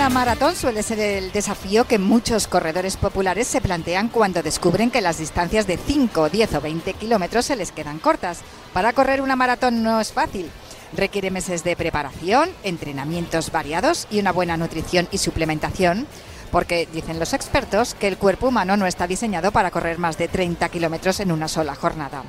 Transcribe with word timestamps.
Una 0.00 0.08
maratón 0.08 0.56
suele 0.56 0.82
ser 0.82 0.98
el 0.98 1.30
desafío 1.30 1.84
que 1.84 1.98
muchos 1.98 2.46
corredores 2.46 2.96
populares 2.96 3.46
se 3.46 3.60
plantean 3.60 4.08
cuando 4.08 4.42
descubren 4.42 4.90
que 4.90 5.02
las 5.02 5.18
distancias 5.18 5.66
de 5.66 5.76
5, 5.76 6.30
10 6.30 6.54
o 6.54 6.60
20 6.62 6.94
kilómetros 6.94 7.44
se 7.44 7.54
les 7.54 7.70
quedan 7.70 7.98
cortas. 7.98 8.40
Para 8.72 8.94
correr 8.94 9.20
una 9.20 9.36
maratón 9.36 9.82
no 9.82 10.00
es 10.00 10.14
fácil. 10.14 10.50
Requiere 10.96 11.30
meses 11.30 11.64
de 11.64 11.76
preparación, 11.76 12.48
entrenamientos 12.62 13.52
variados 13.52 14.06
y 14.10 14.20
una 14.20 14.32
buena 14.32 14.56
nutrición 14.56 15.06
y 15.12 15.18
suplementación, 15.18 16.06
porque 16.50 16.88
dicen 16.90 17.18
los 17.18 17.34
expertos 17.34 17.92
que 17.92 18.08
el 18.08 18.16
cuerpo 18.16 18.48
humano 18.48 18.78
no 18.78 18.86
está 18.86 19.06
diseñado 19.06 19.52
para 19.52 19.70
correr 19.70 19.98
más 19.98 20.16
de 20.16 20.28
30 20.28 20.66
kilómetros 20.70 21.20
en 21.20 21.30
una 21.30 21.46
sola 21.46 21.74
jornada. 21.74 22.22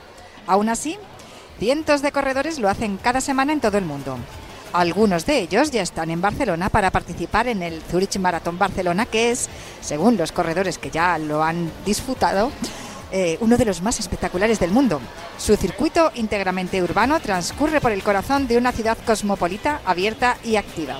Aún 0.45 0.67
así, 0.67 0.97
cientos 1.57 2.01
de 2.01 2.11
corredores 2.11 2.59
lo 2.59 2.67
hacen 2.67 2.97
cada 2.97 3.21
semana 3.21 3.53
en 3.53 3.61
todo 3.61 3.77
el 3.77 3.85
mundo. 3.85 4.17
Algunos 4.73 5.25
de 5.25 5.39
ellos 5.39 5.69
ya 5.71 5.81
están 5.81 6.11
en 6.11 6.21
Barcelona 6.21 6.69
para 6.69 6.91
participar 6.91 7.47
en 7.47 7.61
el 7.61 7.81
Zurich 7.81 8.17
Marathon 8.19 8.57
Barcelona, 8.57 9.05
que 9.05 9.31
es, 9.31 9.49
según 9.81 10.15
los 10.15 10.31
corredores 10.31 10.77
que 10.77 10.89
ya 10.89 11.17
lo 11.17 11.43
han 11.43 11.69
disfrutado, 11.85 12.51
eh, 13.11 13.37
uno 13.41 13.57
de 13.57 13.65
los 13.65 13.81
más 13.81 13.99
espectaculares 13.99 14.59
del 14.59 14.71
mundo. 14.71 15.01
Su 15.37 15.57
circuito 15.57 16.11
íntegramente 16.15 16.81
urbano 16.81 17.19
transcurre 17.19 17.81
por 17.81 17.91
el 17.91 18.03
corazón 18.03 18.47
de 18.47 18.57
una 18.57 18.71
ciudad 18.71 18.97
cosmopolita, 19.05 19.81
abierta 19.85 20.37
y 20.45 20.55
activa. 20.55 20.97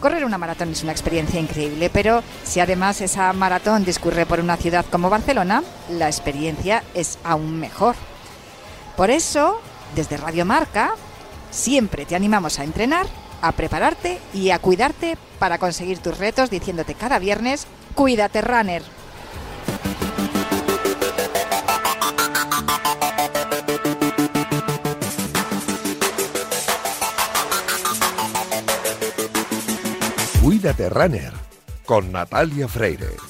Correr 0.00 0.24
una 0.26 0.36
maratón 0.36 0.70
es 0.72 0.82
una 0.82 0.92
experiencia 0.92 1.40
increíble, 1.40 1.88
pero 1.88 2.22
si 2.44 2.60
además 2.60 3.00
esa 3.00 3.32
maratón 3.32 3.84
discurre 3.84 4.26
por 4.26 4.40
una 4.40 4.58
ciudad 4.58 4.84
como 4.90 5.08
Barcelona, 5.08 5.62
la 5.88 6.08
experiencia 6.08 6.84
es 6.92 7.18
aún 7.24 7.58
mejor. 7.58 7.96
Por 8.96 9.10
eso, 9.10 9.60
desde 9.94 10.18
Radio 10.18 10.44
Marca, 10.44 10.94
Siempre 11.50 12.06
te 12.06 12.14
animamos 12.14 12.58
a 12.58 12.64
entrenar, 12.64 13.06
a 13.42 13.52
prepararte 13.52 14.18
y 14.32 14.50
a 14.50 14.58
cuidarte 14.58 15.16
para 15.38 15.58
conseguir 15.58 15.98
tus 15.98 16.18
retos 16.18 16.50
diciéndote 16.50 16.94
cada 16.94 17.18
viernes, 17.18 17.66
cuídate 17.94 18.40
runner. 18.40 18.82
Cuídate 30.42 30.88
runner 30.90 31.32
con 31.84 32.12
Natalia 32.12 32.68
Freire. 32.68 33.29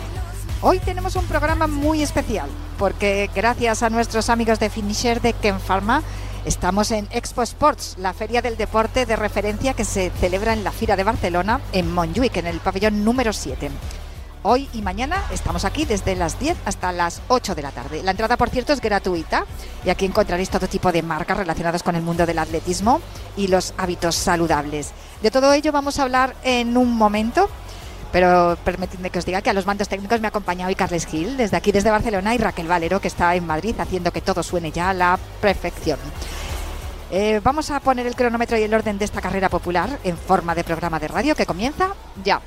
Hoy 0.63 0.77
tenemos 0.77 1.15
un 1.15 1.25
programa 1.25 1.65
muy 1.65 2.03
especial 2.03 2.47
porque 2.77 3.31
gracias 3.33 3.81
a 3.81 3.89
nuestros 3.89 4.29
amigos 4.29 4.59
de 4.59 4.69
Finisher 4.69 5.19
de 5.19 5.33
Ken 5.33 5.59
Pharma 5.59 6.03
estamos 6.45 6.91
en 6.91 7.07
Expo 7.09 7.41
Sports, 7.41 7.95
la 7.97 8.13
feria 8.13 8.43
del 8.43 8.57
deporte 8.57 9.07
de 9.07 9.15
referencia 9.15 9.73
que 9.73 9.85
se 9.85 10.11
celebra 10.11 10.53
en 10.53 10.63
la 10.63 10.71
Fira 10.71 10.95
de 10.95 11.03
Barcelona 11.03 11.61
en 11.71 11.91
Montjuic, 11.91 12.37
en 12.37 12.45
el 12.45 12.59
pabellón 12.59 13.03
número 13.03 13.33
7. 13.33 13.71
Hoy 14.43 14.69
y 14.73 14.83
mañana 14.83 15.23
estamos 15.31 15.65
aquí 15.65 15.85
desde 15.85 16.15
las 16.15 16.39
10 16.39 16.55
hasta 16.65 16.91
las 16.91 17.23
8 17.27 17.55
de 17.55 17.61
la 17.63 17.71
tarde. 17.71 18.03
La 18.03 18.11
entrada, 18.11 18.37
por 18.37 18.49
cierto, 18.49 18.71
es 18.71 18.81
gratuita 18.81 19.45
y 19.83 19.89
aquí 19.89 20.05
encontraréis 20.05 20.51
todo 20.51 20.67
tipo 20.67 20.91
de 20.91 21.01
marcas 21.01 21.37
relacionadas 21.37 21.81
con 21.81 21.95
el 21.95 22.03
mundo 22.03 22.27
del 22.27 22.37
atletismo 22.37 23.01
y 23.35 23.47
los 23.47 23.73
hábitos 23.77 24.15
saludables. 24.15 24.91
De 25.23 25.31
todo 25.31 25.53
ello 25.53 25.71
vamos 25.71 25.97
a 25.97 26.03
hablar 26.03 26.35
en 26.43 26.77
un 26.77 26.95
momento 26.95 27.49
pero 28.11 28.57
permitidme 28.63 29.09
que 29.09 29.19
os 29.19 29.25
diga 29.25 29.41
que 29.41 29.49
a 29.49 29.53
los 29.53 29.65
mandos 29.65 29.89
técnicos 29.89 30.19
me 30.21 30.27
ha 30.27 30.29
acompañado 30.29 30.69
hoy 30.69 30.75
Carles 30.75 31.05
Gil, 31.05 31.37
desde 31.37 31.57
aquí, 31.57 31.71
desde 31.71 31.91
Barcelona, 31.91 32.35
y 32.35 32.37
Raquel 32.37 32.67
Valero, 32.67 32.99
que 32.99 33.07
está 33.07 33.35
en 33.35 33.45
Madrid, 33.45 33.75
haciendo 33.79 34.11
que 34.11 34.21
todo 34.21 34.43
suene 34.43 34.71
ya 34.71 34.89
a 34.89 34.93
la 34.93 35.19
perfección. 35.41 35.99
Eh, 37.11 37.41
vamos 37.43 37.69
a 37.71 37.79
poner 37.81 38.07
el 38.07 38.15
cronómetro 38.15 38.57
y 38.57 38.63
el 38.63 38.73
orden 38.73 38.97
de 38.97 39.05
esta 39.05 39.21
carrera 39.21 39.49
popular 39.49 39.99
en 40.03 40.17
forma 40.17 40.55
de 40.55 40.63
programa 40.63 40.97
de 40.99 41.09
radio 41.09 41.35
que 41.35 41.45
comienza 41.45 41.89
ya. 42.23 42.41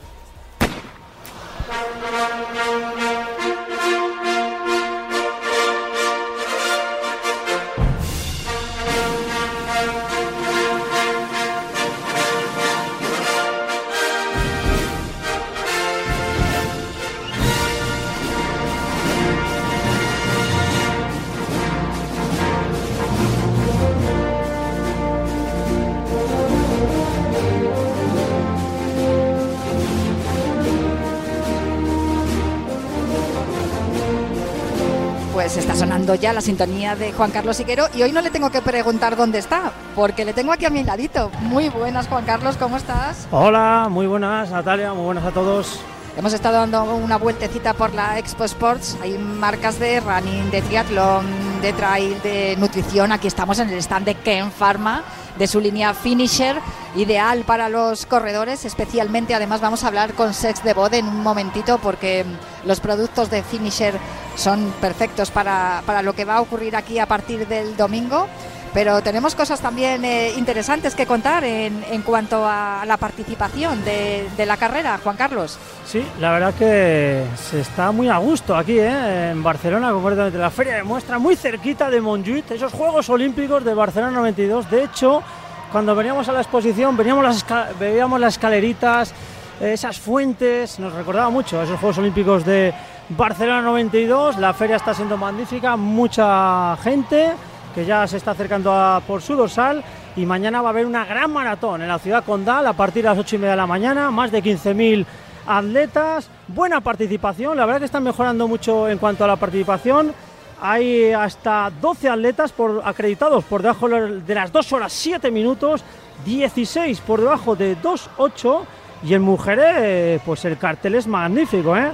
Sonando 36.04 36.20
ya 36.20 36.34
la 36.34 36.42
sintonía 36.42 36.96
de 36.96 37.12
Juan 37.12 37.30
Carlos 37.30 37.56
Siquero 37.56 37.86
y 37.94 38.02
hoy 38.02 38.12
no 38.12 38.20
le 38.20 38.30
tengo 38.30 38.50
que 38.50 38.60
preguntar 38.60 39.16
dónde 39.16 39.38
está, 39.38 39.72
porque 39.94 40.26
le 40.26 40.34
tengo 40.34 40.52
aquí 40.52 40.66
a 40.66 40.70
mi 40.70 40.84
ladito. 40.84 41.30
Muy 41.40 41.70
buenas, 41.70 42.08
Juan 42.08 42.26
Carlos, 42.26 42.56
¿cómo 42.58 42.76
estás? 42.76 43.26
Hola, 43.30 43.88
muy 43.90 44.06
buenas, 44.06 44.50
Natalia, 44.50 44.92
muy 44.92 45.04
buenas 45.04 45.24
a 45.24 45.30
todos. 45.30 45.80
Hemos 46.16 46.34
estado 46.34 46.58
dando 46.58 46.84
una 46.94 47.16
vueltecita 47.16 47.72
por 47.72 47.94
la 47.94 48.18
Expo 48.18 48.44
Sports. 48.44 48.98
Hay 49.02 49.16
marcas 49.16 49.78
de 49.78 49.98
running, 50.00 50.50
de 50.50 50.60
triatlón, 50.60 51.26
de 51.62 51.72
trail, 51.72 52.20
de 52.22 52.54
nutrición. 52.58 53.10
Aquí 53.10 53.26
estamos 53.26 53.58
en 53.58 53.70
el 53.70 53.78
stand 53.78 54.04
de 54.04 54.14
Ken 54.14 54.52
Pharma, 54.52 55.02
de 55.38 55.46
su 55.46 55.58
línea 55.58 55.94
Finisher, 55.94 56.56
ideal 56.96 57.44
para 57.44 57.68
los 57.68 58.04
corredores. 58.04 58.64
Especialmente, 58.66 59.34
además, 59.34 59.60
vamos 59.62 59.82
a 59.82 59.88
hablar 59.88 60.12
con 60.12 60.34
Sex 60.34 60.62
de 60.62 60.74
Bode 60.74 60.98
en 60.98 61.08
un 61.08 61.22
momentito, 61.22 61.78
porque 61.78 62.24
los 62.64 62.78
productos 62.78 63.30
de 63.30 63.42
Finisher 63.42 63.98
son 64.36 64.72
perfectos 64.80 65.30
para, 65.30 65.82
para 65.86 66.02
lo 66.02 66.14
que 66.14 66.24
va 66.24 66.36
a 66.36 66.40
ocurrir 66.40 66.76
aquí 66.76 66.98
a 66.98 67.06
partir 67.06 67.46
del 67.46 67.76
domingo. 67.76 68.26
Pero 68.74 69.02
tenemos 69.02 69.36
cosas 69.36 69.60
también 69.60 70.04
eh, 70.04 70.32
interesantes 70.36 70.96
que 70.96 71.06
contar 71.06 71.44
en, 71.44 71.84
en, 71.88 72.02
cuanto 72.02 72.44
a 72.44 72.82
la 72.84 72.96
participación 72.96 73.84
de, 73.84 74.26
de, 74.36 74.46
la 74.46 74.56
carrera, 74.56 74.98
Juan 75.00 75.16
Carlos. 75.16 75.60
Sí, 75.86 76.04
la 76.18 76.32
verdad 76.32 76.54
que 76.54 77.22
se 77.36 77.60
está 77.60 77.92
muy 77.92 78.08
a 78.08 78.16
gusto 78.16 78.56
aquí 78.56 78.76
¿eh? 78.80 79.30
en 79.30 79.44
Barcelona, 79.44 79.92
concretamente 79.92 80.38
la 80.38 80.50
feria 80.50 80.74
de 80.74 80.82
muestra, 80.82 81.20
muy 81.20 81.36
cerquita 81.36 81.88
de 81.88 82.00
Montjuic, 82.00 82.50
esos 82.50 82.72
Juegos 82.72 83.08
Olímpicos 83.10 83.64
de 83.64 83.74
Barcelona 83.74 84.10
92. 84.10 84.68
De 84.68 84.82
hecho, 84.82 85.22
cuando 85.70 85.94
veníamos 85.94 86.28
a 86.28 86.32
la 86.32 86.40
exposición, 86.40 86.96
veníamos 86.96 87.22
las, 87.22 87.78
veíamos 87.78 88.18
las 88.18 88.34
escaleritas, 88.34 89.14
esas 89.60 90.00
fuentes, 90.00 90.80
nos 90.80 90.92
recordaba 90.92 91.30
mucho 91.30 91.62
esos 91.62 91.78
Juegos 91.78 91.98
Olímpicos 91.98 92.44
de 92.44 92.74
Barcelona 93.10 93.62
92. 93.62 94.38
La 94.38 94.54
feria 94.54 94.76
está 94.76 94.94
siendo 94.94 95.16
magnífica, 95.16 95.76
mucha 95.76 96.76
gente 96.82 97.32
que 97.74 97.84
ya 97.84 98.06
se 98.06 98.16
está 98.16 98.30
acercando 98.30 98.72
a, 98.72 99.00
por 99.06 99.20
su 99.20 99.34
dorsal. 99.34 99.82
Y 100.16 100.26
mañana 100.26 100.62
va 100.62 100.68
a 100.68 100.70
haber 100.70 100.86
una 100.86 101.04
gran 101.04 101.32
maratón 101.32 101.82
en 101.82 101.88
la 101.88 101.98
ciudad 101.98 102.24
condal 102.24 102.66
a 102.66 102.72
partir 102.72 103.02
de 103.02 103.08
las 103.08 103.18
8 103.18 103.34
y 103.34 103.38
media 103.38 103.50
de 103.52 103.56
la 103.56 103.66
mañana, 103.66 104.10
más 104.12 104.30
de 104.30 104.42
15.000 104.42 105.04
atletas, 105.46 106.30
buena 106.48 106.80
participación, 106.80 107.56
la 107.56 107.66
verdad 107.66 107.80
que 107.80 107.86
están 107.86 108.04
mejorando 108.04 108.48
mucho 108.48 108.88
en 108.88 108.98
cuanto 108.98 109.24
a 109.24 109.26
la 109.26 109.36
participación. 109.36 110.14
Hay 110.62 111.12
hasta 111.12 111.70
12 111.80 112.08
atletas 112.08 112.52
por, 112.52 112.80
acreditados 112.84 113.44
por 113.44 113.60
debajo 113.60 113.88
de 113.88 114.34
las 114.34 114.52
2 114.52 114.72
horas 114.72 114.92
7 114.92 115.30
minutos, 115.30 115.82
16 116.24 117.00
por 117.00 117.20
debajo 117.20 117.56
de 117.56 117.76
2.8 117.76 118.60
y 119.02 119.14
en 119.14 119.22
mujeres 119.22 120.22
pues 120.24 120.44
el 120.44 120.56
cartel 120.56 120.94
es 120.94 121.06
magnífico, 121.06 121.76
¿eh? 121.76 121.90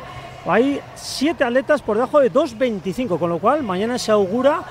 Hay 0.46 0.81
siete 0.94 1.44
atletas 1.44 1.82
por 1.82 1.96
debajo 1.96 2.20
de 2.20 2.32
2.25, 2.32 3.19
con 3.19 3.28
lo 3.28 3.38
cual 3.38 3.62
mañana 3.62 3.98
se 3.98 4.10
augura. 4.10 4.62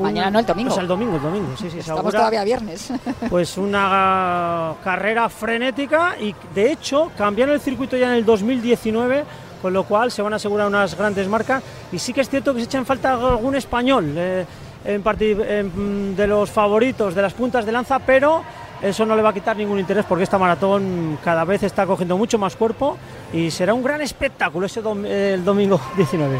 Mañana 0.00 0.30
no, 0.30 0.38
el 0.38 0.46
domingo. 0.46 0.70
Pues 0.70 0.80
el 0.80 0.88
domingo, 0.88 1.16
el 1.16 1.22
domingo, 1.22 1.48
sí, 1.56 1.70
sí. 1.70 1.78
Estamos 1.80 2.12
todavía 2.12 2.44
viernes. 2.44 2.92
Pues 3.28 3.58
una 3.58 4.74
carrera 4.82 5.28
frenética 5.28 6.16
y 6.18 6.34
de 6.54 6.72
hecho 6.72 7.10
cambiaron 7.16 7.54
el 7.54 7.60
circuito 7.60 7.96
ya 7.96 8.06
en 8.06 8.14
el 8.14 8.24
2019 8.24 9.24
con 9.60 9.72
lo 9.72 9.84
cual 9.84 10.10
se 10.10 10.22
van 10.22 10.32
a 10.32 10.36
asegurar 10.36 10.68
unas 10.68 10.96
grandes 10.96 11.28
marcas 11.28 11.62
y 11.92 11.98
sí 11.98 12.12
que 12.12 12.20
es 12.20 12.30
cierto 12.30 12.54
que 12.54 12.60
se 12.60 12.66
echa 12.66 12.78
en 12.78 12.86
falta 12.86 13.12
algún 13.12 13.56
español 13.56 14.14
eh, 14.16 14.46
en, 14.84 16.16
de 16.16 16.26
los 16.26 16.50
favoritos 16.50 17.14
de 17.14 17.22
las 17.22 17.34
puntas 17.34 17.66
de 17.66 17.72
lanza, 17.72 17.98
pero 17.98 18.42
eso 18.82 19.04
no 19.04 19.16
le 19.16 19.22
va 19.22 19.30
a 19.30 19.34
quitar 19.34 19.56
ningún 19.56 19.78
interés 19.78 20.04
porque 20.06 20.24
esta 20.24 20.38
maratón 20.38 21.18
cada 21.24 21.44
vez 21.44 21.62
está 21.62 21.86
cogiendo 21.86 22.16
mucho 22.16 22.38
más 22.38 22.56
cuerpo 22.56 22.96
y 23.32 23.50
será 23.50 23.74
un 23.74 23.82
gran 23.82 24.00
espectáculo 24.00 24.66
ese 24.66 24.80
el 24.80 25.44
domingo 25.44 25.80
19. 25.96 26.38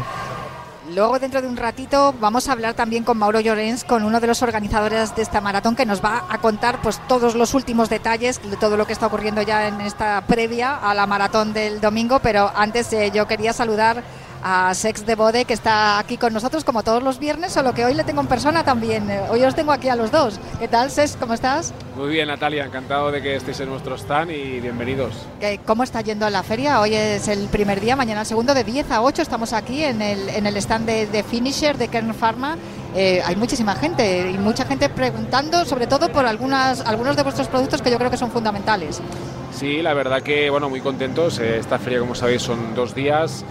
Luego, 0.95 1.19
dentro 1.19 1.39
de 1.39 1.47
un 1.47 1.55
ratito, 1.55 2.15
vamos 2.19 2.49
a 2.49 2.53
hablar 2.53 2.73
también 2.73 3.03
con 3.03 3.15
Mauro 3.15 3.39
Llorens, 3.39 3.83
con 3.83 4.03
uno 4.03 4.19
de 4.19 4.25
los 4.25 4.41
organizadores 4.41 5.15
de 5.15 5.21
esta 5.21 5.39
maratón, 5.39 5.75
que 5.75 5.85
nos 5.85 6.03
va 6.03 6.23
a 6.27 6.39
contar 6.39 6.81
pues, 6.81 6.99
todos 7.07 7.35
los 7.35 7.53
últimos 7.53 7.89
detalles 7.89 8.41
de 8.41 8.57
todo 8.57 8.75
lo 8.75 8.87
que 8.87 8.93
está 8.93 9.05
ocurriendo 9.05 9.43
ya 9.43 9.67
en 9.67 9.81
esta 9.81 10.21
previa 10.25 10.75
a 10.75 10.95
la 10.95 11.05
maratón 11.05 11.53
del 11.53 11.79
domingo. 11.79 12.19
Pero 12.23 12.51
antes 12.55 12.91
eh, 12.91 13.11
yo 13.13 13.27
quería 13.27 13.53
saludar 13.53 14.03
a 14.43 14.73
Sex 14.73 15.05
de 15.05 15.15
Bode, 15.15 15.45
que 15.45 15.53
está 15.53 15.99
aquí 15.99 16.17
con 16.17 16.33
nosotros 16.33 16.63
como 16.63 16.83
todos 16.83 17.03
los 17.03 17.19
viernes, 17.19 17.51
solo 17.51 17.73
que 17.73 17.85
hoy 17.85 17.93
le 17.93 18.03
tengo 18.03 18.21
en 18.21 18.27
persona 18.27 18.63
también. 18.63 19.09
Hoy 19.29 19.43
os 19.43 19.55
tengo 19.55 19.71
aquí 19.71 19.89
a 19.89 19.95
los 19.95 20.11
dos. 20.11 20.39
¿Qué 20.59 20.67
tal, 20.67 20.91
Sex? 20.91 21.17
¿Cómo 21.19 21.33
estás? 21.33 21.73
Muy 21.95 22.09
bien, 22.09 22.27
Natalia, 22.27 22.65
encantado 22.65 23.11
de 23.11 23.21
que 23.21 23.35
estéis 23.35 23.59
en 23.59 23.69
nuestro 23.69 23.95
stand 23.97 24.31
y 24.31 24.59
bienvenidos. 24.59 25.13
¿Cómo 25.65 25.83
está 25.83 26.01
yendo 26.01 26.29
la 26.29 26.43
feria? 26.43 26.79
Hoy 26.79 26.95
es 26.95 27.27
el 27.27 27.47
primer 27.47 27.81
día, 27.81 27.95
mañana 27.95 28.21
el 28.21 28.27
segundo, 28.27 28.53
de 28.53 28.63
10 28.63 28.91
a 28.91 29.01
8 29.01 29.21
estamos 29.21 29.53
aquí 29.53 29.83
en 29.83 30.01
el, 30.01 30.29
en 30.29 30.45
el 30.45 30.55
stand 30.57 30.85
de, 30.85 31.23
Finisher 31.23 31.77
de 31.77 31.87
Kern 31.87 32.13
Pharma. 32.13 32.57
Eh, 32.95 33.21
hay 33.23 33.35
muchísima 33.35 33.75
gente 33.75 34.31
y 34.31 34.37
mucha 34.37 34.65
gente 34.65 34.89
preguntando, 34.89 35.63
sobre 35.65 35.85
todo 35.85 36.11
por 36.11 36.25
algunas, 36.25 36.81
algunos 36.81 37.15
de 37.15 37.23
vuestros 37.23 37.47
productos 37.47 37.81
que 37.81 37.91
yo 37.91 37.97
creo 37.97 38.09
que 38.09 38.17
son 38.17 38.31
fundamentales. 38.31 39.01
Sí, 39.51 39.81
la 39.81 39.93
verdad 39.93 40.21
que, 40.21 40.49
bueno, 40.49 40.69
muy 40.69 40.81
contentos. 40.81 41.39
Eh, 41.39 41.57
esta 41.57 41.79
feria, 41.79 41.99
como 41.99 42.15
sabéis, 42.15 42.41
son 42.41 42.73
dos 42.75 42.95
días 42.95 43.43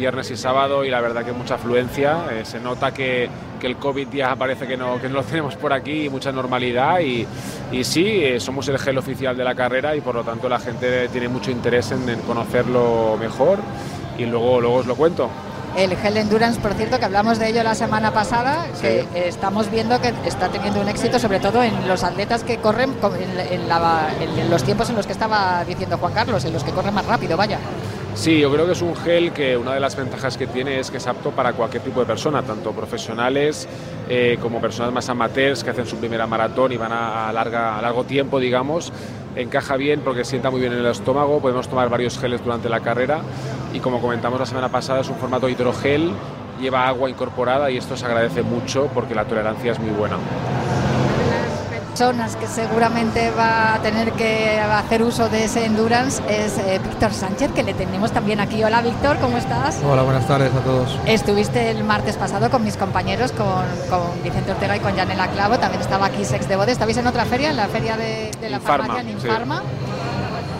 viernes 0.00 0.30
y 0.30 0.36
sábado 0.36 0.82
y 0.82 0.90
la 0.90 1.00
verdad 1.00 1.24
que 1.24 1.32
mucha 1.32 1.56
afluencia. 1.56 2.24
Eh, 2.32 2.44
se 2.44 2.58
nota 2.58 2.92
que, 2.92 3.28
que, 3.60 3.66
el 3.66 3.76
COVID 3.76 4.08
ya 4.10 4.34
parece 4.34 4.66
que 4.66 4.76
no, 4.76 4.98
que 4.98 5.08
no 5.08 5.16
lo 5.16 5.22
tenemos 5.30 5.54
por 5.56 5.72
aquí 5.72 6.06
y 6.06 6.08
mucha 6.08 6.32
normalidad 6.32 7.00
y, 7.00 7.26
y 7.70 7.84
sí, 7.84 8.06
eh, 8.06 8.40
somos 8.40 8.66
el 8.68 8.78
gel 8.78 8.96
oficial 8.98 9.36
de 9.36 9.44
la 9.44 9.54
carrera 9.54 9.94
y 9.94 10.00
por 10.00 10.14
lo 10.14 10.24
tanto 10.24 10.48
la 10.48 10.58
gente 10.58 11.08
tiene 11.08 11.28
mucho 11.28 11.50
interés 11.50 11.92
en, 11.92 12.20
conocerlo 12.22 13.16
mejor 13.20 13.58
y 14.18 14.24
luego, 14.24 14.60
luego 14.60 14.76
os 14.76 14.86
lo 14.86 14.96
cuento. 14.96 15.30
El 15.76 15.96
Gel 15.96 16.16
Endurance, 16.16 16.60
por 16.60 16.74
cierto, 16.74 16.98
que 16.98 17.04
hablamos 17.04 17.38
de 17.38 17.48
ello 17.48 17.62
la 17.62 17.76
semana 17.76 18.12
pasada, 18.12 18.66
que 18.80 19.06
estamos 19.14 19.70
viendo 19.70 20.00
que 20.00 20.12
está 20.24 20.48
teniendo 20.48 20.80
un 20.80 20.88
éxito, 20.88 21.20
sobre 21.20 21.38
todo 21.38 21.62
en 21.62 21.86
los 21.86 22.02
atletas 22.02 22.42
que 22.42 22.56
corren 22.56 22.96
en, 23.20 23.60
en 23.60 24.50
los 24.50 24.64
tiempos 24.64 24.90
en 24.90 24.96
los 24.96 25.06
que 25.06 25.12
estaba 25.12 25.64
diciendo 25.64 25.96
Juan 25.96 26.12
Carlos, 26.12 26.44
en 26.44 26.52
los 26.52 26.64
que 26.64 26.72
corren 26.72 26.92
más 26.92 27.06
rápido, 27.06 27.36
vaya. 27.36 27.60
Sí, 28.14 28.38
yo 28.38 28.52
creo 28.52 28.66
que 28.66 28.72
es 28.72 28.82
un 28.82 28.94
gel 28.96 29.32
que 29.32 29.56
una 29.56 29.72
de 29.72 29.80
las 29.80 29.96
ventajas 29.96 30.36
que 30.36 30.46
tiene 30.46 30.78
es 30.78 30.90
que 30.90 30.98
es 30.98 31.06
apto 31.06 31.30
para 31.30 31.52
cualquier 31.52 31.82
tipo 31.82 32.00
de 32.00 32.06
persona, 32.06 32.42
tanto 32.42 32.72
profesionales 32.72 33.66
eh, 34.08 34.36
como 34.42 34.60
personas 34.60 34.92
más 34.92 35.08
amateurs 35.08 35.64
que 35.64 35.70
hacen 35.70 35.86
su 35.86 35.96
primera 35.96 36.26
maratón 36.26 36.72
y 36.72 36.76
van 36.76 36.92
a, 36.92 37.32
larga, 37.32 37.78
a 37.78 37.82
largo 37.82 38.04
tiempo, 38.04 38.38
digamos. 38.38 38.92
Encaja 39.36 39.76
bien 39.76 40.00
porque 40.00 40.24
sienta 40.24 40.50
muy 40.50 40.60
bien 40.60 40.72
en 40.72 40.80
el 40.80 40.86
estómago, 40.86 41.40
podemos 41.40 41.68
tomar 41.68 41.88
varios 41.88 42.18
geles 42.18 42.44
durante 42.44 42.68
la 42.68 42.80
carrera. 42.80 43.20
Y 43.72 43.80
como 43.80 44.00
comentamos 44.00 44.38
la 44.38 44.46
semana 44.46 44.68
pasada 44.68 45.00
es 45.00 45.08
un 45.08 45.16
formato 45.16 45.48
hidrogel, 45.48 46.10
lleva 46.60 46.88
agua 46.88 47.08
incorporada 47.08 47.70
y 47.70 47.78
esto 47.78 47.96
se 47.96 48.04
agradece 48.04 48.42
mucho 48.42 48.90
porque 48.92 49.14
la 49.14 49.24
tolerancia 49.24 49.72
es 49.72 49.78
muy 49.78 49.90
buena 49.90 50.16
personas 51.90 52.36
que 52.36 52.46
seguramente 52.46 53.32
va 53.32 53.74
a 53.74 53.82
tener 53.82 54.12
que 54.12 54.60
hacer 54.60 55.02
uso 55.02 55.28
de 55.28 55.44
ese 55.44 55.64
endurance 55.64 56.22
es 56.28 56.56
eh, 56.58 56.80
Víctor 56.82 57.12
Sánchez, 57.12 57.50
que 57.52 57.64
le 57.64 57.74
tenemos 57.74 58.12
también 58.12 58.38
aquí. 58.38 58.62
Hola 58.62 58.80
Víctor, 58.80 59.18
¿cómo 59.18 59.36
estás? 59.36 59.80
Hola, 59.84 60.02
buenas 60.02 60.26
tardes 60.26 60.54
a 60.54 60.60
todos. 60.60 60.96
Estuviste 61.06 61.70
el 61.70 61.82
martes 61.82 62.16
pasado 62.16 62.48
con 62.48 62.62
mis 62.62 62.76
compañeros, 62.76 63.32
con, 63.32 63.64
Vicente 64.22 64.52
Ortega 64.52 64.76
y 64.76 64.80
con 64.80 64.96
Janela 64.96 65.28
Clavo, 65.28 65.58
también 65.58 65.82
estaba 65.82 66.06
aquí 66.06 66.24
Sex 66.24 66.48
de 66.48 66.54
Bode. 66.54 66.70
¿Estabais 66.72 66.96
en 66.96 67.08
otra 67.08 67.24
feria, 67.24 67.50
en 67.50 67.56
la 67.56 67.66
feria 67.66 67.96
de, 67.96 68.30
la 68.48 68.60
farmacia 68.60 69.00
en 69.00 69.08
Infarma? 69.08 69.62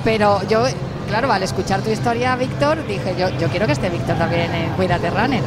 Pero 0.03 0.43
yo, 0.49 0.65
claro, 1.09 1.31
al 1.31 1.45
escuchar 1.45 1.81
tu 1.83 1.91
historia, 1.91 2.35
Víctor, 2.35 2.85
dije, 2.89 3.15
yo, 3.17 3.29
yo 3.39 3.49
quiero 3.49 3.67
que 3.67 3.73
esté 3.73 3.89
Víctor 3.89 4.17
también 4.17 4.53
en 4.53 4.71
Cuídate 4.73 5.11
Runner. 5.11 5.43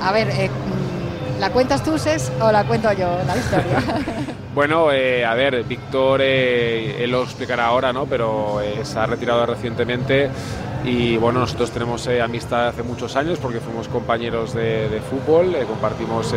A 0.00 0.12
ver, 0.12 0.28
eh, 0.30 0.50
mm, 0.50 1.40
¿la 1.40 1.50
cuentas 1.50 1.82
tú, 1.82 1.98
Sex, 1.98 2.30
o 2.40 2.52
la 2.52 2.64
cuento 2.64 2.92
yo, 2.92 3.08
la 3.26 3.36
historia? 3.36 3.82
Bueno, 4.56 4.90
eh, 4.90 5.22
a 5.22 5.34
ver, 5.34 5.64
Víctor, 5.64 6.22
eh, 6.22 7.04
él 7.04 7.10
lo 7.10 7.24
explicará 7.24 7.66
ahora, 7.66 7.92
¿no? 7.92 8.06
Pero 8.06 8.62
eh, 8.62 8.86
se 8.86 8.98
ha 8.98 9.04
retirado 9.04 9.44
recientemente 9.44 10.30
y 10.82 11.18
bueno, 11.18 11.40
nosotros 11.40 11.70
tenemos 11.72 12.08
amistad 12.08 12.68
hace 12.68 12.82
muchos 12.82 13.16
años 13.16 13.38
porque 13.38 13.60
fuimos 13.60 13.86
compañeros 13.88 14.54
de, 14.54 15.02
fútbol, 15.10 15.54
compartimos 15.68 16.34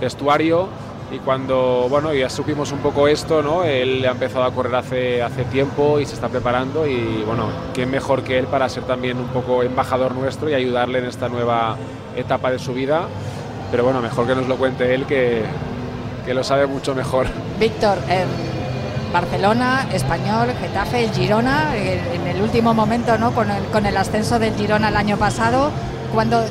vestuario 0.00 0.68
y 1.10 1.18
cuando, 1.18 1.88
bueno, 1.90 2.14
ya 2.14 2.30
supimos 2.30 2.70
un 2.70 2.78
poco 2.78 3.08
esto, 3.08 3.42
¿no? 3.42 3.64
Él 3.64 4.06
ha 4.06 4.12
empezado 4.12 4.44
a 4.44 4.52
correr 4.52 4.76
hace, 4.76 5.20
hace 5.20 5.42
tiempo 5.46 5.98
y 5.98 6.06
se 6.06 6.14
está 6.14 6.28
preparando 6.28 6.86
y 6.86 7.24
bueno, 7.26 7.48
¿quién 7.74 7.90
mejor 7.90 8.22
que 8.22 8.38
él 8.38 8.46
para 8.46 8.68
ser 8.68 8.84
también 8.84 9.18
un 9.18 9.26
poco 9.26 9.64
embajador 9.64 10.14
nuestro 10.14 10.48
y 10.50 10.54
ayudarle 10.54 11.00
en 11.00 11.06
esta 11.06 11.28
nueva 11.28 11.76
etapa 12.14 12.52
de 12.52 12.60
su 12.60 12.74
vida? 12.74 13.08
Pero 13.72 13.82
bueno, 13.82 14.00
mejor 14.00 14.24
que 14.28 14.36
nos 14.36 14.46
lo 14.46 14.56
cuente 14.56 14.94
él 14.94 15.04
que 15.06 15.42
que 16.24 16.34
lo 16.34 16.44
sabe 16.44 16.66
mucho 16.66 16.94
mejor. 16.94 17.26
Víctor, 17.58 17.98
Barcelona, 19.12 19.86
Español, 19.92 20.48
Getafe, 20.60 21.08
Girona, 21.10 21.76
en 21.76 22.26
el 22.26 22.42
último 22.42 22.74
momento, 22.74 23.16
¿no? 23.18 23.32
Con 23.32 23.50
el, 23.50 23.64
con 23.66 23.86
el 23.86 23.96
ascenso 23.96 24.38
del 24.38 24.54
Girona 24.54 24.88
el 24.88 24.96
año 24.96 25.16
pasado, 25.16 25.70
cuando 26.12 26.42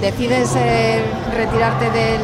decides 0.00 0.54
eh, 0.56 1.02
retirarte 1.34 1.90
de 1.90 2.18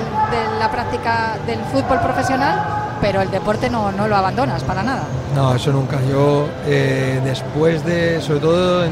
la 0.59 0.71
práctica 0.71 1.39
del 1.47 1.61
fútbol 1.73 1.99
profesional, 2.01 2.81
pero 3.01 3.23
el 3.23 3.31
deporte 3.31 3.71
no, 3.71 3.91
no 3.93 4.07
lo 4.07 4.17
abandonas 4.17 4.63
para 4.65 4.83
nada. 4.83 5.05
No, 5.35 5.55
eso 5.55 5.73
nunca. 5.73 5.99
Yo 6.11 6.49
eh, 6.67 7.21
después 7.25 7.85
de, 7.85 8.21
sobre 8.21 8.41
todo 8.41 8.85
en, 8.85 8.91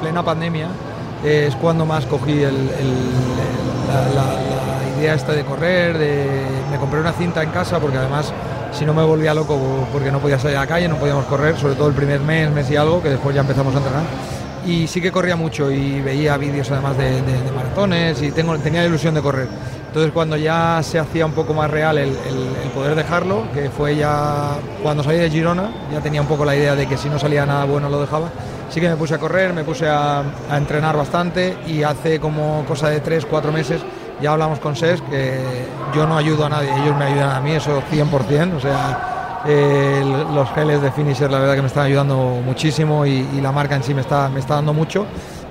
plena 0.00 0.22
pandemia, 0.22 0.68
es 1.24 1.54
cuando 1.56 1.84
más 1.84 2.06
cogí 2.06 2.42
el, 2.42 2.68
la 4.14 4.67
idea 4.98 5.14
esta 5.14 5.32
de 5.32 5.44
correr, 5.44 5.96
de... 5.96 6.26
me 6.70 6.78
compré 6.78 7.00
una 7.00 7.12
cinta 7.12 7.42
en 7.42 7.50
casa 7.50 7.78
porque 7.78 7.98
además 7.98 8.32
si 8.72 8.84
no 8.84 8.94
me 8.94 9.02
volvía 9.02 9.34
loco 9.34 9.58
porque 9.92 10.10
no 10.10 10.20
podía 10.20 10.38
salir 10.38 10.56
a 10.56 10.60
la 10.60 10.66
calle, 10.66 10.88
no 10.88 10.96
podíamos 10.96 11.24
correr, 11.26 11.56
sobre 11.56 11.74
todo 11.74 11.88
el 11.88 11.94
primer 11.94 12.20
mes, 12.20 12.50
mes 12.50 12.70
y 12.70 12.76
algo, 12.76 13.02
que 13.02 13.10
después 13.10 13.34
ya 13.34 13.40
empezamos 13.40 13.74
a 13.74 13.78
entrenar. 13.78 14.02
Y 14.66 14.86
sí 14.86 15.00
que 15.00 15.10
corría 15.10 15.36
mucho 15.36 15.70
y 15.70 16.00
veía 16.00 16.36
vídeos 16.36 16.70
además 16.70 16.98
de, 16.98 17.22
maratones 17.54 18.20
y 18.20 18.30
tengo, 18.32 18.58
tenía 18.58 18.82
la 18.82 18.88
ilusión 18.88 19.14
de 19.14 19.22
correr. 19.22 19.48
Entonces 19.86 20.12
cuando 20.12 20.36
ya 20.36 20.80
se 20.82 20.98
hacía 20.98 21.24
un 21.24 21.32
poco 21.32 21.54
más 21.54 21.70
real 21.70 21.96
el, 21.96 22.12
poder 22.74 22.94
dejarlo, 22.94 23.50
que 23.54 23.70
fue 23.70 23.96
ya 23.96 24.58
cuando 24.82 25.02
salí 25.02 25.16
de 25.18 25.30
Girona, 25.30 25.72
ya 25.90 26.00
tenía 26.00 26.20
un 26.20 26.28
poco 26.28 26.44
la 26.44 26.54
idea 26.54 26.74
de 26.74 26.86
que 26.86 26.98
si 26.98 27.08
no 27.08 27.18
salía 27.18 27.46
nada 27.46 27.64
bueno 27.64 27.88
lo 27.88 28.00
dejaba, 28.00 28.28
sí 28.68 28.80
que 28.80 28.88
me 28.88 28.96
puse 28.96 29.14
a 29.14 29.18
correr, 29.18 29.54
me 29.54 29.64
puse 29.64 29.88
a, 29.88 30.22
a 30.50 30.56
entrenar 30.58 30.96
bastante 30.96 31.56
y 31.66 31.82
hace 31.82 32.20
como 32.20 32.64
cosa 32.66 32.90
de 32.90 33.00
3, 33.00 33.24
4 33.24 33.50
meses 33.50 33.80
ya 34.20 34.32
hablamos 34.32 34.58
con 34.58 34.76
SES 34.76 35.00
que 35.02 35.40
yo 35.94 36.06
no 36.06 36.16
ayudo 36.16 36.46
a 36.46 36.48
nadie, 36.48 36.70
ellos 36.82 36.96
me 36.96 37.06
ayudan 37.06 37.30
a 37.30 37.40
mí, 37.40 37.52
eso 37.52 37.82
100%, 37.90 38.56
o 38.56 38.60
sea, 38.60 39.42
eh, 39.46 40.02
los 40.32 40.50
geles 40.50 40.82
de 40.82 40.90
Finisher 40.90 41.30
la 41.30 41.38
verdad 41.38 41.54
que 41.54 41.62
me 41.62 41.68
están 41.68 41.86
ayudando 41.86 42.40
muchísimo 42.44 43.06
y, 43.06 43.40
la 43.40 43.52
marca 43.52 43.76
en 43.76 43.82
sí 43.82 43.94
me 43.94 44.00
está, 44.00 44.28
me 44.28 44.40
está 44.40 44.56
dando 44.56 44.72
mucho. 44.72 45.06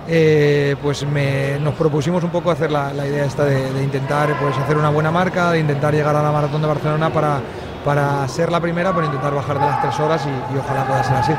Eh, 0.10 0.78
pues 0.82 1.06
nos 1.06 1.74
propusimos 1.74 2.24
un 2.24 2.30
poco 2.30 2.50
hacer 2.50 2.72
la, 2.72 2.94
idea 3.06 3.26
esta 3.26 3.44
de, 3.44 3.84
intentar 3.84 4.38
pues, 4.40 4.58
hacer 4.58 4.78
una 4.78 4.90
buena 4.90 5.12
marca, 5.12 5.52
de 5.52 5.60
intentar 5.60 5.94
llegar 5.94 6.16
a 6.16 6.24
la 6.24 6.32
maratón 6.32 6.62
de 6.62 6.68
Barcelona 6.68 7.12
para, 7.12 7.42
para 7.84 8.28
ser 8.28 8.52
la 8.52 8.60
primera, 8.60 8.94
para 8.94 9.06
intentar 9.06 9.34
bajar 9.34 9.60
de 9.60 9.66
las 9.66 9.82
tres 9.82 10.00
horas 10.00 10.26
y, 10.26 10.58
ojalá 10.58 10.86
pueda 10.86 11.04
ser 11.04 11.16
así. 11.16 11.34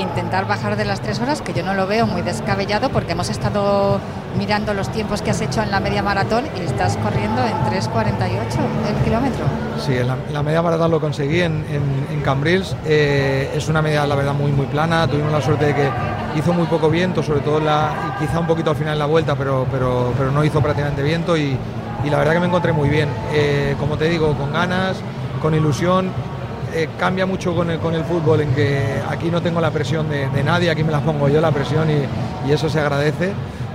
Intentar 0.00 0.46
bajar 0.46 0.76
de 0.76 0.84
las 0.84 1.00
tres 1.00 1.20
horas, 1.20 1.42
que 1.42 1.52
yo 1.52 1.62
no 1.62 1.74
lo 1.74 1.86
veo 1.86 2.06
muy 2.06 2.22
descabellado 2.22 2.90
porque 2.90 3.12
hemos 3.12 3.28
estado 3.30 4.00
mirando 4.36 4.74
los 4.74 4.90
tiempos 4.90 5.22
que 5.22 5.30
has 5.30 5.40
hecho 5.40 5.62
en 5.62 5.70
la 5.70 5.80
media 5.80 6.02
maratón 6.02 6.44
y 6.56 6.60
estás 6.60 6.96
corriendo 6.98 7.42
en 7.42 7.56
3.48 7.72 8.08
el 8.88 9.04
kilómetro. 9.04 9.44
Sí, 9.84 9.94
la, 10.32 10.42
media 10.42 10.62
maratón 10.62 10.90
lo 10.90 11.00
conseguí 11.00 11.40
en, 11.40 11.64
en, 11.70 12.20
Cambrils. 12.22 12.76
Eh, 12.84 13.52
es 13.54 13.68
una 13.68 13.80
media, 13.80 14.06
la 14.06 14.14
verdad, 14.14 14.34
muy, 14.34 14.52
muy 14.52 14.66
plana. 14.66 15.06
Tuvimos 15.06 15.32
la 15.32 15.40
suerte 15.40 15.66
de 15.66 15.74
que 15.74 15.88
hizo 16.36 16.52
muy 16.52 16.66
poco 16.66 16.90
viento, 16.90 17.22
sobre 17.22 17.40
todo 17.40 17.60
la, 17.60 18.16
quizá 18.18 18.38
un 18.40 18.46
poquito 18.46 18.70
al 18.70 18.76
final 18.76 18.94
de 18.94 18.98
la 18.98 19.06
vuelta, 19.06 19.34
pero, 19.34 19.66
pero, 19.70 20.12
pero 20.18 20.30
no 20.30 20.44
hizo 20.44 20.60
prácticamente 20.60 21.02
viento 21.02 21.36
y, 21.36 21.56
y 22.04 22.10
la 22.10 22.18
verdad 22.18 22.34
que 22.34 22.40
me 22.40 22.46
encontré 22.46 22.72
muy 22.72 22.88
bien. 22.88 23.08
Eh, 23.32 23.76
como 23.78 23.96
te 23.96 24.08
digo, 24.08 24.34
con 24.34 24.52
ganas, 24.52 24.96
con 25.40 25.54
ilusión. 25.54 26.10
Eh, 26.78 26.90
cambia 26.96 27.26
mucho 27.26 27.56
con 27.56 27.68
el, 27.70 27.80
con 27.80 27.92
el 27.92 28.04
fútbol 28.04 28.40
en 28.40 28.54
que 28.54 28.80
aquí 29.10 29.32
no 29.32 29.42
tengo 29.42 29.60
la 29.60 29.72
presión 29.72 30.08
de, 30.08 30.44
nadie, 30.44 30.70
aquí 30.70 30.84
me 30.84 30.92
la 30.92 31.00
pongo 31.00 31.28
yo 31.28 31.40
la 31.40 31.50
presión 31.50 31.88
y, 31.90 32.52
eso 32.52 32.68
se 32.68 32.78
agradece. 32.78 33.32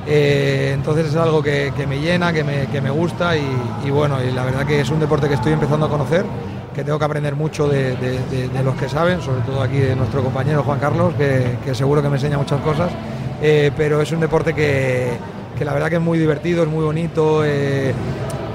Eh, 0.08 0.72
entonces 0.74 1.08
es 1.08 1.16
algo 1.18 1.44
que, 1.44 1.74
me 1.86 2.00
llena, 2.00 2.32
que 2.32 2.46
me, 2.46 2.68
que 2.68 2.80
me 2.80 2.90
gusta 2.90 3.36
y, 3.36 3.90
bueno, 3.90 4.24
y 4.24 4.32
la 4.32 4.46
verdad 4.46 4.66
que 4.66 4.80
es 4.80 4.90
un 4.90 5.02
deporte 5.02 5.28
que 5.28 5.34
estoy 5.34 5.52
empezando 5.52 5.86
a 5.86 5.90
conocer, 5.90 6.24
que 6.74 6.86
tengo 6.86 6.98
que 6.98 7.04
aprender 7.04 7.36
mucho 7.36 7.68
de, 7.68 7.98
los 8.64 8.76
que 8.76 8.88
saben, 8.88 9.22
sobre 9.22 9.42
todo 9.42 9.62
aquí 9.62 9.80
de 9.80 9.98
nuestro 9.98 10.24
compañero 10.24 10.64
Juan 10.64 10.80
Carlos, 10.80 11.14
que, 11.16 11.76
seguro 11.76 12.02
que 12.02 12.08
me 12.08 12.16
enseña 12.16 12.38
muchas 12.38 12.62
cosas, 12.62 12.90
pero 13.76 14.02
es 14.02 14.10
un 14.14 14.22
deporte 14.22 14.54
que, 14.54 15.18
que 15.58 15.66
la 15.66 15.74
verdad 15.74 15.90
que 15.90 15.96
es 15.96 16.02
muy 16.02 16.20
divertido, 16.20 16.64
es 16.64 16.70
muy 16.70 16.86
bonito, 16.86 17.44
eh, 17.44 17.94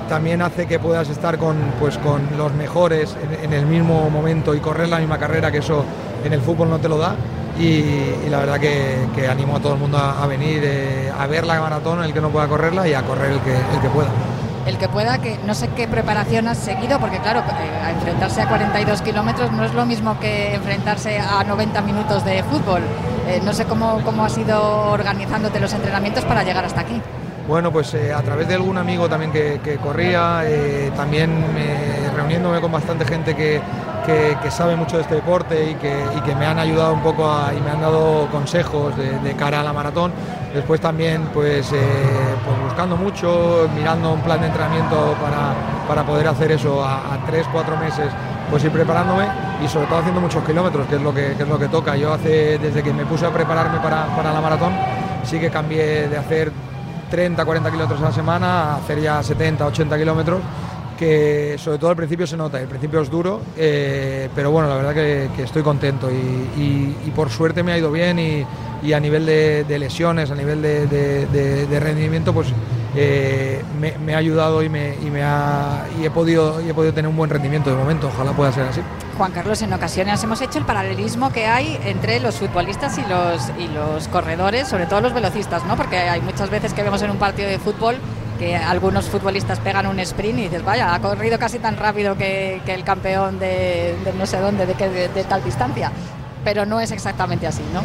también 0.09 0.43
hace 0.43 0.67
que 0.67 0.79
puedas 0.79 1.09
estar 1.09 1.39
con, 1.39 1.57
pues, 1.79 1.99
con 1.99 2.23
los 2.37 2.53
mejores 2.55 3.17
en, 3.43 3.53
el 3.53 3.67
mismo 3.67 4.11
momento 4.11 4.55
y 4.55 4.61
correr 4.61 4.89
la 4.89 4.99
misma 4.99 5.19
carrera, 5.19 5.53
que 5.53 5.59
eso 5.59 5.85
en 6.25 6.33
el 6.33 6.41
fútbol 6.41 6.71
no 6.71 6.79
te 6.79 6.89
lo 6.89 6.99
da. 6.99 7.15
Y, 7.59 8.29
la 8.31 8.39
verdad 8.39 8.61
que, 8.61 9.29
animo 9.29 9.57
a 9.57 9.61
todo 9.61 9.75
el 9.75 9.81
mundo 9.81 9.99
a, 9.99 10.27
venir 10.27 10.63
eh, 10.65 11.13
a 11.17 11.27
ver 11.27 11.47
la 11.47 11.61
maratón, 11.61 12.03
el 12.03 12.13
que 12.13 12.21
no 12.21 12.31
pueda 12.31 12.47
correrla 12.49 12.89
y 12.89 12.95
a 12.95 13.03
correr 13.03 13.33
el 13.33 13.41
que, 13.41 13.55
el 13.55 13.81
que 13.81 13.89
pueda 13.89 14.09
el 14.69 14.77
que 14.77 14.89
pueda, 14.89 15.19
que 15.19 15.39
no 15.47 15.55
sé 15.55 15.69
qué 15.75 15.89
preparación 15.89 16.47
has 16.47 16.59
seguido, 16.59 17.01
porque 17.01 17.19
claro, 17.19 17.41
eh, 17.41 17.91
enfrentarse 17.91 18.43
a 18.43 18.49
42 18.49 19.01
kilómetros 19.01 19.51
no 19.51 19.65
es 19.65 19.73
lo 19.73 19.87
mismo 19.87 20.21
que 20.21 20.55
enfrentarse 20.55 21.19
a 21.19 21.43
90 21.43 21.81
minutos 21.83 22.23
de 22.25 22.43
fútbol. 22.43 22.83
Eh, 23.27 23.41
no 23.43 23.55
sé 23.55 23.65
cómo, 23.65 24.03
cómo 24.05 24.27
has 24.27 24.37
ido 24.37 24.91
organizándote 24.91 25.59
los 25.59 25.73
entrenamientos 25.73 26.25
para 26.27 26.45
llegar 26.45 26.67
hasta 26.67 26.83
aquí. 26.83 27.01
Bueno, 27.49 27.73
pues 27.73 27.93
eh, 27.95 28.13
a 28.13 28.23
través 28.23 28.47
de 28.47 28.55
algún 28.55 28.79
amigo 28.79 29.09
también 29.09 29.33
que, 29.33 29.79
corría, 29.83 30.45
también 30.95 31.31
reuniéndome 32.15 32.61
con 32.61 32.71
bastante 32.71 33.05
gente 33.05 33.35
que, 33.35 33.61
sabe 34.51 34.77
mucho 34.77 34.97
de 34.97 35.03
este 35.03 35.17
deporte 35.17 35.71
y 35.71 35.75
que, 35.75 36.35
me 36.37 36.47
han 36.47 36.59
ayudado 36.59 36.93
un 36.93 37.03
poco 37.03 37.27
y 37.57 37.61
me 37.61 37.71
han 37.71 37.81
dado 37.81 38.29
consejos 38.31 38.95
de 38.97 39.35
cara 39.35 39.61
a 39.61 39.63
la 39.65 39.73
maratón 39.73 40.13
Después 40.55 40.81
también 40.81 41.23
pues, 41.35 41.73
eh, 41.73 41.77
pues, 42.45 42.63
buscando 42.65 42.97
mucho, 42.97 43.69
mirando 43.77 44.13
un 44.15 44.21
plan 44.23 44.41
de 44.41 44.47
entrenamiento 44.47 45.15
para, 45.87 46.03
poder 46.05 46.29
hacer 46.29 46.53
eso 46.53 46.83
a, 46.83 47.19
tres, 47.27 47.47
cuatro 47.53 47.77
meses, 47.77 48.07
pues 48.51 48.65
ir 48.65 48.71
preparándome 48.71 49.27
y 49.63 49.69
sobre 49.69 49.87
todo 49.87 49.99
haciendo 49.99 50.21
muchos 50.21 50.43
kilómetros, 50.45 50.87
que 50.87 50.97
es 50.97 51.03
lo 51.03 51.13
que, 51.13 51.33
es 51.33 51.49
lo 51.49 51.59
que 51.59 51.69
toca. 51.69 51.97
Yo 51.97 52.13
hace, 52.15 52.59
desde 52.59 52.83
que 52.83 52.93
me 52.93 53.05
puse 53.05 53.27
a 53.27 53.31
prepararme 53.31 53.79
para, 53.79 54.33
la 54.33 54.41
maratón, 54.41 54.73
sí 55.25 55.39
que 55.39 55.51
cambié 55.51 56.09
de 56.09 56.17
hacer 56.17 56.51
30, 57.11 57.45
40 57.45 57.71
kilómetros 57.71 58.01
a 58.01 58.05
la 58.05 58.13
semana 58.13 58.77
hacer 58.77 59.01
ya 59.01 59.23
70, 59.23 59.67
80 59.67 59.99
kilómetros 59.99 60.41
que 60.99 61.55
sobre 61.59 61.79
todo 61.79 61.91
al 61.91 61.97
principio 61.97 62.27
se 62.27 62.37
nota, 62.37 62.61
el 62.61 62.67
principio 62.67 63.01
es 63.01 63.09
duro, 63.09 63.41
eh, 63.57 64.29
pero 64.35 64.51
bueno, 64.51 64.69
la 64.69 64.75
verdad 64.75 64.95
que, 64.95 65.43
estoy 65.43 65.63
contento 65.63 66.11
y, 66.11 67.13
por 67.15 67.31
suerte 67.31 67.63
me 67.63 67.73
ha 67.73 67.79
ido 67.79 67.91
bien 67.91 68.19
y, 68.19 68.93
a 68.93 69.01
nivel 69.01 69.25
de, 69.25 69.79
lesiones, 69.79 70.31
a 70.31 70.35
nivel 70.35 70.61
de, 70.61 71.81
rendimiento, 71.81 72.35
pues 72.35 72.49
eh, 72.97 73.63
me, 73.79 74.15
ha 74.15 74.19
ayudado 74.19 74.63
y, 74.63 74.69
me, 74.69 74.97
me 74.97 75.23
ha, 75.23 75.87
he 76.03 76.11
podido, 76.11 76.61
y 76.61 76.71
he 76.71 76.75
podido 76.75 76.93
tener 76.93 77.09
un 77.09 77.17
buen 77.17 77.31
rendimiento 77.31 77.71
de 77.71 77.77
momento, 77.77 78.09
ojalá 78.09 78.33
pueda 78.33 78.53
ser 78.53 78.65
así. 78.65 78.81
Juan 79.17 79.33
Carlos, 79.33 79.61
en 79.63 79.73
ocasiones 79.73 80.23
hemos 80.23 80.41
hecho 80.41 80.59
el 80.59 80.65
paralelismo 80.65 81.33
que 81.33 81.47
hay 81.47 81.79
entre 81.85 82.21
los 82.21 82.37
futbolistas 82.37 82.99
y 82.99 83.03
los, 83.03 83.51
y 83.59 83.67
los 83.69 84.09
corredores, 84.09 84.69
sobre 84.69 84.87
todo 84.87 85.01
los 85.01 85.13
velocistas, 85.13 85.65
¿no? 85.65 85.77
porque 85.77 85.99
hay 85.99 86.21
muchas 86.21 86.51
veces 86.51 86.73
que 86.73 86.83
vemos 86.83 87.03
en 87.03 87.11
un 87.11 87.19
partido 87.19 87.49
de 87.49 87.59
fútbol 87.59 87.97
que 88.39 88.57
algunos 88.57 89.07
futbolistas 89.07 89.59
pegan 89.59 89.87
un 89.87 89.99
sprint 90.01 90.39
y 90.39 90.43
dices, 90.43 90.65
vaya, 90.65 90.95
ha 90.95 91.01
corrido 91.01 91.39
casi 91.39 91.59
tan 91.59 91.77
rápido 91.77 92.17
que, 92.17 92.63
el 92.67 92.85
campeón 92.85 93.39
de, 93.39 93.97
no 94.17 94.27
sé 94.27 94.39
dónde, 94.39 94.65
de, 94.65 95.09
de, 95.09 95.25
tal 95.25 95.43
distancia. 95.43 95.91
Pero 96.45 96.65
no 96.65 96.81
es 96.81 96.93
exactamente 96.93 97.47
así, 97.47 97.63
¿no? 97.75 97.83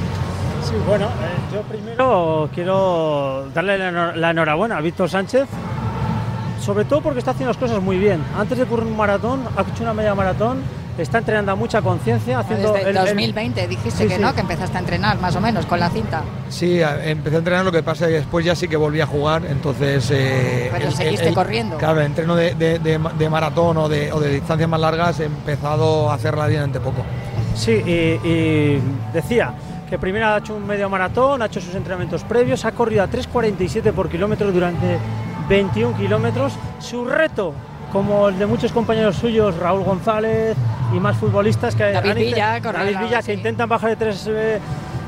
Sí, 0.64 0.76
bueno, 0.88 1.06
eh, 1.06 1.54
yo 1.54 1.62
primero 1.64 2.50
quiero 2.54 3.48
darle 3.54 3.78
la 3.78 4.30
enhorabuena 4.30 4.78
a 4.78 4.82
Víctor 4.82 5.10
Sánchez, 5.10 5.48
sobre 6.62 6.86
todo 6.86 7.02
porque 7.02 7.20
está 7.20 7.32
haciendo 7.32 7.50
las 7.50 7.58
cosas 7.58 7.82
muy 7.82 7.98
bien. 7.98 8.24
Antes 8.38 8.58
de 8.58 8.66
correr 8.66 8.86
un 8.86 8.98
maratón, 8.98 9.42
ha 9.58 9.62
hecho 9.62 9.84
una 9.84 9.94
media 9.94 10.16
maratón 10.16 10.64
está 10.98 11.18
entrenando 11.20 11.52
a 11.52 11.56
mucha 11.56 11.82
conciencia. 11.82 12.40
haciendo 12.40 12.74
Desde 12.74 12.90
el, 12.90 12.96
2020 12.96 13.68
dijiste 13.68 14.08
que 14.08 14.20
no, 14.20 14.34
que 14.34 14.42
empezaste 14.42 14.78
a 14.78 14.80
entrenar 14.80 15.20
más 15.20 15.36
o 15.36 15.42
menos 15.42 15.66
con 15.66 15.80
la 15.80 15.90
cinta. 15.90 16.24
Sí, 16.50 16.82
empecé 16.82 17.36
a 17.36 17.40
entrenar, 17.40 17.66
lo 17.66 17.72
que 17.72 17.84
pasa 17.84 18.06
es 18.06 18.12
que 18.12 18.18
después 18.18 18.46
ya 18.46 18.56
sí 18.56 18.68
que 18.68 18.78
volví 18.78 19.02
a 19.02 19.08
jugar, 19.08 19.44
entonces... 19.46 20.10
Eh, 20.12 20.70
Pero 20.72 20.92
seguiste 20.92 21.34
corriendo. 21.34 21.78
Claro, 21.78 22.00
el 22.00 22.08
entreno 22.08 22.36
de, 22.36 23.30
maratón 23.30 23.78
o 23.78 23.90
de, 23.90 24.12
distancias 24.30 24.70
más 24.70 24.80
largas 24.80 25.20
he 25.20 25.26
empezado 25.26 26.12
a 26.12 26.16
hacer 26.16 26.34
relativamente 26.36 26.80
poco. 26.80 27.04
Sí, 27.56 27.72
y, 27.72 28.80
decía 29.14 29.54
que 29.94 30.00
primero 30.00 30.26
ha 30.26 30.40
hecho 30.40 30.56
un 30.56 30.66
medio 30.66 30.90
maratón, 30.90 31.44
ha 31.44 31.46
hecho 31.46 31.62
sus 31.62 31.76
entrenamientos 31.76 32.24
previos, 32.24 32.66
ha 32.66 32.72
corrido 32.72 33.04
a 33.04 33.08
3.47 33.08 33.94
por 33.94 34.10
kilómetro 34.10 34.52
durante 34.52 34.98
21 35.48 35.96
kilómetros. 35.96 36.54
Su 36.80 37.06
reto 37.06 37.54
como 37.92 38.30
el 38.30 38.40
de 38.40 38.48
muchos 38.48 38.72
compañeros 38.72 39.18
suyos, 39.18 39.56
Raúl 39.56 39.84
González 39.84 40.58
y 40.96 41.00
más 41.00 41.16
futbolistas 41.18 41.76
que, 41.76 41.92
David 41.92 42.16
Villa, 42.16 43.22
que 43.24 43.34
intentan 43.36 43.70
bajar 43.70 43.92
de 43.92 43.96
tres, 43.98 44.28
eh, 44.32 44.60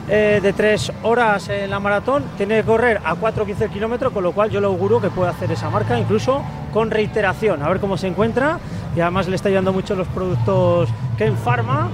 eh, 0.08 0.40
de 0.44 0.54
tres 0.54 0.92
horas 1.02 1.50
en 1.50 1.72
la 1.72 1.80
maratón, 1.80 2.24
tiene 2.38 2.58
que 2.58 2.64
correr 2.64 3.02
a 3.04 3.16
4-15 3.16 3.72
kilómetros, 3.72 4.14
con 4.14 4.22
lo 4.22 4.34
cual 4.34 4.52
yo 4.52 4.60
le 4.60 4.68
auguro 4.68 5.02
que 5.02 5.10
puede 5.10 5.32
hacer 5.32 5.52
esa 5.52 5.72
marca, 5.72 5.98
incluso 5.98 6.44
con 6.72 6.92
reiteración, 6.92 7.64
a 7.64 7.70
ver 7.70 7.80
cómo 7.80 7.98
se 7.98 8.06
encuentra. 8.06 8.60
Y 8.96 9.00
además 9.00 9.28
le 9.28 9.36
está 9.36 9.50
ayudando 9.50 9.74
mucho 9.74 9.96
los 9.96 10.08
productos 10.10 10.90
Ken 11.18 11.36
Pharma. 11.38 11.90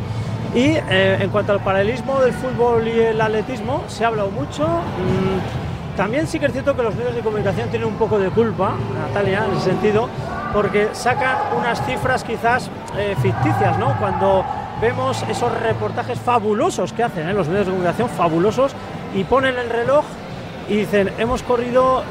Y 0.54 0.76
eh, 0.90 1.18
en 1.22 1.30
cuanto 1.30 1.54
al 1.54 1.62
paralelismo 1.62 2.20
del 2.20 2.34
fútbol 2.34 2.86
y 2.86 3.00
el 3.00 3.22
atletismo, 3.22 3.84
se 3.88 4.04
ha 4.04 4.08
hablado 4.08 4.32
mucho. 4.32 4.68
Mm, 4.68 5.96
también 5.96 6.28
sí 6.28 6.40
que 6.40 6.48
es 6.48 6.52
cierto 6.52 6.76
que 6.76 6.84
los 6.84 6.96
medios 6.96 7.16
de 7.16 7.22
comunicación 7.22 7.70
tienen 7.70 7.88
un 7.88 7.96
poco 7.96 8.20
de 8.20 8.30
culpa, 8.30 8.74
Natalia, 8.94 9.46
en 9.46 9.56
ese 9.56 9.70
sentido, 9.70 10.10
porque 10.54 10.90
sacan 10.92 11.38
unas 11.58 11.86
cifras 11.86 12.24
quizás 12.26 12.70
eh, 12.98 13.16
ficticias, 13.22 13.78
¿no? 13.80 13.98
Cuando 13.98 14.44
vemos 14.82 15.24
esos 15.30 15.58
reportajes 15.62 16.20
fabulosos 16.20 16.92
que 16.92 17.04
hacen 17.04 17.30
¿eh? 17.30 17.34
los 17.34 17.48
medios 17.48 17.68
de 17.68 17.72
comunicación, 17.72 18.10
fabulosos, 18.10 18.74
y 19.16 19.24
ponen 19.24 19.58
el 19.58 19.70
reloj 19.70 20.04
y 20.68 20.78
dicen, 20.78 21.12
hemos 21.18 21.44
corrido 21.44 22.04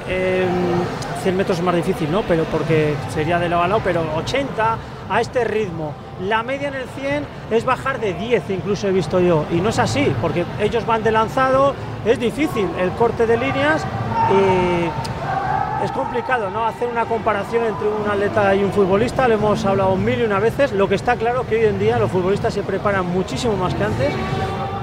100 1.22 1.36
metros 1.36 1.60
más 1.62 1.74
difícil, 1.74 2.10
¿no? 2.10 2.22
Pero 2.22 2.44
porque 2.44 2.94
sería 3.12 3.38
de 3.38 3.48
lado 3.48 3.62
a 3.62 3.68
lado, 3.68 3.80
pero 3.82 4.02
80 4.16 4.76
a 5.10 5.20
este 5.20 5.44
ritmo. 5.44 5.92
La 6.20 6.42
media 6.42 6.68
en 6.68 6.74
el 6.74 6.88
100 6.88 7.24
es 7.50 7.64
bajar 7.64 8.00
de 8.00 8.14
10, 8.14 8.48
incluso 8.50 8.88
he 8.88 8.92
visto 8.92 9.20
yo. 9.20 9.44
Y 9.50 9.56
no 9.56 9.70
es 9.70 9.78
así, 9.78 10.14
porque 10.22 10.44
ellos 10.60 10.86
van 10.86 11.02
de 11.02 11.10
lanzado, 11.10 11.74
es 12.06 12.18
difícil 12.18 12.68
el 12.78 12.90
corte 12.92 13.26
de 13.26 13.36
líneas 13.36 13.84
y 14.30 15.84
es 15.84 15.92
complicado 15.92 16.50
¿no? 16.50 16.66
hacer 16.66 16.88
una 16.88 17.06
comparación 17.06 17.64
entre 17.64 17.88
un 17.88 18.08
atleta 18.08 18.54
y 18.54 18.62
un 18.62 18.72
futbolista, 18.72 19.26
lo 19.26 19.34
hemos 19.34 19.64
hablado 19.64 19.96
mil 19.96 20.20
y 20.20 20.24
una 20.24 20.38
veces, 20.38 20.72
lo 20.72 20.88
que 20.88 20.94
está 20.94 21.16
claro 21.16 21.46
que 21.46 21.56
hoy 21.56 21.64
en 21.64 21.78
día 21.78 21.98
los 21.98 22.10
futbolistas 22.10 22.52
se 22.52 22.62
preparan 22.62 23.06
muchísimo 23.06 23.56
más 23.56 23.74
que 23.74 23.84
antes. 23.84 24.12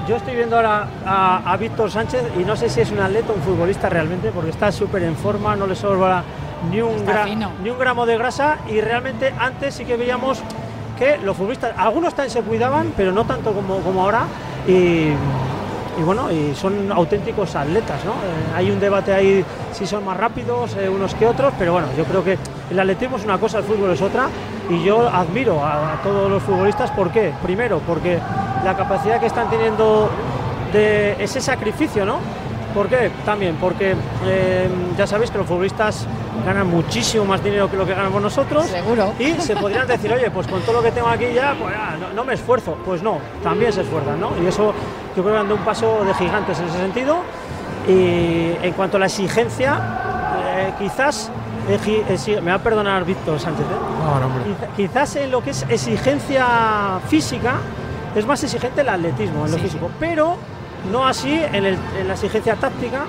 Yo 0.08 0.16
estoy 0.16 0.34
viendo 0.34 0.56
ahora 0.56 0.88
a, 1.04 1.56
Víctor 1.58 1.90
Sánchez 1.90 2.22
y 2.40 2.42
no 2.42 2.56
sé 2.56 2.70
si 2.70 2.80
es 2.80 2.90
un 2.90 2.98
atleta 2.98 3.30
o 3.30 3.36
un 3.36 3.42
futbolista 3.42 3.90
realmente, 3.90 4.30
porque 4.30 4.50
está 4.50 4.72
súper 4.72 5.02
en 5.02 5.14
forma, 5.14 5.54
no 5.54 5.66
le 5.66 5.76
sobra 5.76 6.24
ni 6.70 6.80
un, 6.80 7.04
ni 7.62 7.70
un 7.70 7.78
gramo 7.78 8.06
de 8.06 8.18
grasa 8.18 8.58
y 8.68 8.80
realmente 8.80 9.32
antes 9.38 9.74
sí 9.74 9.84
que 9.84 9.96
veíamos 9.96 10.42
que 10.98 11.18
los 11.18 11.36
futbolistas, 11.36 11.72
algunos 11.76 12.14
también 12.14 12.32
se 12.32 12.42
cuidaban, 12.42 12.92
pero 12.96 13.12
no 13.12 13.24
tanto 13.24 13.52
como, 13.52 13.78
como 13.78 14.02
ahora. 14.02 14.26
Y, 14.66 15.12
y 15.98 16.02
bueno, 16.04 16.30
y 16.30 16.54
son 16.54 16.92
auténticos 16.92 17.56
atletas, 17.56 18.04
¿no? 18.04 18.12
Eh, 18.12 18.54
hay 18.56 18.70
un 18.70 18.78
debate 18.78 19.12
ahí 19.12 19.44
si 19.72 19.84
son 19.84 20.04
más 20.04 20.16
rápidos 20.16 20.76
eh, 20.76 20.88
unos 20.88 21.14
que 21.14 21.26
otros, 21.26 21.52
pero 21.58 21.72
bueno, 21.72 21.88
yo 21.96 22.04
creo 22.04 22.22
que 22.22 22.38
el 22.70 22.78
atletismo 22.78 23.16
es 23.16 23.24
una 23.24 23.38
cosa, 23.38 23.58
el 23.58 23.64
fútbol 23.64 23.90
es 23.90 24.00
otra, 24.00 24.28
y 24.70 24.84
yo 24.84 25.08
admiro 25.08 25.64
a, 25.64 26.00
todos 26.04 26.30
los 26.30 26.42
futbolistas, 26.42 26.90
¿por 26.92 27.10
qué? 27.10 27.32
Primero, 27.42 27.80
porque 27.84 28.18
la 28.64 28.76
capacidad 28.76 29.18
que 29.18 29.26
están 29.26 29.50
teniendo 29.50 30.08
de 30.72 31.16
ese 31.22 31.40
sacrificio, 31.40 32.04
¿no? 32.04 32.18
¿Por 32.74 32.88
qué? 32.88 33.10
También 33.24 33.56
porque 33.56 33.94
eh, 34.24 34.68
ya 34.96 35.06
sabéis 35.06 35.30
que 35.30 35.38
los 35.38 35.46
futbolistas 35.46 36.06
ganan 36.44 36.66
muchísimo 36.66 37.24
más 37.24 37.42
dinero 37.42 37.70
que 37.70 37.76
lo 37.76 37.84
que 37.86 37.94
ganamos 37.94 38.22
nosotros. 38.22 38.66
Seguro. 38.66 39.12
Y 39.18 39.32
se 39.40 39.54
podrían 39.56 39.86
decir, 39.86 40.12
oye, 40.12 40.30
pues 40.30 40.46
con 40.46 40.60
todo 40.62 40.74
lo 40.74 40.82
que 40.82 40.90
tengo 40.92 41.08
aquí 41.08 41.26
ya, 41.34 41.54
pues 41.60 41.74
no, 42.14 42.24
me 42.24 42.34
esfuerzo. 42.34 42.76
Pues 42.84 43.02
no, 43.02 43.18
también 43.42 43.72
se 43.72 43.82
esfuerzan, 43.82 44.20
¿no? 44.20 44.30
Y 44.42 44.46
eso 44.46 44.72
que 45.14 45.20
creo 45.20 45.32
que 45.34 45.38
han 45.40 45.46
dado 45.48 45.56
un 45.56 45.64
paso 45.64 46.04
de 46.04 46.14
gigantes 46.14 46.58
en 46.60 46.66
ese 46.68 46.78
sentido. 46.78 47.18
Y 47.86 48.52
en 48.62 48.72
cuanto 48.74 48.96
a 48.96 49.00
la 49.00 49.06
exigencia, 49.06 49.80
eh, 50.56 50.72
quizás, 50.78 51.30
eji- 51.70 52.04
exi- 52.06 52.40
me 52.40 52.50
va 52.50 52.56
a 52.56 52.62
perdonar 52.62 53.04
Víctor 53.04 53.38
Sánchez, 53.40 53.64
¿eh? 53.64 54.04
No, 54.04 54.20
no, 54.20 54.28
quizás 54.76 55.16
en 55.16 55.30
lo 55.30 55.42
que 55.42 55.50
es 55.50 55.64
exigencia 55.68 56.98
física 57.08 57.54
es 58.14 58.26
más 58.26 58.42
exigente 58.44 58.80
el 58.82 58.88
atletismo, 58.88 59.44
en 59.46 59.52
lo 59.52 59.56
Sí. 59.58 59.64
físico, 59.64 59.90
pero 59.98 60.36
no 60.92 61.06
así 61.06 61.32
en, 61.32 61.64
el- 61.64 61.78
en 61.98 62.08
la 62.08 62.14
exigencia 62.14 62.56
táctica, 62.56 63.02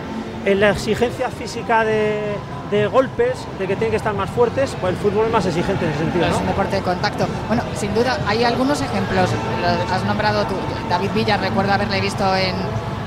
en 0.46 0.60
la 0.60 0.72
exigencia 0.72 1.30
física 1.30 1.84
de, 1.84 2.36
de 2.72 2.88
golpes, 2.88 3.46
de 3.58 3.68
que 3.68 3.76
tienen 3.76 3.92
que 3.92 3.98
estar 3.98 4.14
más 4.14 4.30
fuertes, 4.30 4.76
pues 4.80 4.94
el 4.94 5.00
fútbol 5.00 5.26
es 5.26 5.32
más 5.32 5.46
exigente 5.46 5.86
en 5.86 5.92
ese 5.92 6.00
sentido. 6.00 6.26
Es 6.26 6.32
¿no? 6.32 6.40
un 6.40 6.48
deporte 6.48 6.76
de 6.76 6.82
contacto. 6.82 7.26
Bueno, 7.48 7.64
sin 7.76 7.94
duda, 7.94 8.18
hay 8.28 8.44
algunos 8.44 8.82
ejemplos. 8.82 9.30
Los 9.62 9.92
has 9.92 10.06
nombrado 10.06 10.46
tú. 10.46 10.56
David 10.90 11.10
Villa, 11.14 11.38
recuerdo 11.38 11.74
haberle 11.74 12.00
visto 12.02 12.24
en, 12.36 12.56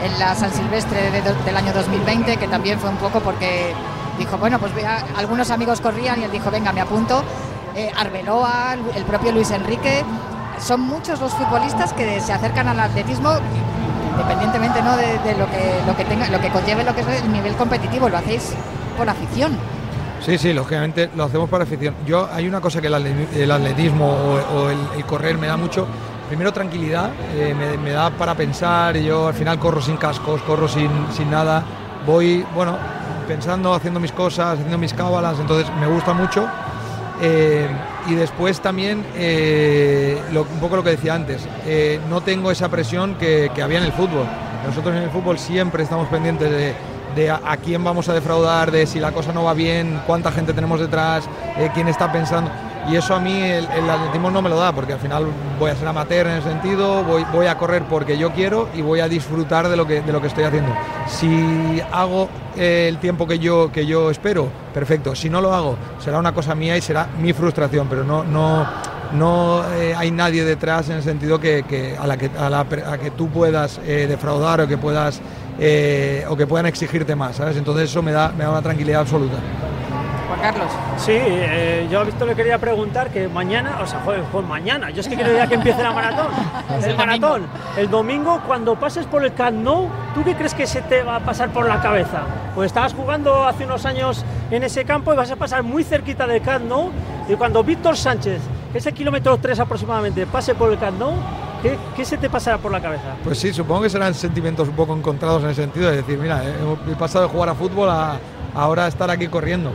en 0.05 0.19
la 0.19 0.35
San 0.35 0.53
Silvestre 0.53 1.11
de 1.11 1.23
del 1.23 1.57
año 1.57 1.73
2020, 1.73 2.37
que 2.37 2.49
también 2.49 2.79
fue 2.79 2.91
un 2.91 2.97
poco 2.97 3.21
porque 3.21 3.73
dijo, 4.19 4.37
bueno, 4.39 4.59
pues 4.59 4.75
vea, 4.75 5.05
algunos 5.17 5.51
amigos 5.51 5.81
corrían 5.81 6.21
y 6.21 6.25
él 6.25 6.31
dijo, 6.31 6.51
venga, 6.51 6.73
me 6.73 6.81
apunto. 6.81 7.23
Eh, 7.75 7.91
Arbeloa, 7.97 8.77
el 8.95 9.05
propio 9.05 9.33
Luis 9.33 9.51
Enrique. 9.51 10.05
Son 10.59 10.81
muchos 10.81 11.21
los 11.21 11.33
futbolistas 11.33 11.93
que 11.93 12.21
se 12.21 12.33
acercan 12.33 12.69
al 12.69 12.79
atletismo 12.79 13.31
independientemente 14.13 14.83
¿no? 14.83 14.97
de, 14.97 15.13
lo 15.39 15.47
que 15.51 15.81
lo 15.87 15.97
que 15.97 16.05
tenga 16.05 16.29
lo 16.29 16.41
que 16.41 16.49
conlleve 16.51 16.85
lo 16.85 16.95
que 16.95 17.01
es 17.01 17.07
el 17.23 17.33
nivel 17.33 17.55
competitivo 17.55 18.09
lo 18.09 18.19
hacéis 18.19 18.55
por 18.97 19.09
afición 19.09 19.57
Sí, 20.25 20.39
sí, 20.39 20.53
lógicamente 20.53 21.11
lo 21.17 21.25
hacemos 21.25 21.51
para 21.51 21.65
afición. 21.65 21.97
Yo 22.07 22.29
hay 22.33 22.47
una 22.47 22.61
cosa 22.61 22.81
que 22.81 22.87
el, 22.87 22.95
atle- 22.95 23.27
el 23.35 23.51
atletismo 23.51 24.07
o, 24.55 24.71
el, 24.71 25.05
correr 25.05 25.37
me 25.37 25.49
da 25.49 25.57
mucho. 25.57 25.85
Primero 26.29 26.53
tranquilidad, 26.53 27.11
eh, 27.35 27.53
me, 27.59 27.77
me 27.77 27.91
da 27.91 28.09
para 28.11 28.37
pensar. 28.37 28.97
y 28.97 29.03
Yo 29.05 29.27
al 29.27 29.35
final 29.35 29.59
corro 29.59 29.81
sin 29.83 29.97
cascos, 29.97 30.41
corro 30.43 30.69
sin, 30.69 30.89
sin 31.13 31.29
nada. 31.29 31.65
Voy, 32.07 32.47
bueno, 32.55 32.79
pensando, 33.27 33.75
haciendo 33.75 33.99
mis 33.99 34.13
cosas, 34.13 34.53
haciendo 34.55 34.79
mis 34.79 34.95
cábalas. 34.95 35.41
Entonces 35.41 35.67
me 35.81 35.89
gusta 35.89 36.13
mucho. 36.13 36.47
Eh, 37.21 37.67
y 38.09 38.15
después 38.15 38.61
también, 38.61 39.05
eh, 39.15 40.21
un 40.33 40.61
poco 40.61 40.77
lo 40.77 40.85
que 40.85 40.91
decía 40.91 41.15
antes, 41.15 41.47
eh, 41.67 42.01
no 42.09 42.21
tengo 42.21 42.51
esa 42.51 42.69
presión 42.69 43.15
que, 43.17 43.51
que 43.55 43.63
había 43.63 43.79
en 43.79 43.85
el 43.85 43.93
fútbol. 43.93 44.27
Nosotros 44.67 44.95
en 44.97 45.03
el 45.03 45.11
fútbol 45.11 45.39
siempre 45.39 45.83
estamos 45.83 46.09
pendientes 46.09 46.51
de, 46.51 46.75
de 47.15 47.31
a, 47.31 47.41
a 47.45 47.57
quién 47.57 47.83
vamos 47.83 48.09
a 48.09 48.15
defraudar, 48.15 48.71
de 48.71 48.87
si 48.87 49.01
la 49.01 49.13
cosa 49.13 49.33
no 49.33 49.45
va 49.45 49.55
bien, 49.55 50.01
cuánta 50.07 50.33
gente 50.33 50.53
tenemos 50.53 50.81
detrás, 50.81 51.29
eh, 51.59 51.71
quién 51.75 51.89
está 51.89 52.11
pensando. 52.13 52.51
Y 52.91 52.97
eso 52.97 53.15
a 53.15 53.21
mí 53.21 53.43
el, 53.43 53.67
el 53.67 53.89
atletismo 53.89 54.31
no 54.31 54.43
me 54.43 54.49
lo 54.49 54.57
da, 54.57 54.73
porque 54.73 54.95
al 54.95 54.99
final 54.99 55.27
voy 55.59 55.71
a 55.71 55.77
ser 55.77 55.87
amateur 55.87 56.27
en 56.27 56.39
ese 56.39 56.49
sentido, 56.49 57.05
voy, 57.05 57.25
voy 57.33 57.47
a 57.47 57.57
correr 57.57 57.85
porque 57.89 58.19
yo 58.19 58.33
quiero 58.33 58.69
y 58.75 58.83
voy 58.83 59.01
a 59.01 59.09
disfrutar 59.09 59.69
de 59.69 59.77
lo 59.77 59.87
que, 59.87 60.03
de 60.03 60.13
lo 60.13 60.21
que 60.21 60.27
estoy 60.27 60.45
haciendo. 60.45 60.73
Si 61.07 61.81
hago 61.93 62.29
eh, 62.57 62.87
el 62.89 62.99
tiempo 62.99 63.27
que 63.27 63.39
yo, 63.39 63.71
que 63.73 63.87
yo 63.87 64.11
espero, 64.11 64.49
perfecto. 64.75 65.15
Si 65.15 65.31
no 65.31 65.41
lo 65.41 65.55
hago, 65.55 65.77
será 66.01 66.19
una 66.19 66.33
cosa 66.33 66.55
mía 66.55 66.77
y 66.77 66.81
será 66.81 67.07
mi 67.21 67.33
frustración, 67.33 67.87
pero 67.89 68.03
no, 68.03 68.25
no, 68.25 68.67
no 69.13 69.63
eh, 69.75 69.95
hay 69.97 70.11
nadie 70.11 70.45
detrás 70.45 70.89
en 70.91 70.97
el 70.97 71.03
sentido 71.03 71.39
que, 71.39 71.63
que 71.63 71.97
a, 71.97 72.07
la 72.07 72.17
que, 72.17 72.31
a, 72.37 72.51
la, 72.51 72.67
que 73.01 73.13
tú 73.13 73.29
puedas 73.29 73.81
eh, 73.87 74.07
defraudar 74.09 74.63
o 74.63 74.67
que 74.67 74.79
puedas 74.79 75.21
o 76.29 76.37
que 76.37 76.47
puedan 76.47 76.67
exigirte 76.67 77.15
más, 77.15 77.37
¿sabes? 77.37 77.57
Entonces 77.57 77.89
eso 77.89 78.03
me 78.03 78.11
da, 78.11 78.33
me 78.37 78.43
da 78.43 78.51
una 78.51 78.63
tranquilidad 78.63 79.03
absoluta. 79.03 79.37
Juan 80.27 80.41
Carlos 80.41 80.73
Sí, 80.99 81.13
eh, 81.15 81.89
yo 81.91 82.01
a 82.01 82.05
Víctor 82.05 82.29
le 82.29 82.35
quería 82.37 82.59
preguntar 82.59 83.11
que 83.11 83.27
mañana, 83.27 83.79
o 83.83 83.87
sea, 83.87 84.01
joder, 84.05 84.23
joder, 84.31 84.47
mañana, 84.49 84.91
yo 84.91 85.01
es 85.01 85.09
que 85.09 85.17
quiero 85.17 85.33
ya 85.35 85.47
que 85.49 85.55
empiece 85.55 85.83
la 85.83 85.93
maratón. 85.93 86.29
El 86.79 86.91
el 86.91 86.97
maratón, 86.97 87.43
el 87.77 87.91
domingo, 87.91 88.41
cuando 88.47 88.77
pases 88.77 89.07
por 89.07 89.25
el 89.25 89.35
Camp 89.35 89.59
Nou, 89.63 89.89
¿tú 90.15 90.23
qué 90.25 90.35
crees 90.35 90.55
que 90.55 90.67
se 90.67 90.81
te 90.83 91.03
va 91.03 91.17
a 91.17 91.21
pasar 91.21 91.51
por 91.51 91.67
la 91.69 91.81
cabeza? 91.83 92.23
Pues 92.55 92.67
estabas 92.67 92.95
jugando 92.95 93.45
hace 93.45 93.65
unos 93.65 93.85
años 93.85 94.25
en 94.51 94.63
ese 94.63 94.85
campo 94.85 95.13
y 95.13 95.17
vas 95.17 95.31
a 95.31 95.37
pasar 95.37 95.63
muy 95.63 95.85
cerquita 95.85 96.27
del 96.27 96.41
Camp 96.41 96.67
Nou 96.67 96.91
y 97.29 97.35
cuando 97.35 97.63
Víctor 97.63 97.97
Sánchez, 97.97 98.41
que 98.73 98.79
es 98.79 98.87
el 98.87 98.95
kilómetro 98.95 99.37
3 99.39 99.61
aproximadamente, 99.61 100.27
pase 100.27 100.55
por 100.55 100.71
el 100.73 100.79
Camp 100.79 100.99
Nou, 100.99 101.13
¿qué, 101.63 101.77
qué 101.97 102.05
se 102.05 102.17
te 102.17 102.31
pasará 102.31 102.59
por 102.59 102.71
la 102.73 102.81
cabeza? 102.81 103.17
Pues 103.25 103.39
sí, 103.39 103.53
supongo 103.53 103.83
que 103.83 103.91
serán 103.91 104.15
sentimientos 104.15 104.69
un 104.69 104.75
poco 104.75 104.95
encontrados 104.97 105.43
en 105.43 105.51
el 105.51 105.55
sentido 105.55 105.91
de 105.91 105.97
decir, 105.97 106.19
mira, 106.19 106.43
he 106.91 106.95
pasado 106.95 107.27
de 107.27 107.31
jugar 107.31 107.49
a 107.51 107.55
fútbol 107.55 107.91
a 107.91 108.19
ahora 108.55 108.87
estar 108.87 109.11
aquí 109.11 109.29
corriendo. 109.29 109.71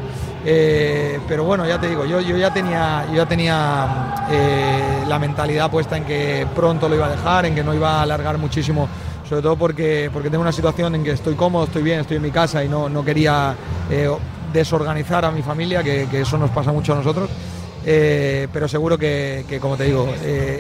Eh, 0.46 1.20
pero 1.28 1.44
bueno, 1.44 1.66
ya 1.68 1.80
te 1.80 1.90
digo, 1.90 2.06
yo, 2.06 2.22
yo 2.22 2.38
ya 2.38 2.54
tenía, 2.54 3.06
yo 3.10 3.16
ya 3.16 3.26
tenía 3.26 4.28
eh, 4.32 5.04
la 5.08 5.20
mentalidad 5.20 5.70
puesta 5.70 5.98
en 5.98 6.06
que 6.06 6.48
pronto 6.56 6.88
lo 6.88 6.96
iba 6.96 7.08
a 7.08 7.10
dejar, 7.10 7.46
en 7.46 7.56
que 7.56 7.64
no 7.64 7.74
iba 7.74 8.00
a 8.00 8.02
alargar 8.04 8.38
muchísimo, 8.38 8.88
sobre 9.28 9.42
todo 9.42 9.58
porque, 9.58 10.10
porque 10.14 10.30
tengo 10.30 10.42
una 10.42 10.52
situación 10.52 10.96
en 10.96 11.04
que 11.04 11.12
estoy 11.12 11.36
cómodo, 11.36 11.66
estoy 11.66 11.84
bien, 11.84 12.00
estoy 12.00 12.18
en 12.18 12.24
mi 12.24 12.32
casa 12.32 12.64
y 12.64 12.70
no, 12.70 12.88
no 12.88 13.04
quería 13.04 13.56
eh, 13.92 14.10
desorganizar 14.54 15.26
a 15.26 15.32
mi 15.32 15.42
familia, 15.42 15.84
que, 15.84 16.08
que 16.10 16.22
eso 16.22 16.38
nos 16.38 16.52
pasa 16.52 16.72
mucho 16.72 16.94
a 16.94 16.96
nosotros. 16.96 17.30
Pero 17.84 18.68
seguro 18.68 18.98
que, 18.98 19.46
que, 19.48 19.62
como 19.62 19.78
te 19.78 19.86
digo, 19.86 20.10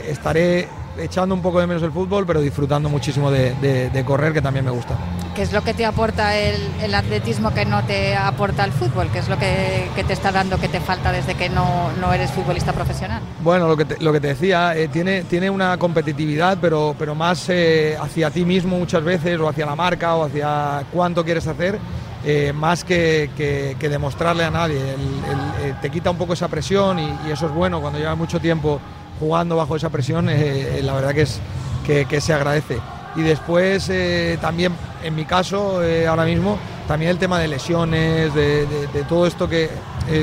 estaré 0.08 0.66
echando 1.00 1.34
un 1.36 1.42
poco 1.42 1.60
de 1.60 1.68
menos 1.68 1.84
el 1.84 1.92
fútbol, 1.92 2.26
pero 2.26 2.42
disfrutando 2.42 2.90
muchísimo 2.90 3.30
de, 3.32 3.54
de- 3.56 3.90
de 3.90 4.06
correr, 4.06 4.34
que 4.34 4.42
también 4.42 4.66
me 4.66 4.72
gusta. 4.72 4.96
¿Qué 5.36 5.44
es 5.44 5.54
lo 5.54 5.62
que 5.64 5.74
te 5.76 5.86
aporta 5.86 6.36
el, 6.36 6.56
el 6.82 6.96
atletismo 6.96 7.54
que 7.54 7.64
no 7.66 7.84
te 7.84 8.16
aporta 8.16 8.64
el 8.64 8.72
fútbol? 8.72 9.08
¿Qué 9.14 9.20
es 9.20 9.30
lo 9.30 9.38
que, 9.38 9.88
que 9.96 10.04
te 10.04 10.14
está 10.14 10.32
dando 10.32 10.60
que 10.60 10.68
te 10.68 10.80
falta 10.80 11.12
desde 11.12 11.36
que 11.36 11.48
no, 11.50 11.92
no 12.02 12.12
eres 12.12 12.32
futbolista 12.32 12.74
profesional? 12.74 13.22
Bueno, 13.44 13.68
lo 13.68 13.78
que 13.78 13.86
te, 13.86 14.04
lo 14.04 14.12
que 14.12 14.20
te 14.20 14.28
decía, 14.30 14.76
eh, 14.76 14.88
tiene, 14.88 15.24
tiene 15.24 15.50
una 15.50 15.78
competitividad, 15.78 16.58
pero, 16.60 16.96
pero 16.98 17.14
más 17.14 17.46
eh, 17.50 17.96
hacia 18.02 18.32
ti 18.32 18.46
mismo 18.46 18.78
muchas 18.80 19.04
veces, 19.04 19.40
o 19.40 19.48
hacia 19.48 19.66
la 19.68 19.76
marca, 19.76 20.16
o 20.16 20.26
hacia 20.26 20.84
cuánto 20.92 21.24
quieres 21.24 21.46
hacer, 21.46 21.78
eh, 22.26 22.52
más 22.54 22.84
que, 22.84 23.30
que- 23.38 23.76
que 23.80 23.90
demostrarle 23.90 24.44
a 24.44 24.50
nadie. 24.50 24.80
El- 24.80 25.66
el- 25.68 25.80
te 25.82 25.92
quita 25.92 26.10
un 26.10 26.18
poco 26.18 26.34
esa 26.34 26.48
presión 26.48 26.98
y, 26.98 27.16
y 27.28 27.32
eso 27.32 27.46
es 27.46 27.52
bueno 27.52 27.80
cuando 27.80 28.00
llevas 28.00 28.18
mucho 28.18 28.40
tiempo 28.40 28.80
jugando 29.20 29.56
bajo 29.56 29.76
esa 29.76 29.90
presión, 29.90 30.30
eh, 30.30 30.80
eh, 30.80 30.82
la 30.84 30.94
verdad 30.94 31.14
que, 31.14 31.22
es, 31.24 31.40
que, 31.86 32.22
se 32.22 32.34
agradece. 32.34 32.80
Y 33.16 33.22
después 33.22 33.90
eh, 33.90 34.38
también, 34.42 34.74
en 35.04 35.16
mi 35.16 35.26
caso, 35.26 35.82
ahora 36.08 36.26
mismo, 36.26 36.58
también 36.88 37.12
el 37.12 37.18
tema 37.18 37.40
de 37.40 37.48
lesiones, 37.48 38.34
de, 38.34 38.68
todo 39.10 39.26
esto 39.26 39.50
que, 39.50 39.70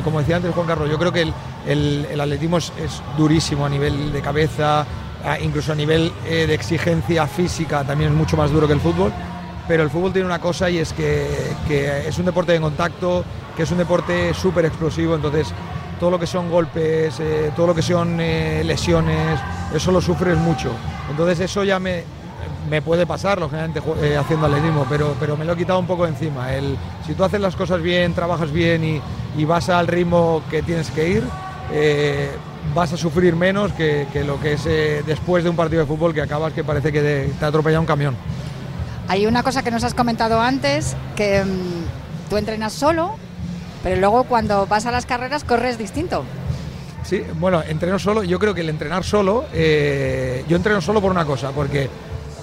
como 0.05 0.21
decía 0.21 0.37
antes 0.37 0.55
Juan 0.55 0.67
Carlos, 0.67 0.89
yo 0.89 0.99
creo 0.99 1.13
que 1.13 1.23
el, 1.23 1.35
el- 1.67 2.21
atletismo 2.21 2.59
es, 2.59 2.73
es 2.79 3.03
durísimo 3.17 3.67
a 3.67 3.69
nivel 3.69 4.13
de 4.13 4.21
cabeza, 4.21 4.87
incluso 5.43 5.73
a 5.73 5.75
nivel 5.75 6.13
de 6.25 6.55
exigencia 6.55 7.27
física, 7.27 7.83
también 7.85 8.13
es 8.13 8.17
mucho 8.17 8.37
más 8.37 8.51
duro 8.51 8.67
que 8.67 8.75
el 8.75 8.81
fútbol. 8.81 9.13
Pero 9.67 9.83
el 9.83 9.91
fútbol 9.91 10.13
tiene 10.13 10.27
una 10.27 10.41
cosa 10.41 10.69
y 10.69 10.79
es 10.79 10.93
que, 10.93 11.27
que 11.67 12.07
es 12.07 12.19
un 12.19 12.27
deporte 12.27 12.53
de 12.53 12.61
contacto, 12.61 13.25
que 13.57 13.63
es 13.63 13.71
un 13.71 13.79
deporte 13.79 14.35
súper 14.35 14.67
explosivo, 14.67 15.15
entonces 15.15 15.49
todo 15.99 16.11
lo 16.11 16.19
que 16.19 16.27
son 16.27 16.51
golpes, 16.51 17.19
eh, 17.21 17.51
todo 17.55 17.69
lo 17.69 17.75
que 17.75 17.83
son 17.83 18.19
eh, 18.21 18.63
lesiones, 18.65 19.39
eso 19.75 19.93
lo 19.93 20.01
sufres 20.01 20.37
mucho. 20.37 20.71
Entonces 21.11 21.41
eso 21.41 21.65
ya 21.65 21.79
me, 21.79 22.05
me 22.69 22.83
puede 22.83 23.07
pasar, 23.07 23.39
lógicamente, 23.39 23.81
eh, 24.03 24.17
haciendo 24.17 24.47
atletismo, 24.47 24.87
pero, 24.89 25.15
pero 25.19 25.37
me 25.37 25.45
lo 25.45 25.53
he 25.53 25.57
quitado 25.57 25.79
un 25.79 25.87
poco 25.87 26.07
encima. 26.07 26.53
El, 26.53 26.77
si 27.07 27.15
tú 27.15 27.25
haces 27.25 27.41
las 27.41 27.57
cosas 27.57 27.83
bien, 27.83 28.15
trabajas 28.15 28.51
bien 28.51 28.85
y, 28.85 29.01
y 29.37 29.45
vas 29.45 29.69
al 29.69 29.87
ritmo 29.87 30.43
que 30.51 30.63
tienes 30.63 30.91
que 30.91 31.09
ir, 31.09 31.25
eh, 31.73 32.31
vas 32.75 32.93
a 32.93 32.97
sufrir 32.97 33.37
menos 33.37 33.73
que, 33.73 34.07
que 34.13 34.25
lo 34.25 34.41
que 34.41 34.55
es 34.55 34.65
después 35.07 35.45
de 35.45 35.51
un 35.51 35.57
partido 35.57 35.81
de 35.81 35.87
fútbol 35.87 36.15
que 36.15 36.23
acabas 36.23 36.53
que 36.53 36.65
parece 36.65 36.93
que 36.93 37.01
te, 37.01 37.27
te 37.39 37.45
ha 37.45 37.49
atropellado 37.49 37.81
un 37.81 37.87
camión. 37.87 38.17
Hay 39.09 39.27
una 39.27 39.43
cosa 39.43 39.63
que 39.63 39.71
nos 39.71 39.85
has 39.85 39.93
comentado 39.95 40.41
antes, 40.41 40.97
que 41.15 41.45
mm, 41.45 42.31
tú 42.31 42.39
entrenas 42.39 42.73
solo, 42.73 43.17
pero 43.85 44.01
luego 44.01 44.25
cuando 44.25 44.67
vas 44.67 44.85
a 44.87 44.91
las 44.91 45.07
carreras 45.07 45.45
corres 45.45 45.79
distinto. 45.79 46.25
Sí, 47.05 47.23
bueno, 47.39 47.63
entreno 47.63 47.99
solo. 47.99 48.25
Yo 48.25 48.39
creo 48.39 48.55
que 48.55 48.63
el 48.63 48.71
entrenar 48.71 49.05
solo, 49.05 49.45
eh, 49.53 50.43
yo 50.49 50.57
entreno 50.57 50.81
solo 50.81 51.01
por 51.03 51.11
una 51.13 51.25
cosa, 51.27 51.51
porque 51.51 51.89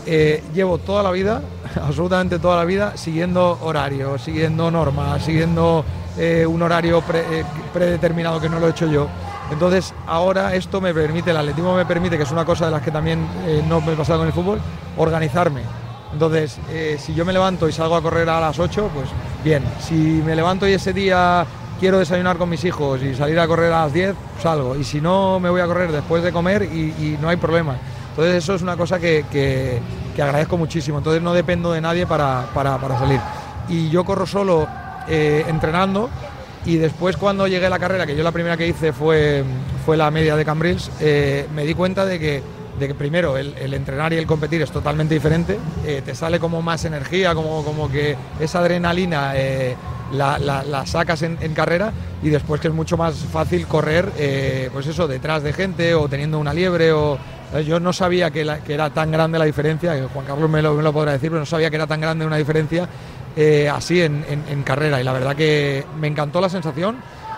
eh, 0.06 0.44
llevo 0.54 0.78
toda 0.78 1.02
la 1.04 1.10
vida, 1.12 1.42
absolutamente 1.82 2.38
toda 2.40 2.58
la 2.58 2.64
vida, 2.66 2.96
siguiendo 2.96 3.58
horarios, 3.62 4.22
siguiendo 4.22 4.70
normas, 4.70 5.24
siguiendo 5.26 5.84
eh, 6.18 6.46
un 6.46 6.62
horario 6.62 7.02
pre- 7.02 7.44
predeterminado 7.74 8.40
que 8.40 8.48
no 8.50 8.60
lo 8.60 8.68
he 8.68 8.70
hecho 8.70 8.86
yo. 8.86 9.08
Entonces, 9.52 9.94
ahora 10.08 10.54
esto 10.56 10.80
me 10.80 10.94
permite, 10.94 11.32
el 11.32 11.38
atletismo 11.38 11.76
me 11.76 11.86
permite, 11.86 12.16
que 12.16 12.24
es 12.24 12.32
una 12.32 12.46
cosa 12.46 12.66
de 12.66 12.72
las 12.72 12.82
que 12.84 12.92
también 12.92 13.26
no 13.68 13.82
me 13.82 13.94
he 13.94 13.96
pasado 13.98 14.20
con 14.20 14.28
el 14.28 14.34
fútbol, 14.34 14.62
organizarme. 14.96 15.62
Entonces, 16.14 16.58
eh, 16.70 16.98
si 17.00 17.14
yo 17.14 17.24
me 17.26 17.34
levanto 17.34 17.68
y 17.70 17.72
salgo 17.72 17.96
a 17.96 18.02
correr 18.02 18.28
a 18.30 18.40
las 18.40 18.60
8, 18.60 18.90
pues 18.94 19.08
bien. 19.44 19.64
Si 19.80 19.94
me 19.96 20.36
levanto 20.36 20.68
y 20.68 20.74
ese 20.74 20.94
día 20.94 21.46
quiero 21.80 22.00
desayunar 22.00 22.38
con 22.38 22.50
mis 22.50 22.64
hijos 22.66 23.02
y 23.02 23.16
salir 23.16 23.40
a 23.40 23.48
correr 23.48 23.72
a 23.74 23.84
las 23.84 23.94
10, 23.94 24.16
salgo. 24.42 24.76
Y 24.76 24.84
si 24.84 25.00
no, 25.02 25.40
me 25.40 25.50
voy 25.50 25.62
a 25.62 25.66
correr 25.68 25.92
después 25.92 26.22
de 26.24 26.32
comer 26.32 26.64
y, 26.64 27.18
no 27.22 27.30
hay 27.30 27.38
problema. 27.38 27.76
Entonces, 28.10 28.36
eso 28.44 28.56
es 28.56 28.62
una 28.62 28.76
cosa 28.76 29.00
que, 29.00 29.26
que- 29.32 29.80
que 30.16 30.22
agradezco 30.22 30.58
muchísimo. 30.58 30.98
Entonces, 30.98 31.22
no 31.22 31.32
dependo 31.34 31.72
de 31.72 31.80
nadie 31.80 32.06
para, 32.06 32.46
para- 32.54 32.78
para 32.78 33.00
salir. 33.00 33.20
Y 33.70 33.90
yo 33.90 34.04
corro 34.04 34.26
solo 34.26 34.68
eh, 35.08 35.46
entrenando. 35.48 36.10
Y 36.66 36.76
después 36.78 37.18
cuando 37.18 37.48
llegué 37.48 37.66
a 37.66 37.70
la 37.72 37.80
carrera, 37.80 38.06
que 38.06 38.16
yo 38.16 38.24
la 38.24 38.32
primera 38.32 38.56
que 38.58 38.68
hice 38.68 38.94
fue, 38.94 39.44
fue 39.86 39.98
la 39.98 40.12
media 40.12 40.36
de 40.36 40.46
Cambrils, 40.46 40.92
eh, 41.00 41.48
me 41.56 41.66
di 41.66 41.74
cuenta 41.74 42.06
de 42.06 42.20
que, 42.20 42.44
de 42.82 42.88
que 42.88 42.96
primero 42.96 43.38
el, 43.38 43.74
entrenar 43.74 44.12
y 44.12 44.18
el 44.18 44.26
competir 44.26 44.62
es 44.62 44.72
totalmente 44.72 45.14
diferente, 45.14 45.58
eh, 45.86 46.02
te 46.04 46.16
sale 46.16 46.40
como 46.40 46.62
más 46.64 46.84
energía, 46.84 47.36
como, 47.36 47.64
como 47.64 47.90
que 47.90 48.18
esa 48.40 48.60
adrenalina 48.60 49.34
eh, 49.36 49.76
la, 50.12 50.84
sacas 50.86 51.22
en, 51.22 51.38
carrera 51.54 51.94
y 52.24 52.30
después 52.30 52.60
que 52.60 52.70
es 52.70 52.74
mucho 52.74 52.98
más 52.98 53.16
fácil 53.32 53.68
correr, 53.68 54.12
eh, 54.18 54.70
pues 54.74 54.88
eso, 54.88 55.08
detrás 55.08 55.44
de 55.44 55.54
gente 55.54 55.94
o 55.94 56.10
teniendo 56.10 56.40
una 56.40 56.54
liebre 56.54 56.92
o... 56.92 57.18
Yo 57.68 57.82
no 57.82 57.92
sabía 57.92 58.32
que, 58.32 58.48
era 58.70 58.92
tan 58.92 59.12
grande 59.12 59.38
la 59.38 59.44
diferencia, 59.44 59.94
Juan 60.14 60.26
Carlos 60.26 60.50
me 60.50 60.62
lo, 60.62 60.74
me 60.74 60.82
lo, 60.82 60.94
podrá 60.94 61.12
decir, 61.12 61.30
pero 61.30 61.42
no 61.42 61.46
sabía 61.46 61.70
que 61.70 61.76
era 61.76 61.86
tan 61.86 62.00
grande 62.00 62.26
una 62.26 62.38
diferencia 62.38 62.88
así 63.74 64.00
en 64.00 64.64
carrera. 64.64 65.02
Y 65.02 65.04
la 65.04 65.12
verdad 65.12 65.36
que 65.36 65.84
me 66.00 66.08
encantó 66.08 66.40
la 66.40 66.48
sensación 66.48 66.96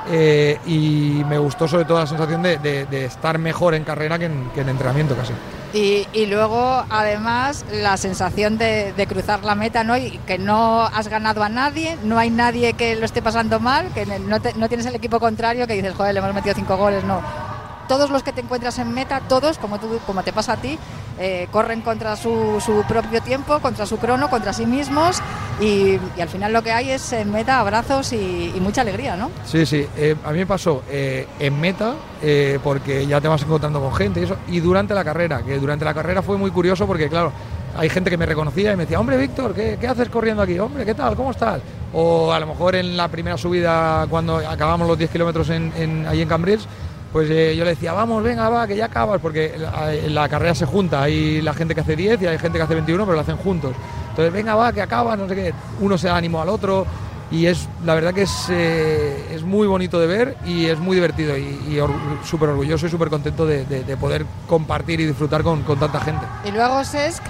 eh, 0.09 0.59
y 0.65 1.23
me 1.27 1.37
gustó 1.37 1.67
sobre 1.67 1.85
todo 1.85 1.99
la 1.99 2.07
sensación 2.07 2.41
de, 2.41 2.87
estar 3.05 3.37
mejor 3.37 3.73
en 3.73 3.83
carrera 3.83 4.19
que 4.19 4.25
en, 4.25 4.49
entrenamiento 4.55 5.15
casi. 5.15 5.33
Y, 5.73 6.25
luego, 6.27 6.85
además, 6.89 7.65
la 7.71 7.97
sensación 7.97 8.57
de, 8.57 8.93
cruzar 9.09 9.43
la 9.43 9.55
meta, 9.55 9.83
¿no? 9.83 9.97
Y 9.97 10.19
que 10.27 10.37
no 10.37 10.83
has 10.83 11.07
ganado 11.07 11.43
a 11.43 11.49
nadie, 11.49 11.97
no 12.03 12.19
hay 12.19 12.29
nadie 12.29 12.73
que 12.73 12.95
lo 12.95 13.05
esté 13.05 13.21
pasando 13.21 13.59
mal, 13.59 13.91
que 13.93 14.05
no, 14.05 14.37
no 14.55 14.67
tienes 14.67 14.85
el 14.85 14.95
equipo 14.95 15.19
contrario 15.19 15.65
que 15.65 15.73
dices, 15.73 15.95
joder, 15.95 16.13
le 16.13 16.19
hemos 16.19 16.33
metido 16.33 16.53
cinco 16.55 16.77
goles, 16.77 17.03
no 17.03 17.21
todos 17.87 18.09
los 18.09 18.23
que 18.23 18.31
te 18.31 18.41
encuentras 18.41 18.79
en 18.79 18.93
meta, 18.93 19.21
todos, 19.27 19.57
como, 19.57 19.79
tú, 19.79 19.99
como 20.05 20.23
te 20.23 20.33
pasa 20.33 20.53
a 20.53 20.57
ti, 20.57 20.77
eh, 21.19 21.47
corren 21.51 21.81
contra 21.81 22.15
su, 22.15 22.61
propio 22.87 23.21
tiempo, 23.21 23.59
contra 23.59 23.85
su 23.85 23.97
crono, 23.97 24.29
contra 24.29 24.51
sí 24.51 24.65
mismos 24.65 25.21
y, 25.61 25.99
al 26.19 26.27
final 26.27 26.53
lo 26.53 26.63
que 26.63 26.71
hay 26.71 26.89
es 26.91 27.13
en 27.13 27.31
meta 27.31 27.59
abrazos 27.59 28.13
y, 28.13 28.53
mucha 28.59 28.81
alegría, 28.81 29.15
¿no? 29.15 29.29
Sí, 29.45 29.65
sí, 29.65 29.85
eh, 29.97 30.15
a 30.23 30.31
mí 30.31 30.39
me 30.39 30.45
pasó 30.45 30.83
eh, 30.89 31.27
en 31.39 31.59
meta 31.59 31.93
porque 32.63 33.05
ya 33.05 33.19
te 33.19 33.27
vas 33.27 33.41
encontrando 33.41 33.81
con 33.81 33.93
gente 33.93 34.21
y 34.21 34.23
eso, 34.23 34.37
y 34.47 34.61
durante 34.61 34.93
la 34.93 35.03
carrera, 35.03 35.43
que 35.43 35.59
durante 35.59 35.83
la 35.83 35.93
carrera 35.93 36.21
fue 36.21 36.37
muy 36.37 36.49
curioso 36.51 36.87
porque 36.87 37.09
claro, 37.09 37.33
hay 37.75 37.89
gente 37.89 38.09
que 38.09 38.17
me 38.17 38.25
reconocía 38.25 38.73
y 38.73 38.75
me 38.75 38.83
decía, 38.83 38.99
hombre 38.99 39.17
Víctor, 39.17 39.53
¿qué, 39.53 39.87
haces 39.87 40.09
corriendo 40.09 40.43
aquí? 40.43 40.59
Hombre, 40.59 40.85
¿qué 40.85 40.93
tal? 40.93 41.15
¿Cómo 41.15 41.31
estás? 41.31 41.61
O 41.91 42.31
a 42.31 42.39
lo 42.39 42.47
mejor 42.47 42.75
en 42.75 42.95
la 42.95 43.07
primera 43.07 43.37
subida 43.37 44.05
cuando 44.09 44.37
acabamos 44.37 44.87
los 44.87 44.97
10 44.97 45.11
kilómetros 45.11 45.49
en, 45.49 46.05
ahí 46.07 46.21
en 46.21 46.27
Cambrils, 46.27 46.67
pues 47.13 47.29
eh, 47.29 47.55
yo 47.55 47.63
le 47.63 47.69
decía, 47.69 47.93
vamos, 47.93 48.23
venga, 48.23 48.49
va, 48.49 48.65
que 48.65 48.75
ya 48.75 48.85
acabas, 48.85 49.21
porque 49.21 49.55
la, 50.07 50.27
carrera 50.27 50.55
se 50.55 50.65
junta, 50.65 51.03
hay 51.03 51.43
la 51.43 51.53
gente 51.53 51.75
que 51.75 51.81
hace 51.81 51.95
10 51.95 52.19
y 52.23 52.25
hay 52.25 52.39
gente 52.39 52.57
que 52.57 52.63
hace 52.63 52.73
21, 52.73 53.05
pero 53.05 53.15
lo 53.15 53.21
hacen 53.21 53.37
juntos. 53.37 53.73
Entonces, 54.09 54.33
venga, 54.33 54.55
va, 54.55 54.73
que 54.73 54.81
acabas, 54.81 55.17
no 55.17 55.29
sé 55.29 55.35
qué, 55.35 55.53
uno 55.79 55.95
se 55.95 56.07
da 56.07 56.17
ánimo 56.17 56.41
al 56.41 56.49
otro 56.49 56.87
y 57.29 57.45
es, 57.45 57.69
la 57.85 57.93
verdad 57.93 58.15
que 58.15 58.23
es, 58.23 58.47
eh, 58.49 59.27
es 59.31 59.43
muy 59.43 59.67
bonito 59.67 59.99
de 59.99 60.07
ver 60.07 60.37
y 60.43 60.65
es 60.65 60.79
muy 60.79 60.95
divertido 60.95 61.37
y, 61.37 61.79
súper 62.25 62.49
orgulloso 62.49 62.87
y 62.87 62.89
súper 62.89 63.09
contento 63.09 63.45
de, 63.45 63.63
poder 63.99 64.25
compartir 64.47 64.99
y 64.99 65.05
disfrutar 65.05 65.43
con, 65.43 65.63
tanta 65.63 65.99
gente. 65.99 66.25
Y 66.45 66.51
luego, 66.51 66.83
Sesc, 66.83 67.23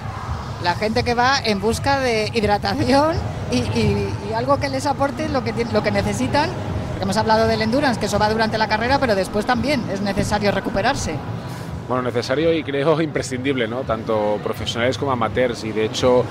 la 0.63 0.75
gente 0.75 1.03
que 1.03 1.13
va 1.13 1.39
en 1.39 1.59
busca 1.59 1.99
de 1.99 2.31
hidratación 2.33 3.17
y, 3.51 4.33
algo 4.33 4.57
que 4.59 4.69
les 4.69 4.85
aporte 4.85 5.27
lo 5.27 5.43
que, 5.43 5.53
lo 5.73 5.83
que 5.83 5.91
necesitan 5.91 6.49
hemos 7.01 7.17
hablado 7.17 7.47
del 7.47 7.61
endurance, 7.61 7.99
que 7.99 8.07
eso 8.07 8.19
va 8.19 8.29
durante 8.29 8.57
la 8.57 8.67
carrera, 8.67 8.99
pero 8.99 9.15
después 9.15 9.45
también 9.45 9.83
es 9.91 10.01
necesario 10.01 10.51
recuperarse. 10.51 11.15
Bueno, 11.87 12.03
necesario 12.03 12.53
y 12.53 12.63
creo 12.63 13.01
imprescindible, 13.01 13.67
¿no? 13.67 13.81
Tanto 13.81 14.39
profesionales 14.41 14.97
como 14.97 15.11
amateurs. 15.11 15.63
Y 15.65 15.71
de 15.71 15.85
hecho, 15.85 16.23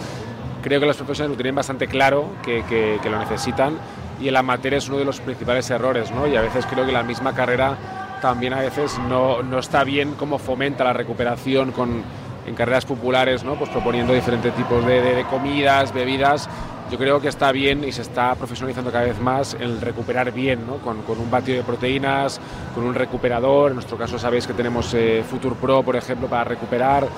creo 0.63 0.81
que 0.81 0.87
los 0.87 0.97
profesionales 0.97 1.33
lo 1.33 1.37
tienen 1.37 1.55
bastante 1.55 1.87
claro 1.87 2.31
que, 2.43 2.99
lo 3.05 3.19
necesitan. 3.19 3.77
Y 4.21 4.29
el 4.29 4.37
amateur 4.37 4.75
es 4.75 4.89
uno 4.89 4.99
de 4.99 5.05
los 5.05 5.21
principales 5.21 5.69
errores, 5.71 6.11
¿no? 6.11 6.27
Y 6.27 6.37
a 6.37 6.41
veces 6.41 6.65
creo 6.67 6.87
que 6.87 6.93
la 6.93 7.03
misma 7.03 7.35
carrera 7.35 7.77
también 8.23 8.55
a 8.55 8.61
veces 8.61 8.99
no, 9.09 9.43
no 9.43 9.59
está 9.59 9.85
bien 9.85 10.15
cómo 10.15 10.39
fomenta 10.39 10.85
la 10.85 10.93
recuperación 10.93 11.73
con, 11.73 12.03
en 12.47 12.55
carreras 12.55 12.87
populares, 12.87 13.45
¿no? 13.45 13.57
Pues 13.57 13.69
proponiendo 13.71 14.15
diferentes 14.15 14.55
tipos 14.55 14.87
de, 14.87 15.03
de 15.03 15.25
comidas, 15.25 15.93
bebidas 15.93 16.49
yo 16.93 16.99
creo 16.99 17.23
que 17.23 17.29
está 17.29 17.51
bien 17.53 17.85
y 17.85 17.91
se 17.91 18.03
está 18.03 18.35
profesionalizando 18.35 18.93
cada 18.93 19.07
vez 19.07 19.19
más 19.19 19.57
el 19.59 19.81
recuperar 19.81 20.31
bien, 20.31 20.67
¿no? 20.67 20.77
con, 20.77 20.99
un 20.99 21.31
batido 21.31 21.57
de 21.57 21.65
proteínas, 21.65 22.39
con 22.75 22.85
un 22.85 22.95
recuperador. 22.95 23.71
En 23.71 23.77
nuestro 23.77 23.97
caso 23.97 24.19
sabéis 24.19 24.47
que 24.47 24.53
tenemos 24.53 24.93
eh, 24.93 25.25
Future 25.27 25.57
Pro, 25.59 25.83
por 25.83 25.97
ejemplo, 25.97 26.29
para 26.29 26.45
recuperar. 26.45 27.09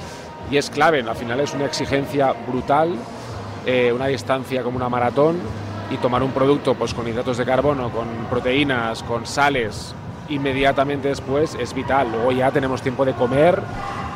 Y 0.49 0.59
es 0.59 0.71
clave, 0.71 1.01
al 1.01 1.17
final 1.17 1.41
es 1.41 1.55
una 1.55 1.65
exigencia 1.65 2.33
brutal, 2.47 2.95
eh, 3.67 3.93
una 3.93 4.07
distancia 4.07 4.63
como 4.63 4.77
una 4.77 4.89
maratón 4.89 5.39
y 5.91 5.97
tomar 5.97 6.23
un 6.23 6.31
producto 6.31 6.77
pues, 6.77 6.95
con 6.95 7.09
hidratos 7.09 7.39
de 7.39 7.45
carbono, 7.45 7.91
con 7.91 8.07
proteínas, 8.31 9.03
con 9.03 9.27
sales, 9.27 9.93
inmediatamente 10.29 11.09
después 11.09 11.57
es 11.59 11.75
vital. 11.75 12.13
Luego 12.13 12.31
ya 12.31 12.53
tenemos 12.53 12.81
tiempo 12.81 13.05
de 13.05 13.15
comer 13.15 13.61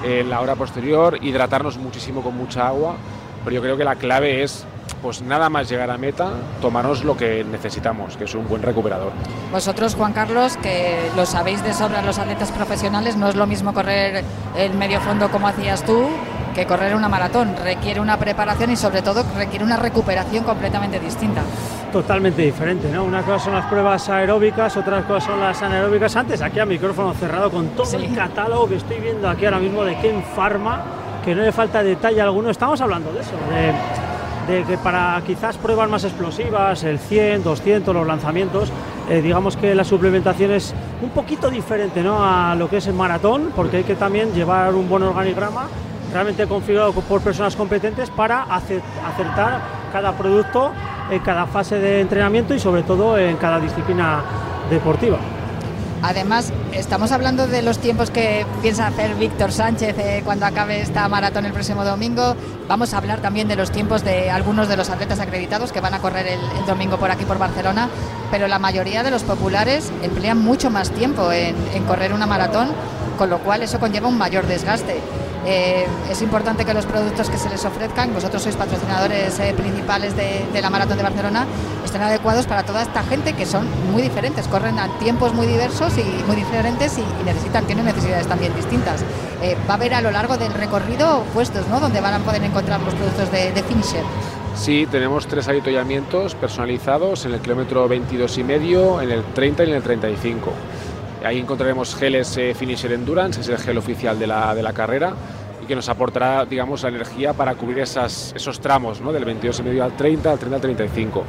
en 0.04 0.30
la 0.30 0.40
hora 0.40 0.54
posterior, 0.54 1.18
hidratarnos 1.20 1.78
muchísimo 1.78 2.22
con 2.22 2.36
mucha 2.36 2.68
agua, 2.68 2.94
pero 3.42 3.56
yo 3.56 3.60
creo 3.60 3.76
que 3.76 3.82
la 3.82 3.96
clave 3.96 4.44
es 4.44 4.64
pues 5.02 5.22
nada 5.22 5.48
más 5.48 5.68
llegar 5.68 5.90
a 5.90 5.98
meta, 5.98 6.30
tomarnos 6.60 7.04
lo 7.04 7.16
que 7.16 7.44
necesitamos, 7.44 8.16
que 8.16 8.24
es 8.24 8.34
un 8.34 8.48
buen 8.48 8.62
recuperador. 8.62 9.12
Vosotros, 9.52 9.94
Juan 9.94 10.12
Carlos, 10.12 10.56
que 10.58 11.10
lo 11.16 11.26
sabéis 11.26 11.62
de 11.62 11.72
sobra 11.72 12.02
los 12.02 12.18
atletas 12.18 12.50
profesionales, 12.52 13.16
no 13.16 13.28
es 13.28 13.36
lo 13.36 13.46
mismo 13.46 13.72
correr 13.72 14.24
el 14.56 14.74
medio 14.74 15.00
fondo 15.00 15.30
como 15.30 15.48
hacías 15.48 15.84
tú 15.84 16.08
que 16.54 16.66
correr 16.66 16.94
una 16.94 17.08
maratón. 17.08 17.54
Requiere 17.62 18.00
una 18.00 18.18
preparación 18.18 18.72
y 18.72 18.76
sobre 18.76 19.00
todo 19.02 19.24
requiere 19.36 19.64
una 19.64 19.76
recuperación 19.76 20.44
completamente 20.44 20.98
distinta. 20.98 21.42
Totalmente 21.92 22.42
diferente, 22.42 22.88
¿no? 22.90 23.04
Una 23.04 23.22
cosa 23.22 23.44
son 23.44 23.54
las 23.54 23.66
pruebas 23.66 24.08
aeróbicas, 24.08 24.76
otras 24.76 25.04
cosas 25.04 25.24
son 25.24 25.40
las 25.40 25.62
anaeróbicas. 25.62 26.16
Antes 26.16 26.42
aquí 26.42 26.58
a 26.58 26.66
micrófono 26.66 27.14
cerrado 27.14 27.50
con 27.50 27.68
todo 27.68 27.96
el 27.96 28.12
catálogo 28.14 28.68
que 28.68 28.76
estoy 28.76 28.98
viendo 28.98 29.28
aquí 29.28 29.44
ahora 29.44 29.60
mismo 29.60 29.84
de 29.84 29.96
Ken 30.00 30.22
Pharma, 30.34 30.82
que 31.24 31.34
no 31.34 31.42
le 31.42 31.52
falta 31.52 31.82
detalle 31.82 32.20
alguno. 32.20 32.50
Estamos 32.50 32.80
hablando 32.80 33.12
de 33.12 33.20
eso, 33.20 33.32
de 33.50 33.72
de 34.48 34.64
que 34.64 34.78
para 34.78 35.20
quizás 35.26 35.58
pruebas 35.58 35.90
más 35.90 36.04
explosivas, 36.04 36.82
el 36.82 36.98
100, 36.98 37.44
200, 37.44 37.94
los 37.94 38.06
lanzamientos, 38.06 38.72
eh, 39.10 39.20
digamos 39.20 39.56
que 39.56 39.74
la 39.74 39.84
suplementación 39.84 40.52
es 40.52 40.74
un 41.02 41.10
poquito 41.10 41.50
diferente 41.50 42.02
¿no? 42.02 42.24
a 42.24 42.54
lo 42.54 42.68
que 42.68 42.78
es 42.78 42.86
el 42.86 42.94
maratón, 42.94 43.52
porque 43.54 43.78
hay 43.78 43.84
que 43.84 43.94
también 43.94 44.32
llevar 44.32 44.74
un 44.74 44.88
buen 44.88 45.02
organigrama 45.02 45.68
realmente 46.12 46.46
configurado 46.46 46.92
por 46.92 47.20
personas 47.20 47.54
competentes 47.54 48.08
para 48.08 48.44
acertar 48.44 49.60
cada 49.92 50.12
producto 50.16 50.72
en 51.10 51.20
cada 51.20 51.46
fase 51.46 51.78
de 51.78 52.00
entrenamiento 52.00 52.54
y 52.54 52.58
sobre 52.58 52.82
todo 52.82 53.18
en 53.18 53.36
cada 53.36 53.60
disciplina 53.60 54.22
deportiva. 54.70 55.18
Además, 56.02 56.52
estamos 56.72 57.12
hablando 57.12 57.46
de 57.46 57.62
los 57.62 57.78
tiempos 57.78 58.10
que 58.10 58.46
piensa 58.62 58.86
hacer 58.86 59.14
Víctor 59.16 59.50
Sánchez 59.52 59.96
eh, 59.98 60.22
cuando 60.24 60.46
acabe 60.46 60.80
esta 60.80 61.08
maratón 61.08 61.44
el 61.44 61.52
próximo 61.52 61.84
domingo. 61.84 62.36
Vamos 62.68 62.94
a 62.94 62.98
hablar 62.98 63.20
también 63.20 63.48
de 63.48 63.56
los 63.56 63.72
tiempos 63.72 64.04
de 64.04 64.30
algunos 64.30 64.68
de 64.68 64.76
los 64.76 64.90
atletas 64.90 65.18
acreditados 65.20 65.72
que 65.72 65.80
van 65.80 65.94
a 65.94 65.98
correr 65.98 66.26
el, 66.26 66.66
domingo 66.66 66.98
por 66.98 67.10
aquí, 67.10 67.24
por 67.24 67.38
Barcelona. 67.38 67.88
Pero 68.30 68.46
la 68.46 68.58
mayoría 68.58 69.02
de 69.02 69.10
los 69.10 69.22
populares 69.24 69.90
emplean 70.02 70.38
mucho 70.38 70.70
más 70.70 70.90
tiempo 70.90 71.32
en 71.32 71.84
correr 71.84 72.12
una 72.12 72.26
maratón, 72.26 72.68
con 73.16 73.30
lo 73.30 73.38
cual 73.38 73.62
eso 73.62 73.80
conlleva 73.80 74.08
un 74.08 74.18
mayor 74.18 74.46
desgaste. 74.46 75.00
Eh, 75.46 75.86
es 76.10 76.20
importante 76.22 76.64
que 76.64 76.74
los 76.74 76.86
productos 76.86 77.30
que 77.30 77.38
se 77.38 77.48
les 77.48 77.64
ofrezcan, 77.64 78.12
vosotros 78.12 78.42
sois 78.42 78.56
patrocinadores 78.56 79.38
eh, 79.38 79.54
principales 79.56 80.16
de, 80.16 80.44
la 80.60 80.70
Maratón 80.70 80.96
de 80.96 81.02
Barcelona, 81.02 81.46
estén 81.84 82.02
adecuados 82.02 82.46
para 82.46 82.64
toda 82.64 82.82
esta 82.82 83.02
gente 83.02 83.32
que 83.32 83.46
son 83.46 83.66
muy 83.92 84.02
diferentes, 84.02 84.46
corren 84.48 84.78
a 84.78 84.88
tiempos 84.98 85.32
muy 85.32 85.46
diversos 85.46 85.96
y 85.96 86.04
muy 86.26 86.36
diferentes 86.36 86.98
y, 86.98 87.04
necesitan, 87.24 87.64
tienen 87.66 87.84
necesidades 87.84 88.26
también 88.26 88.54
distintas. 88.54 89.02
Eh, 89.42 89.56
va 89.68 89.74
a 89.74 89.76
haber 89.76 89.94
a 89.94 90.00
lo 90.00 90.10
largo 90.10 90.36
del 90.36 90.52
recorrido 90.52 91.22
puestos, 91.32 91.66
¿no? 91.68 91.80
Donde 91.80 92.00
van 92.00 92.14
a 92.14 92.18
poder 92.18 92.42
encontrar 92.42 92.80
los 92.80 92.94
productos 92.94 93.30
de, 93.30 93.52
de 93.52 93.62
Finisher. 93.62 94.04
Sí, 94.56 94.88
tenemos 94.90 95.28
tres 95.28 95.46
avituallamientos 95.48 96.34
personalizados 96.34 97.24
en 97.24 97.32
el 97.34 97.40
kilómetro 97.40 97.86
22 97.86 98.38
y 98.38 98.44
medio, 98.44 99.00
en 99.00 99.12
el 99.12 99.22
30 99.22 99.64
y 99.64 99.70
en 99.70 99.76
el 99.76 99.82
35. 99.82 100.52
Ahí 101.24 101.38
encontraremos 101.38 101.94
geles 101.94 102.38
Finisher 102.54 102.92
Endurance, 102.92 103.40
es 103.40 103.48
el 103.48 103.58
gel 103.58 103.78
oficial 103.78 104.18
de 104.18 104.26
la, 104.26 104.54
de 104.54 104.62
la 104.62 104.72
carrera 104.72 105.14
y 105.62 105.66
que 105.66 105.74
nos 105.74 105.88
aportará, 105.88 106.44
digamos, 106.44 106.82
la 106.82 106.90
energía 106.90 107.32
para 107.32 107.54
cubrir 107.54 107.80
esos 107.80 108.60
tramos, 108.60 109.00
¿no? 109.00 109.12
del 109.12 109.24
22,5 109.26 109.82
al 109.82 109.96
30, 109.96 110.30
al 110.30 110.38
30 110.38 110.54
al 110.54 110.62
35. 110.62 111.24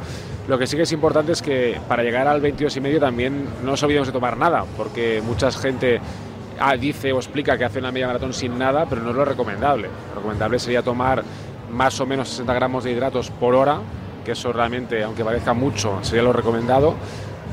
Lo 0.47 0.57
que 0.57 0.65
sí 0.65 0.75
que 0.75 0.83
es 0.83 0.91
importante 0.91 1.31
es 1.31 1.41
que 1.41 1.79
para 1.87 2.03
llegar 2.03 2.27
al 2.27 2.41
22,5 2.41 2.99
también 2.99 3.45
no 3.63 3.71
nos 3.71 3.83
olvidemos 3.83 4.07
de 4.07 4.13
tomar 4.13 4.37
nada, 4.37 4.65
porque 4.77 5.21
mucha 5.23 5.51
gente 5.51 5.99
ah, 6.59 6.75
dice 6.75 7.11
o 7.13 7.17
explica 7.17 7.57
que 7.57 7.65
hace 7.65 7.79
una 7.79 7.91
media 7.91 8.07
maratón 8.07 8.33
sin 8.33 8.57
nada, 8.57 8.85
pero 8.89 9.01
no 9.01 9.11
es 9.11 9.15
lo 9.15 9.25
recomendable. 9.25 9.89
Lo 10.09 10.15
recomendable 10.15 10.57
sería 10.59 10.81
tomar 10.81 11.23
más 11.71 11.99
o 11.99 12.05
menos 12.05 12.29
60 12.29 12.51
gramos 12.53 12.83
de 12.83 12.91
hidratos 12.91 13.29
por 13.29 13.53
hora, 13.53 13.79
que 14.25 14.31
eso 14.31 14.51
realmente, 14.51 15.03
aunque 15.03 15.23
parezca 15.23 15.53
mucho, 15.53 15.99
sería 16.01 16.23
lo 16.23 16.33
recomendado 16.33 16.95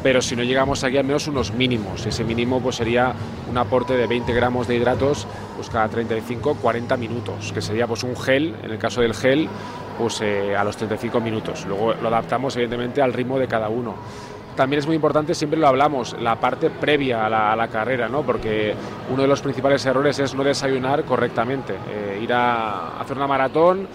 pero 0.06 0.22
si 0.22 0.36
no 0.36 0.44
llegamos 0.44 0.84
aquí 0.84 0.98
al 0.98 1.04
menos 1.04 1.26
unos 1.26 1.52
mínimos. 1.52 2.06
Ese 2.06 2.22
mínimo 2.22 2.60
pues 2.60 2.76
sería 2.76 3.12
un 3.50 3.58
aporte 3.58 3.96
de 3.96 4.06
20 4.06 4.32
gramos 4.34 4.68
de 4.68 4.76
hidratos 4.76 5.26
pues 5.56 5.68
cada 5.68 5.88
35, 5.88 6.58
40 6.62 6.96
minutos, 6.96 7.52
que 7.52 7.60
sería 7.60 7.88
pues 7.88 8.04
un 8.04 8.14
gel, 8.16 8.54
en 8.62 8.70
el 8.70 8.78
caso 8.78 9.00
del 9.00 9.14
gel, 9.14 9.48
pues 9.98 10.20
eh, 10.20 10.54
a 10.54 10.62
los 10.62 10.76
35 10.76 11.18
minutos. 11.18 11.66
Luego 11.66 11.92
lo 11.94 12.06
adaptamos 12.06 12.54
evidentemente 12.54 13.02
al 13.02 13.12
ritmo 13.12 13.36
de 13.36 13.48
cada 13.48 13.68
uno. 13.68 13.96
también 14.54 14.78
es 14.78 14.86
muy 14.86 14.94
importante, 14.94 15.34
siempre 15.34 15.58
lo 15.58 15.66
hablamos, 15.66 16.14
la 16.20 16.36
parte 16.36 16.70
previa 16.70 17.26
a 17.26 17.56
la, 17.56 17.66
carrera, 17.68 18.08
¿no? 18.08 18.22
porque 18.22 18.76
uno 19.10 19.22
de 19.22 19.28
los 19.28 19.42
principales 19.42 19.84
errores 19.86 20.20
es 20.20 20.36
no 20.36 20.44
desayunar 20.44 21.02
correctamente, 21.02 21.74
eh, 21.90 22.20
ir 22.22 22.32
a 22.32 23.00
hacer 23.00 23.16
una 23.16 23.26
maratón, 23.26 23.88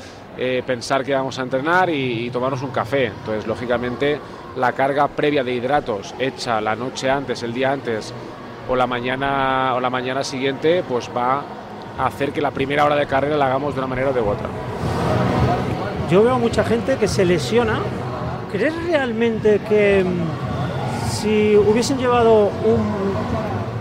eh, 0.44 0.64
pensar 0.66 1.06
que 1.06 1.14
vamos 1.14 1.38
a 1.38 1.44
entrenar 1.44 1.88
y, 1.92 2.32
tomarnos 2.32 2.64
un 2.64 2.72
café. 2.72 3.06
Entonces, 3.06 3.46
lógicamente, 3.46 4.20
la 4.58 4.72
carga 4.72 5.08
previa 5.08 5.44
de 5.44 5.54
hidratos 5.54 6.16
hecha 6.18 6.60
la 6.60 6.76
noche 6.76 7.12
antes, 7.12 7.44
el 7.44 7.54
día 7.54 7.72
antes 7.72 8.12
o 8.68 8.76
la 8.76 8.88
mañana, 8.88 9.76
o 9.76 9.80
la 9.80 9.92
mañana 9.92 10.24
siguiente, 10.24 10.84
pues 10.90 11.12
va 11.16 11.44
a 11.96 12.08
hacer 12.08 12.32
que 12.32 12.42
la 12.42 12.50
primera 12.50 12.86
hora 12.86 12.96
de 12.96 13.06
carrera 13.06 13.38
la 13.38 13.46
hagamos 13.46 13.76
de 13.76 13.82
una 13.82 13.88
manera 13.88 14.10
o 14.10 14.14
de 14.14 14.20
otra. 14.20 14.48
Yo 16.10 16.24
veo 16.24 16.40
mucha 16.40 16.64
gente 16.64 16.96
que 16.96 17.08
se 17.08 17.24
lesiona. 17.24 17.78
¿Crees 18.52 18.74
realmente 18.88 19.62
que 19.70 20.04
si 21.08 21.56
hubiesen 21.56 22.00
llevado 22.00 22.50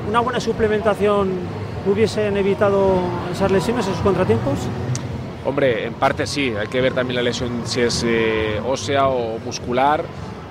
una 0.07 0.21
buena 0.21 0.41
suplementación, 0.41 1.31
hubiesen 1.91 2.37
evitado 2.37 2.97
esas 3.33 3.51
lesiones, 3.51 3.87
esos 3.87 4.01
contratiempos? 4.01 4.59
Hombre, 5.45 5.87
en 5.87 5.95
parte 5.95 6.27
sí, 6.27 6.53
hay 6.59 6.67
que 6.67 6.81
ver 6.83 6.93
también 6.93 7.17
la 7.17 7.23
lesión 7.23 7.63
si 7.65 7.81
es 7.81 8.05
eh, 8.07 8.61
ósea 8.67 9.09
o 9.09 9.39
muscular. 9.39 10.05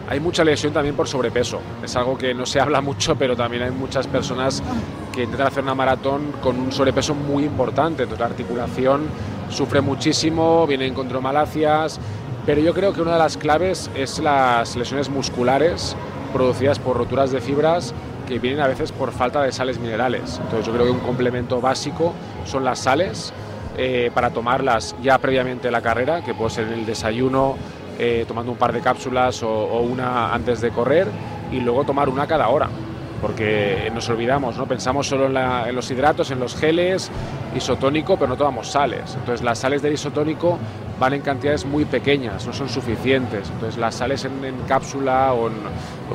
Hay 0.10 0.20
mucha 0.20 0.44
lesión 0.44 0.74
también 0.74 0.96
por 0.96 1.08
sobrepeso. 1.08 1.62
Es 1.84 1.96
algo 1.96 2.18
que 2.18 2.34
no 2.34 2.48
se 2.48 2.60
habla 2.62 2.82
mucho, 2.82 3.16
pero 3.16 3.36
también 3.36 3.64
hay 3.64 3.72
muchas 3.72 4.08
personas 4.08 4.64
que 5.14 5.24
intentan 5.24 5.48
hacer 5.48 5.64
una 5.64 5.76
maratón 5.76 6.32
con 6.42 6.60
un 6.60 6.72
sobrepeso 6.72 7.14
muy 7.14 7.44
importante. 7.44 8.04
Entonces 8.04 8.20
la 8.20 8.26
articulación 8.26 9.04
sufre 9.50 9.82
muchísimo, 9.82 10.66
vienen 10.66 10.96
condromalacias, 10.96 12.00
pero 12.46 12.60
yo 12.62 12.74
creo 12.74 12.92
que 12.92 13.02
una 13.02 13.14
de 13.14 13.20
las 13.20 13.38
claves 13.38 13.92
es 13.96 14.18
las 14.18 14.76
lesiones 14.76 15.10
musculares 15.10 15.96
producidas 16.34 16.80
por 16.80 16.98
roturas 16.98 17.32
de 17.32 17.42
fibras 17.42 17.94
que 18.28 18.40
vienen 18.40 18.62
a 18.62 18.68
veces 18.68 18.92
por 18.92 19.12
falta 19.12 19.44
de 19.44 19.52
sales 19.52 19.80
minerales. 19.80 20.40
Entonces 20.44 20.66
yo 20.66 20.74
creo 20.74 20.86
que 20.86 20.92
un 20.92 21.00
complemento 21.00 21.62
básico 21.62 22.14
son 22.46 22.64
las 22.64 22.80
sales 22.80 23.34
eh, 23.82 24.12
para 24.14 24.30
tomarlas 24.32 24.94
ya 25.02 25.18
previamente 25.20 25.72
la 25.72 25.82
carrera, 25.82 26.22
que 26.22 26.34
puede 26.34 26.50
ser 26.50 26.68
en 26.68 26.74
el 26.74 26.86
desayuno, 26.86 27.56
eh, 27.98 28.26
tomando 28.28 28.52
un 28.52 28.58
par 28.58 28.74
de 28.74 28.82
cápsulas 28.82 29.42
o, 29.42 29.80
una 29.80 30.34
antes 30.34 30.60
de 30.60 30.70
correr 30.72 31.08
y 31.50 31.62
luego 31.62 31.86
tomar 31.86 32.10
una 32.10 32.28
cada 32.28 32.50
hora 32.50 32.70
porque 33.22 33.90
nos 33.94 34.08
olvidamos, 34.10 34.58
¿no? 34.58 34.66
Pensamos 34.66 35.08
solo 35.08 35.28
en, 35.28 35.36
en, 35.36 35.76
los 35.76 35.92
hidratos, 35.92 36.32
en 36.32 36.40
los 36.40 36.56
geles, 36.56 37.10
isotónico, 37.56 38.16
pero 38.16 38.28
no 38.28 38.38
tomamos 38.38 38.70
sales. 38.70 39.16
Entonces 39.16 39.44
las 39.44 39.60
sales 39.60 39.82
del 39.82 39.94
isotónico 39.94 40.58
van 41.00 41.14
en 41.14 41.22
cantidades 41.22 41.66
muy 41.66 41.86
pequeñas, 41.86 42.46
no 42.46 42.54
son 42.54 42.70
suficientes. 42.70 43.50
Entonces 43.50 43.78
las 43.78 43.96
sales 43.96 44.26
en, 44.26 44.56
cápsula 44.68 45.34
o 45.34 45.48
en, 45.48 45.54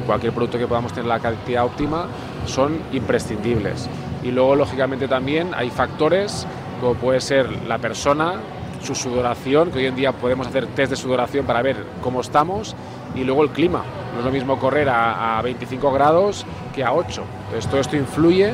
cualquier 0.07 0.33
producto 0.33 0.59
que 0.59 0.67
podamos 0.67 0.93
tener 0.93 1.07
la 1.07 1.19
cantidad 1.19 1.65
óptima 1.65 2.07
son 2.47 2.79
imprescindibles. 2.93 3.89
Y 4.23 4.31
luego, 4.31 4.57
lógicamente, 4.57 5.09
también 5.09 5.53
hay 5.55 5.71
factores 5.71 6.47
como 6.81 6.95
puede 6.95 7.21
ser 7.21 7.49
la 7.67 7.79
persona, 7.79 8.35
su 8.83 8.95
sudoración, 8.95 9.71
que 9.71 9.79
hoy 9.79 9.87
en 9.87 9.97
día 9.97 10.13
podemos 10.13 10.47
hacer 10.47 10.67
test 10.69 10.91
de 10.91 10.97
sudoración 10.97 11.47
para 11.47 11.63
ver 11.63 11.77
cómo 12.03 12.21
estamos, 12.21 12.77
y 13.15 13.25
luego 13.25 13.43
el 13.43 13.51
clima. 13.51 13.83
No 14.13 14.21
es 14.21 14.25
lo 14.25 14.31
mismo 14.31 14.59
correr 14.59 14.89
a, 14.89 15.39
a 15.39 15.43
25 15.43 15.93
grados 15.93 16.45
que 16.75 16.85
a 16.85 16.93
8. 16.93 17.23
Entonces 17.47 17.71
todo 17.71 17.81
esto 17.81 17.97
influye, 17.97 18.53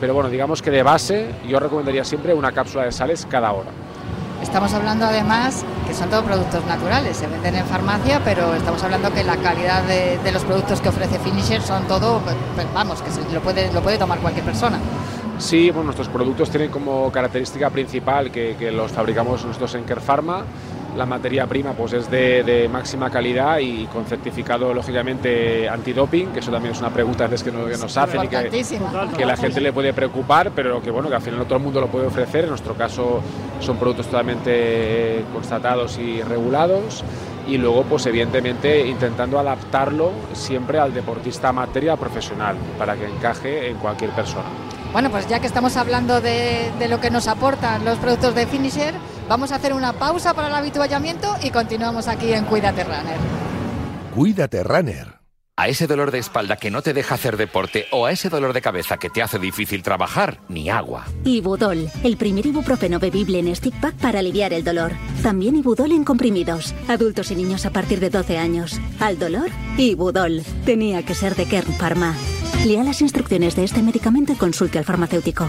pero 0.00 0.14
bueno, 0.14 0.28
digamos 0.30 0.62
que 0.62 0.70
de 0.70 0.82
base 0.82 1.30
yo 1.46 1.60
recomendaría 1.60 2.04
siempre 2.04 2.34
una 2.34 2.52
cápsula 2.52 2.84
de 2.84 2.92
sales 2.92 3.26
cada 3.30 3.52
hora. 3.52 3.70
Estamos 4.42 4.72
hablando 4.72 5.04
además 5.04 5.64
que 5.86 5.92
son 5.92 6.08
todos 6.08 6.24
productos 6.24 6.64
naturales, 6.64 7.16
se 7.16 7.26
venden 7.26 7.56
en 7.56 7.66
farmacia, 7.66 8.22
pero 8.24 8.54
estamos 8.54 8.82
hablando 8.82 9.12
que 9.12 9.22
la 9.22 9.36
calidad 9.36 9.82
de, 9.82 10.32
los 10.32 10.44
productos 10.44 10.80
que 10.80 10.88
ofrece 10.88 11.18
Finisher 11.18 11.60
son 11.60 11.86
todo, 11.86 12.20
pues, 12.20 12.66
vamos, 12.72 13.02
que 13.02 13.34
lo 13.34 13.40
puede, 13.42 13.70
lo 13.72 13.82
puede 13.82 13.98
tomar 13.98 14.18
cualquier 14.18 14.46
persona. 14.46 14.78
Sí, 15.40 15.70
bueno, 15.70 15.84
nuestros 15.84 16.08
productos 16.08 16.50
tienen 16.50 16.70
como 16.70 17.10
característica 17.10 17.70
principal 17.70 18.30
que, 18.30 18.56
que 18.58 18.70
los 18.70 18.92
fabricamos 18.92 19.44
nosotros 19.44 19.74
en 19.74 19.84
Kerpharma 19.84 20.44
la 20.96 21.06
materia 21.06 21.46
prima 21.46 21.72
pues 21.72 21.92
es 21.92 22.10
de, 22.10 22.68
máxima 22.72 23.10
calidad 23.10 23.58
y 23.58 23.86
con 23.86 24.04
certificado 24.06 24.74
lógicamente 24.74 25.68
antidoping, 25.68 26.28
que 26.28 26.40
eso 26.40 26.50
también 26.50 26.74
es 26.74 26.80
una 26.80 26.90
pregunta 26.90 27.28
que, 27.28 27.36
que 27.36 27.52
nos 27.52 27.96
hacen 27.96 28.24
y 28.24 28.28
que, 28.28 29.24
la 29.24 29.36
gente 29.36 29.60
le 29.60 29.72
puede 29.72 29.92
preocupar, 29.92 30.52
pero 30.54 30.82
que 30.82 30.90
bueno, 30.90 31.08
que 31.08 31.16
al 31.16 31.22
final 31.22 31.38
no 31.38 31.44
todo 31.44 31.56
el 31.56 31.64
mundo 31.64 31.80
lo 31.80 31.88
puede 31.88 32.06
ofrecer, 32.06 32.44
en 32.44 32.50
nuestro 32.50 32.74
caso 32.74 33.20
son 33.60 33.76
productos 33.76 34.06
totalmente 34.06 35.24
constatados 35.32 35.98
y 35.98 36.22
regulados. 36.22 37.04
Y 37.48 37.58
luego 37.58 37.82
pues 37.84 38.06
evidentemente 38.06 38.86
intentando 38.86 39.38
adaptarlo 39.38 40.12
siempre 40.34 40.78
al 40.78 40.94
deportista 40.94 41.52
materia 41.52 41.96
profesional 41.96 42.54
para 42.78 42.94
que 42.94 43.06
encaje 43.06 43.70
en 43.70 43.76
cualquier 43.78 44.10
persona. 44.10 44.44
Bueno, 44.92 45.10
pues 45.10 45.28
ya 45.28 45.40
que 45.40 45.46
estamos 45.46 45.76
hablando 45.76 46.20
de, 46.20 46.72
de 46.78 46.88
lo 46.88 47.00
que 47.00 47.10
nos 47.10 47.28
aportan 47.28 47.84
los 47.84 47.98
productos 47.98 48.34
de 48.34 48.46
Finisher, 48.46 48.94
Vamos 49.30 49.52
a 49.52 49.54
hacer 49.54 49.72
una 49.74 49.92
pausa 49.92 50.34
para 50.34 50.48
el 50.48 50.54
habituallamiento 50.54 51.36
y 51.40 51.50
continuamos 51.50 52.08
aquí 52.08 52.32
en 52.32 52.46
Cuídate 52.46 52.82
Runner. 52.82 53.16
Cuídate 54.12 54.64
Runner. 54.64 55.20
A 55.56 55.68
ese 55.68 55.86
dolor 55.86 56.10
de 56.10 56.18
espalda 56.18 56.56
que 56.56 56.72
no 56.72 56.82
te 56.82 56.92
deja 56.92 57.14
hacer 57.14 57.36
deporte 57.36 57.86
o 57.92 58.06
a 58.06 58.10
ese 58.10 58.28
dolor 58.28 58.52
de 58.52 58.60
cabeza 58.60 58.96
que 58.96 59.08
te 59.08 59.22
hace 59.22 59.38
difícil 59.38 59.84
trabajar, 59.84 60.40
ni 60.48 60.68
agua. 60.68 61.04
Ibudol, 61.22 61.88
el 62.02 62.16
primer 62.16 62.44
ibuprofeno 62.44 62.98
bebible 62.98 63.38
en 63.38 63.54
stick 63.54 63.78
pack 63.80 63.94
para 63.98 64.18
aliviar 64.18 64.52
el 64.52 64.64
dolor. 64.64 64.94
También 65.22 65.54
Ibudol 65.54 65.92
en 65.92 66.02
comprimidos. 66.02 66.74
Adultos 66.88 67.30
y 67.30 67.36
niños 67.36 67.66
a 67.66 67.70
partir 67.70 68.00
de 68.00 68.10
12 68.10 68.36
años. 68.36 68.80
Al 68.98 69.20
dolor, 69.20 69.48
Ibudol. 69.78 70.42
Tenía 70.64 71.04
que 71.04 71.14
ser 71.14 71.36
de 71.36 71.46
Kern 71.46 71.72
Pharma. 71.74 72.16
Lea 72.64 72.84
las 72.84 73.00
instrucciones 73.00 73.56
de 73.56 73.64
este 73.64 73.82
medicamento 73.82 74.32
y 74.32 74.36
consulte 74.36 74.78
al 74.78 74.84
farmacéutico. 74.84 75.48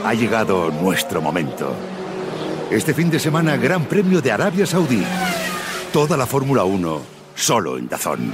ha 0.04 0.13
llegado 0.13 0.69
nuestro 0.69 1.21
momento. 1.21 1.73
Este 2.69 2.93
fin 2.93 3.10
de 3.10 3.19
semana, 3.19 3.58
Gran 3.58 3.86
Premio 3.86 4.21
de 4.21 4.32
Arabia 4.32 4.65
Saudí. 4.65 5.04
Toda 5.93 6.17
la 6.17 6.28
Fórmula 6.28 6.65
1, 6.65 7.02
solo 7.36 7.78
en 7.78 7.88
Dazón. 7.88 8.34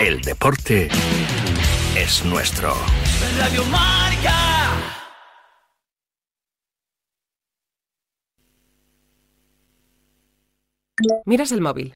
El 0.00 0.20
deporte 0.22 0.88
es 1.96 2.24
nuestro. 2.24 2.74
Radio 3.38 3.64
Marca. 3.66 4.32
Miras 11.24 11.52
el 11.52 11.60
móvil. 11.60 11.94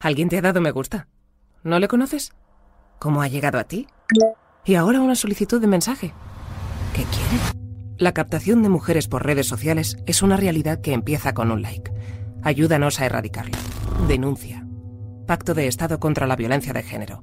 ¿Alguien 0.00 0.28
te 0.28 0.38
ha 0.38 0.42
dado 0.42 0.60
me 0.60 0.70
gusta? 0.70 1.08
¿No 1.64 1.80
le 1.80 1.88
conoces? 1.88 2.32
¿Cómo 3.00 3.20
ha 3.20 3.28
llegado 3.28 3.58
a 3.58 3.64
ti? 3.64 3.88
Y 4.64 4.76
ahora 4.76 5.00
una 5.00 5.16
solicitud 5.16 5.60
de 5.60 5.66
mensaje. 5.66 6.14
¿Qué 6.94 7.02
quiere? 7.02 7.58
La 7.98 8.12
captación 8.12 8.62
de 8.62 8.68
mujeres 8.68 9.08
por 9.08 9.26
redes 9.26 9.46
sociales 9.46 9.96
es 10.06 10.22
una 10.22 10.36
realidad 10.36 10.80
que 10.80 10.92
empieza 10.92 11.34
con 11.34 11.50
un 11.50 11.62
like. 11.62 11.92
Ayúdanos 12.42 13.00
a 13.00 13.06
erradicarla. 13.06 13.58
Denuncia. 14.06 14.64
Pacto 15.26 15.52
de 15.52 15.66
Estado 15.66 15.98
contra 15.98 16.26
la 16.28 16.36
Violencia 16.36 16.72
de 16.72 16.82
Género. 16.82 17.22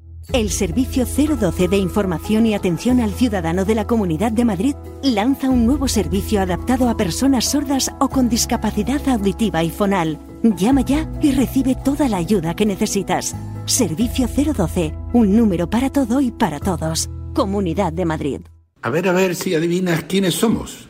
El 0.33 0.49
Servicio 0.49 1.05
012 1.05 1.67
de 1.67 1.77
Información 1.77 2.45
y 2.45 2.53
Atención 2.53 3.01
al 3.01 3.11
Ciudadano 3.11 3.65
de 3.65 3.75
la 3.75 3.85
Comunidad 3.85 4.31
de 4.31 4.45
Madrid 4.45 4.75
lanza 5.03 5.49
un 5.49 5.65
nuevo 5.65 5.89
servicio 5.89 6.39
adaptado 6.39 6.89
a 6.89 6.95
personas 6.95 7.45
sordas 7.45 7.91
o 7.99 8.07
con 8.07 8.29
discapacidad 8.29 9.05
auditiva 9.09 9.61
y 9.63 9.69
fonal. 9.69 10.19
Llama 10.41 10.81
ya 10.81 11.11
y 11.21 11.33
recibe 11.33 11.75
toda 11.75 12.07
la 12.07 12.17
ayuda 12.17 12.55
que 12.55 12.65
necesitas. 12.65 13.35
Servicio 13.65 14.27
012, 14.27 14.93
un 15.11 15.35
número 15.35 15.69
para 15.69 15.89
todo 15.89 16.21
y 16.21 16.31
para 16.31 16.59
todos. 16.59 17.09
Comunidad 17.33 17.91
de 17.91 18.05
Madrid. 18.05 18.41
A 18.83 18.89
ver, 18.89 19.09
a 19.09 19.11
ver 19.11 19.35
si 19.35 19.53
adivinas 19.53 20.05
quiénes 20.05 20.35
somos. 20.35 20.87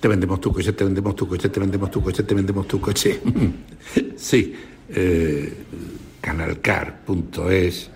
Te 0.00 0.08
vendemos 0.08 0.40
tu 0.40 0.52
coche, 0.52 0.72
te 0.72 0.84
vendemos 0.84 1.14
tu 1.14 1.28
coche, 1.28 1.48
te 1.50 1.60
vendemos 1.60 1.90
tu 1.90 2.02
coche, 2.02 2.22
te 2.22 2.34
vendemos 2.34 2.66
tu 2.66 2.80
coche. 2.80 3.20
sí, 4.16 4.54
eh, 4.88 5.64
canalcar.es, 6.20 7.90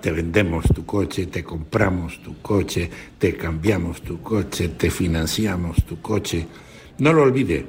te 0.00 0.10
vendemos 0.10 0.64
tu 0.74 0.84
coche, 0.84 1.26
te 1.26 1.42
compramos 1.42 2.20
tu 2.22 2.40
coche, 2.40 2.90
te 3.18 3.36
cambiamos 3.36 4.02
tu 4.02 4.20
coche, 4.20 4.68
te 4.68 4.90
financiamos 4.90 5.84
tu 5.84 6.00
coche. 6.00 6.46
No 6.98 7.12
lo 7.12 7.22
olvide, 7.22 7.66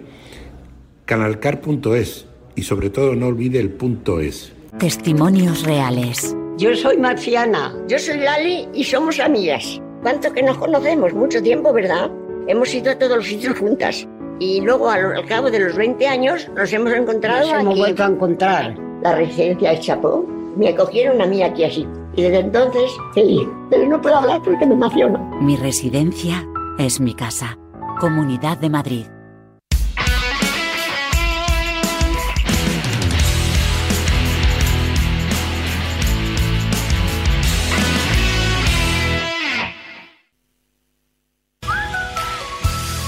canalcar.es 1.06 2.26
y 2.56 2.64
sobre 2.64 2.90
todo 2.90 3.16
no 3.16 3.28
olvide 3.28 3.60
el 3.60 3.72
punto 3.72 4.20
es. 4.20 4.54
Testimonios 4.80 5.64
reales. 5.64 6.36
Yo 6.58 6.76
soy 6.76 6.98
Marciana. 6.98 7.76
Yo 7.88 8.00
soy 8.00 8.18
Lali 8.18 8.68
y 8.74 8.84
somos 8.84 9.20
amigas. 9.20 9.82
¿Cuánto 10.02 10.32
que 10.34 10.42
nos 10.44 10.58
conocemos? 10.58 11.14
Mucho 11.14 11.42
tiempo, 11.42 11.72
¿verdad? 11.74 12.10
Hemos 12.48 12.74
ido 12.74 12.92
a 12.92 12.98
todos 12.98 13.18
los 13.18 13.28
sitios 13.28 13.58
juntas. 13.60 14.08
Y 14.40 14.62
luego, 14.62 14.90
al, 14.90 15.26
cabo 15.28 15.50
de 15.50 15.60
los 15.60 15.76
20 15.76 16.08
años, 16.08 16.50
nos 16.56 16.72
hemos 16.74 16.94
encontrado. 16.94 17.52
Nos 17.52 17.62
hemos 17.62 17.78
vuelto 17.78 18.04
a 18.04 18.08
encontrar. 18.08 18.76
La 19.04 19.16
residencia 19.16 19.72
de 19.72 19.80
Chapó. 19.80 20.26
Me 20.56 20.70
acogieron 20.70 21.22
a 21.22 21.28
mí 21.28 21.44
aquí 21.44 21.64
así. 21.64 21.86
Y 22.18 22.24
desde 22.24 22.40
entonces, 22.40 22.92
feliz. 23.14 23.48
Pero 23.70 23.88
no 23.88 24.02
puedo 24.02 24.18
hablar 24.18 24.42
porque 24.42 24.66
me 24.66 24.74
emociono. 24.74 25.20
Mi 25.40 25.56
residencia 25.56 26.44
es 26.80 27.00
mi 27.00 27.14
casa. 27.14 27.60
Comunidad 28.00 28.58
de 28.58 28.70
Madrid. 28.72 29.06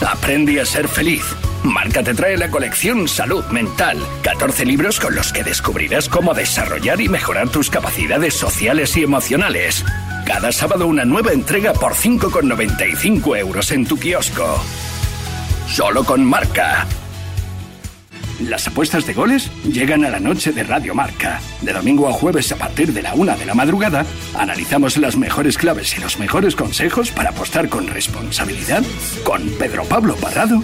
Aprende 0.08 0.62
a 0.62 0.66
ser 0.66 0.88
feliz. 0.88 1.36
Marca 1.64 2.02
te 2.04 2.14
trae 2.14 2.38
la 2.38 2.50
colección 2.50 3.08
Salud 3.08 3.44
Mental. 3.52 3.98
14 4.24 4.66
libros 4.66 5.00
con 5.00 5.14
los 5.14 5.34
que 5.34 5.44
descubrirás 5.44 6.08
cómo 6.08 6.34
desarrollar 6.34 7.02
y 7.02 7.10
mejorar 7.10 7.50
tus 7.50 7.70
capacidades 7.70 8.34
sociales 8.34 8.96
y 8.96 9.04
emocionales. 9.04 9.84
Cada 10.26 10.52
sábado 10.52 10.88
una 10.88 11.06
nueva 11.06 11.34
entrega 11.34 11.74
por 11.74 11.94
5,95 11.94 13.38
euros 13.38 13.72
en 13.72 13.86
tu 13.86 13.98
kiosco. 13.98 14.64
Solo 15.68 16.04
con 16.04 16.24
Marca. 16.26 16.88
Las 18.40 18.66
apuestas 18.68 19.06
de 19.06 19.14
goles 19.14 19.52
llegan 19.66 20.06
a 20.06 20.10
la 20.10 20.22
noche 20.22 20.54
de 20.54 20.64
Radio 20.64 20.96
Marca. 20.96 21.42
De 21.62 21.74
domingo 21.74 22.08
a 22.08 22.14
jueves 22.14 22.54
a 22.54 22.56
partir 22.56 22.94
de 22.94 23.02
la 23.02 23.14
una 23.16 23.36
de 23.36 23.46
la 23.46 23.54
madrugada, 23.54 24.06
analizamos 24.34 24.96
las 24.96 25.18
mejores 25.18 25.58
claves 25.58 25.98
y 25.98 26.00
los 26.00 26.18
mejores 26.20 26.56
consejos 26.56 27.12
para 27.12 27.32
apostar 27.32 27.68
con 27.68 27.88
responsabilidad 27.88 28.84
con 29.26 29.46
Pedro 29.60 29.84
Pablo 29.84 30.16
Parrado 30.16 30.64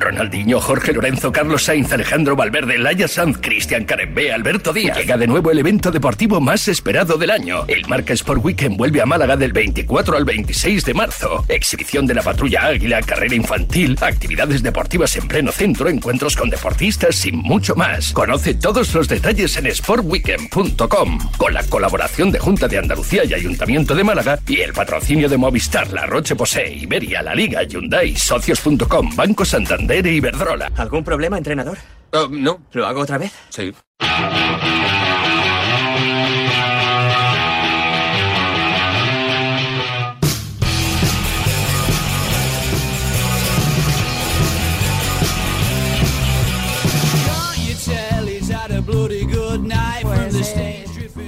Ronaldinho, 0.00 0.60
Jorge 0.60 0.92
Lorenzo, 0.92 1.32
Carlos 1.32 1.64
Sainz, 1.64 1.92
Alejandro 1.92 2.36
Valverde, 2.36 2.78
Laia 2.78 3.08
Sanz, 3.08 3.38
Cristian 3.40 3.84
Carembé, 3.84 4.32
Alberto 4.32 4.72
Díaz. 4.72 4.96
Llega 4.98 5.16
de 5.16 5.26
nuevo 5.26 5.50
el 5.50 5.58
evento 5.58 5.90
deportivo 5.90 6.40
más 6.40 6.68
esperado 6.68 7.16
del 7.16 7.30
año. 7.30 7.64
El 7.68 7.86
Marca 7.86 8.12
Sport 8.12 8.44
Weekend 8.44 8.76
vuelve 8.76 9.00
a 9.00 9.06
Málaga 9.06 9.36
del 9.36 9.52
24 9.52 10.16
al 10.16 10.24
26 10.24 10.84
de 10.84 10.94
marzo. 10.94 11.44
Exhibición 11.48 12.06
de 12.06 12.14
la 12.14 12.22
patrulla 12.22 12.66
Águila, 12.66 13.00
carrera 13.00 13.34
infantil, 13.34 13.96
actividades 14.00 14.62
deportivas 14.62 15.16
en 15.16 15.28
pleno 15.28 15.52
centro, 15.52 15.88
encuentros 15.88 16.36
con 16.36 16.50
deportistas 16.50 17.24
y 17.24 17.32
mucho 17.32 17.74
más. 17.74 18.12
Conoce 18.12 18.54
todos 18.54 18.94
los 18.94 19.08
detalles 19.08 19.56
en 19.56 19.74
sportweekend.com. 19.74 21.18
Con 21.38 21.54
la 21.54 21.62
colaboración 21.64 22.30
de 22.30 22.38
Junta 22.38 22.68
de 22.68 22.78
Andalucía 22.78 23.24
y 23.24 23.34
Ayuntamiento 23.34 23.94
de 23.94 24.04
Málaga 24.04 24.38
y 24.46 24.60
el 24.60 24.72
patrocinio 24.72 25.28
de 25.28 25.36
Movistar, 25.36 25.90
La 25.92 26.06
Roche 26.06 26.36
Posay, 26.36 26.82
Iberia, 26.82 27.22
La 27.22 27.34
Liga, 27.34 27.62
Hyundai, 27.62 28.14
Socios.com, 28.14 29.16
Banco 29.16 29.44
Santander 29.44 29.85
y 29.94 30.08
Iberdrola. 30.08 30.72
¿Algún 30.76 31.04
problema, 31.04 31.38
entrenador? 31.38 31.78
Oh, 32.12 32.28
no. 32.30 32.60
¿Lo 32.72 32.86
hago 32.86 33.00
otra 33.02 33.18
vez? 33.18 33.32
Sí. 33.50 33.72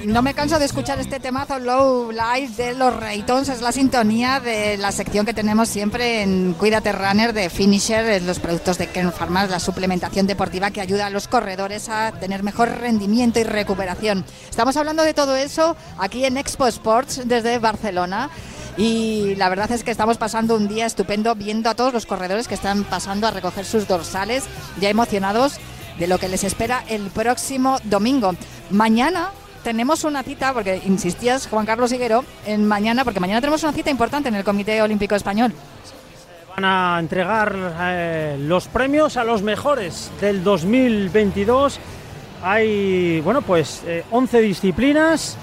No 0.09 0.23
me 0.23 0.33
canso 0.33 0.59
de 0.59 0.65
escuchar 0.65 0.99
este 0.99 1.21
temazo 1.21 1.59
Low 1.59 2.11
Life 2.13 2.63
de 2.63 2.73
los 2.73 2.97
Raytons. 2.97 3.51
Es 3.51 3.61
la 3.61 3.73
sintonía 3.73 4.41
de 4.41 4.79
la 4.79 4.91
sección 4.91 5.27
que 5.27 5.35
tenemos 5.35 5.69
siempre 5.69 6.23
en 6.23 6.55
Cuídate 6.55 6.93
Runner 6.93 7.35
de 7.35 7.51
Finisher, 7.51 8.23
los 8.23 8.39
productos 8.39 8.79
de 8.79 8.87
Kern 8.87 9.13
Pharma, 9.13 9.45
la 9.45 9.61
suplementación 9.61 10.27
deportiva 10.27 10.71
que 10.71 10.81
ayuda 10.81 11.05
a 11.05 11.11
los 11.11 11.29
corredores 11.29 11.91
a 11.91 12.13
tener 12.13 12.43
mejor 12.43 12.71
rendimiento 12.71 13.39
y 13.39 13.45
recuperación. 13.45 14.25
Estamos 14.49 14.79
hablando 14.79 15.03
de 15.03 15.13
todo 15.13 15.37
eso 15.37 15.77
aquí 15.99 16.25
en 16.25 16.39
Expo 16.39 16.67
Sports 16.67 17.21
desde 17.27 17.59
Barcelona. 17.59 18.31
Y 18.79 19.35
la 19.35 19.51
verdad 19.51 19.71
es 19.73 19.85
que 19.85 19.91
estamos 19.91 20.17
pasando 20.17 20.57
un 20.57 20.69
día 20.69 20.87
estupendo 20.87 21.35
viendo 21.35 21.69
a 21.69 21.75
todos 21.75 21.93
los 21.93 22.07
corredores 22.07 22.49
que 22.49 22.55
están 22.55 22.85
pasando 22.85 23.27
a 23.27 23.31
recoger 23.31 23.67
sus 23.67 23.87
dorsales, 23.87 24.45
ya 24.81 24.89
emocionados 24.89 25.59
de 25.99 26.07
lo 26.07 26.17
que 26.17 26.29
les 26.29 26.45
espera 26.45 26.83
el 26.89 27.11
próximo 27.11 27.79
domingo. 27.85 28.35
Mañana 28.71 29.33
tenemos 29.63 30.05
una 30.05 30.23
cita, 30.23 30.53
porque 30.53 30.81
insistías, 30.85 31.47
Juan 31.49 31.67
Carlos 31.67 31.93
Higuero, 31.93 32.25
en 32.47 32.67
mañana, 32.67 33.05
porque 33.05 33.21
mañana 33.21 33.41
tenemos 33.41 33.63
una 33.63 33.73
cita 33.73 33.91
importante 33.91 34.29
en 34.29 34.35
el 34.35 34.45
Comité 34.45 34.81
Olímpico 34.83 35.15
Español. 35.15 35.53
Van 36.55 36.65
a 36.65 36.99
entregar 36.99 37.55
eh, 37.81 38.37
los 38.41 38.67
premios 38.69 39.17
a 39.17 39.25
los 39.25 39.43
mejores 39.43 40.11
del 40.21 40.43
2022. 40.43 41.79
Hay, 42.43 43.21
bueno, 43.21 43.43
pues 43.43 43.83
11 44.11 44.41
disciplinas 44.41 45.37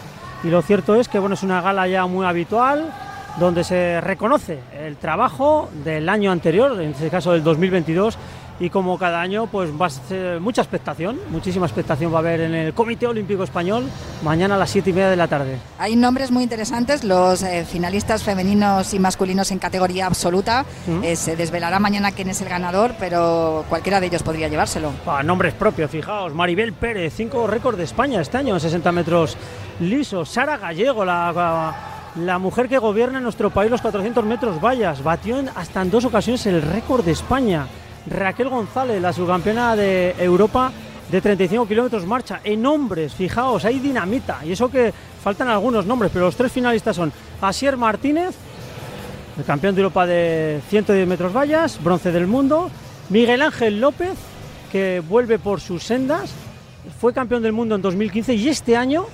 y 0.44 0.50
lo 0.50 0.62
cierto 0.62 0.96
es 0.96 1.08
que, 1.08 1.20
bueno, 1.20 1.36
es 1.36 1.44
una 1.44 1.62
gala 1.62 1.88
ya 1.88 2.06
muy 2.06 2.26
habitual 2.26 2.94
donde 3.40 3.64
se 3.64 4.00
reconoce 4.02 4.60
el 4.78 4.98
trabajo 4.98 5.70
del 5.84 6.08
año 6.08 6.32
anterior, 6.32 6.80
en 6.80 6.92
este 6.92 7.10
caso 7.10 7.34
del 7.34 7.44
2022, 7.44 8.18
y 8.60 8.70
como 8.70 8.98
cada 8.98 9.20
año 9.20 9.48
pues 9.48 9.70
va 9.72 9.88
a 9.88 9.90
ser 9.90 10.40
mucha 10.40 10.62
expectación, 10.62 11.20
muchísima 11.30 11.66
expectación 11.66 12.12
va 12.14 12.18
a 12.18 12.20
haber 12.20 12.40
en 12.42 12.54
el 12.56 12.74
Comité 12.74 13.06
Olímpico 13.06 13.44
Español 13.44 13.84
mañana 14.24 14.56
a 14.56 14.58
las 14.58 14.70
7 14.70 14.90
y 14.90 14.94
media 14.94 15.10
de 15.10 15.18
la 15.18 15.28
tarde. 15.28 15.58
Hay 15.78 15.96
nombres 15.98 16.32
muy 16.32 16.44
interesantes, 16.44 17.04
los 17.04 17.44
eh, 17.44 17.66
finalistas 17.70 18.24
femeninos 18.24 18.94
y 18.94 19.00
masculinos 19.00 19.52
en 19.52 19.60
categoría 19.60 20.06
absoluta, 20.08 20.66
Mm. 20.88 21.04
Eh, 21.04 21.16
se 21.16 21.36
desvelará 21.36 21.80
mañana 21.80 22.12
quién 22.12 22.30
es 22.30 22.42
el 22.42 22.50
ganador, 22.50 22.94
pero 23.00 23.66
cualquiera 23.70 24.00
de 24.00 24.08
ellos 24.08 24.24
podría 24.24 24.48
llevárselo. 24.48 24.92
Ah, 25.06 25.24
nombres 25.24 25.54
propios, 25.54 25.90
fijaos, 25.92 26.34
Maribel 26.34 26.74
Pérez, 26.74 27.14
cinco 27.16 27.48
récords 27.48 27.78
de 27.78 27.84
España 27.84 28.22
este 28.22 28.38
año 28.38 28.54
en 28.54 28.60
60 28.60 28.92
metros 28.92 29.36
lisos, 29.80 30.30
Sara 30.30 30.58
Gallego, 30.58 31.04
la, 31.04 31.74
la 32.16 32.38
mujer 32.40 32.70
que 32.70 32.78
gobierna 32.78 33.18
en 33.18 33.24
nuestro 33.24 33.50
país 33.50 33.70
los 33.72 33.82
400 33.82 34.24
metros 34.26 34.62
vallas, 34.62 35.04
batió 35.04 35.40
en- 35.40 35.50
hasta 35.56 35.82
en 35.82 35.90
dos 35.92 36.06
ocasiones 36.06 36.46
el 36.46 36.62
récord 36.62 37.04
de 37.04 37.12
España. 37.12 37.68
Raquel 38.08 38.50
González, 38.50 39.02
la 39.02 39.12
subcampeona 39.14 39.76
de 39.76 40.16
Europa 40.20 40.72
de 41.12 41.22
35 41.22 41.68
kilómetros 41.68 42.06
marcha 42.06 42.42
en 42.44 42.66
hombres. 42.66 43.14
Fijaos, 43.14 43.66
hay 43.66 43.80
dinamita. 43.80 44.40
Y 44.46 44.52
eso 44.52 44.70
que 44.70 44.94
faltan 45.24 45.48
algunos 45.50 45.86
nombres, 45.86 46.12
pero 46.14 46.26
los 46.26 46.36
tres 46.36 46.52
finalistas 46.52 46.96
son 46.96 47.12
Asier 47.42 47.78
Martínez, 47.78 48.36
el 49.38 49.44
campeón 49.44 49.76
de 49.76 49.82
Europa 49.82 50.06
de 50.06 50.62
110 50.70 51.08
metros 51.08 51.34
vallas, 51.36 51.84
bronce 51.84 52.12
del 52.12 52.28
mundo, 52.28 52.70
Miguel 53.10 53.42
Ángel 53.42 53.80
López, 53.82 54.14
que 54.72 55.02
vuelve 55.08 55.40
por 55.40 55.60
sus 55.62 55.84
sendas, 55.84 56.32
fue 57.00 57.14
campeón 57.14 57.42
del 57.44 57.52
mundo 57.54 57.76
en 57.76 57.82
2015 57.82 58.34
y 58.36 58.50
este 58.50 58.78
año, 58.78 59.06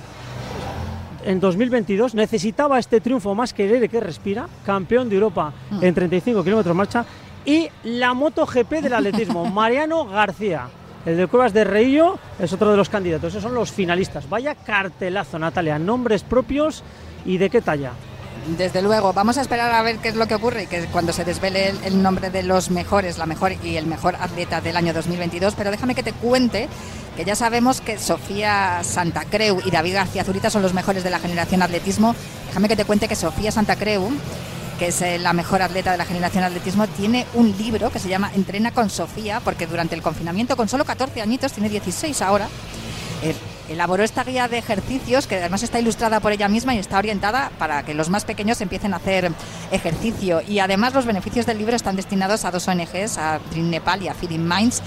en 1.24 1.40
2022, 1.40 2.14
necesitaba 2.14 2.78
este 2.78 3.00
triunfo 3.00 3.34
más 3.34 3.52
que 3.52 3.64
aire 3.64 3.88
que 3.88 4.00
respira, 4.00 4.48
campeón 4.66 5.08
de 5.08 5.16
Europa 5.16 5.52
Mm. 5.70 5.84
en 5.84 5.94
35 5.94 6.42
kilómetros 6.44 6.74
marcha, 6.76 7.04
y 7.44 7.68
la 7.84 8.14
MotoGP 8.14 8.70
del 8.70 8.94
atletismo, 8.94 9.44
Mariano 9.50 10.06
García. 10.06 10.68
El 11.04 11.16
de 11.16 11.26
Cuevas 11.26 11.52
de 11.52 11.64
Reillo 11.64 12.18
es 12.38 12.52
otro 12.52 12.70
de 12.70 12.76
los 12.76 12.88
candidatos. 12.88 13.30
Esos 13.30 13.42
son 13.42 13.54
los 13.54 13.72
finalistas. 13.72 14.28
Vaya 14.28 14.54
cartelazo, 14.54 15.38
Natalia. 15.38 15.78
Nombres 15.78 16.22
propios 16.22 16.84
y 17.24 17.38
de 17.38 17.50
qué 17.50 17.60
talla. 17.60 17.92
Desde 18.56 18.82
luego, 18.82 19.12
vamos 19.12 19.38
a 19.38 19.40
esperar 19.40 19.72
a 19.72 19.82
ver 19.82 19.98
qué 19.98 20.08
es 20.08 20.16
lo 20.16 20.26
que 20.26 20.34
ocurre 20.34 20.64
y 20.64 20.66
que 20.66 20.86
cuando 20.86 21.12
se 21.12 21.24
desvele 21.24 21.68
el, 21.70 21.84
el 21.84 22.02
nombre 22.02 22.30
de 22.30 22.42
los 22.42 22.70
mejores, 22.70 23.18
la 23.18 23.26
mejor 23.26 23.52
y 23.64 23.76
el 23.76 23.86
mejor 23.86 24.16
atleta 24.16 24.60
del 24.60 24.76
año 24.76 24.92
2022. 24.92 25.54
Pero 25.54 25.70
déjame 25.70 25.94
que 25.94 26.02
te 26.02 26.12
cuente 26.12 26.68
que 27.16 27.24
ya 27.24 27.36
sabemos 27.36 27.80
que 27.80 27.98
Sofía 27.98 28.80
Santa 28.82 29.24
Creu 29.24 29.60
y 29.64 29.70
David 29.70 29.94
García 29.94 30.24
Zurita 30.24 30.50
son 30.50 30.62
los 30.62 30.74
mejores 30.74 31.04
de 31.04 31.10
la 31.10 31.18
generación 31.18 31.62
atletismo. 31.62 32.14
Déjame 32.48 32.68
que 32.68 32.76
te 32.76 32.84
cuente 32.84 33.08
que 33.08 33.16
Sofía 33.16 33.52
Santa 33.52 33.76
Creu, 33.76 34.10
que 34.82 34.88
es 34.88 35.00
eh, 35.00 35.16
la 35.20 35.32
mejor 35.32 35.62
atleta 35.62 35.92
de 35.92 35.96
la 35.96 36.04
generación 36.04 36.42
atletismo, 36.42 36.88
tiene 36.88 37.24
un 37.34 37.56
libro 37.56 37.92
que 37.92 38.00
se 38.00 38.08
llama 38.08 38.32
Entrena 38.34 38.72
con 38.72 38.90
Sofía, 38.90 39.38
porque 39.38 39.68
durante 39.68 39.94
el 39.94 40.02
confinamiento, 40.02 40.56
con 40.56 40.68
solo 40.68 40.84
14 40.84 41.22
añitos, 41.22 41.52
tiene 41.52 41.68
16 41.68 42.20
ahora, 42.20 42.48
eh, 43.22 43.32
elaboró 43.68 44.02
esta 44.02 44.24
guía 44.24 44.48
de 44.48 44.58
ejercicios 44.58 45.28
que 45.28 45.36
además 45.36 45.62
está 45.62 45.78
ilustrada 45.78 46.18
por 46.18 46.32
ella 46.32 46.48
misma 46.48 46.74
y 46.74 46.78
está 46.78 46.98
orientada 46.98 47.52
para 47.60 47.84
que 47.84 47.94
los 47.94 48.10
más 48.10 48.24
pequeños 48.24 48.60
empiecen 48.60 48.92
a 48.92 48.96
hacer 48.96 49.30
ejercicio. 49.70 50.42
Y 50.48 50.58
además 50.58 50.94
los 50.94 51.06
beneficios 51.06 51.46
del 51.46 51.58
libro 51.58 51.76
están 51.76 51.94
destinados 51.94 52.44
a 52.44 52.50
dos 52.50 52.66
ONGs, 52.66 53.18
a 53.18 53.38
Dream 53.52 53.70
Nepal 53.70 54.02
y 54.02 54.08
a 54.08 54.14
Feeding 54.14 54.48
Minds. 54.48 54.82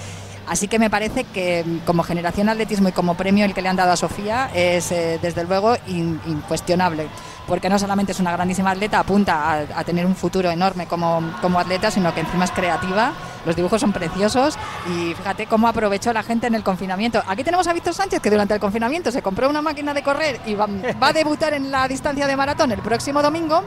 Así 0.47 0.67
que 0.67 0.77
me 0.79 0.89
parece 0.89 1.23
que 1.23 1.63
mm, 1.65 1.79
como 1.85 2.03
generación 2.03 2.49
atletismo 2.49 2.89
y 2.89 2.91
como 2.91 3.15
premio 3.15 3.45
el 3.45 3.53
que 3.53 3.61
le 3.61 3.69
han 3.69 3.75
dado 3.75 3.91
a 3.91 3.97
Sofía 3.97 4.49
es 4.53 4.91
eh, 4.91 5.19
desde 5.21 5.43
luego 5.43 5.75
in- 5.87 6.19
incuestionable. 6.27 7.07
Porque 7.47 7.69
no 7.69 7.77
solamente 7.77 8.11
es 8.11 8.19
una 8.19 8.31
grandísima 8.31 8.71
atleta, 8.71 8.97
apunta 8.99 9.35
a, 9.51 9.57
a 9.79 9.83
tener 9.83 10.05
un 10.07 10.15
futuro 10.15 10.49
enorme 10.49 10.87
como, 10.87 11.21
como 11.41 11.59
atleta, 11.59 11.91
sino 11.91 12.11
que 12.13 12.21
encima 12.21 12.45
es 12.45 12.51
creativa, 12.51 13.13
los 13.45 13.55
dibujos 13.55 13.79
son 13.81 13.91
preciosos 13.93 14.57
y 14.89 15.13
fíjate 15.13 15.45
cómo 15.45 15.67
aprovechó 15.67 16.11
la 16.11 16.23
gente 16.23 16.47
en 16.47 16.55
el 16.55 16.63
confinamiento. 16.63 17.21
Aquí 17.27 17.43
tenemos 17.43 17.67
a 17.67 17.73
Víctor 17.73 17.93
Sánchez 17.93 18.19
que 18.19 18.31
durante 18.31 18.55
el 18.55 18.59
confinamiento 18.59 19.11
se 19.11 19.21
compró 19.21 19.47
una 19.47 19.61
máquina 19.61 19.93
de 19.93 20.01
correr 20.01 20.39
y 20.47 20.55
va, 20.55 20.65
va 21.03 21.09
a 21.09 21.13
debutar 21.13 21.53
en 21.53 21.69
la 21.69 21.87
distancia 21.87 22.25
de 22.25 22.35
maratón 22.35 22.71
el 22.71 22.79
próximo 22.79 23.21
domingo 23.21 23.61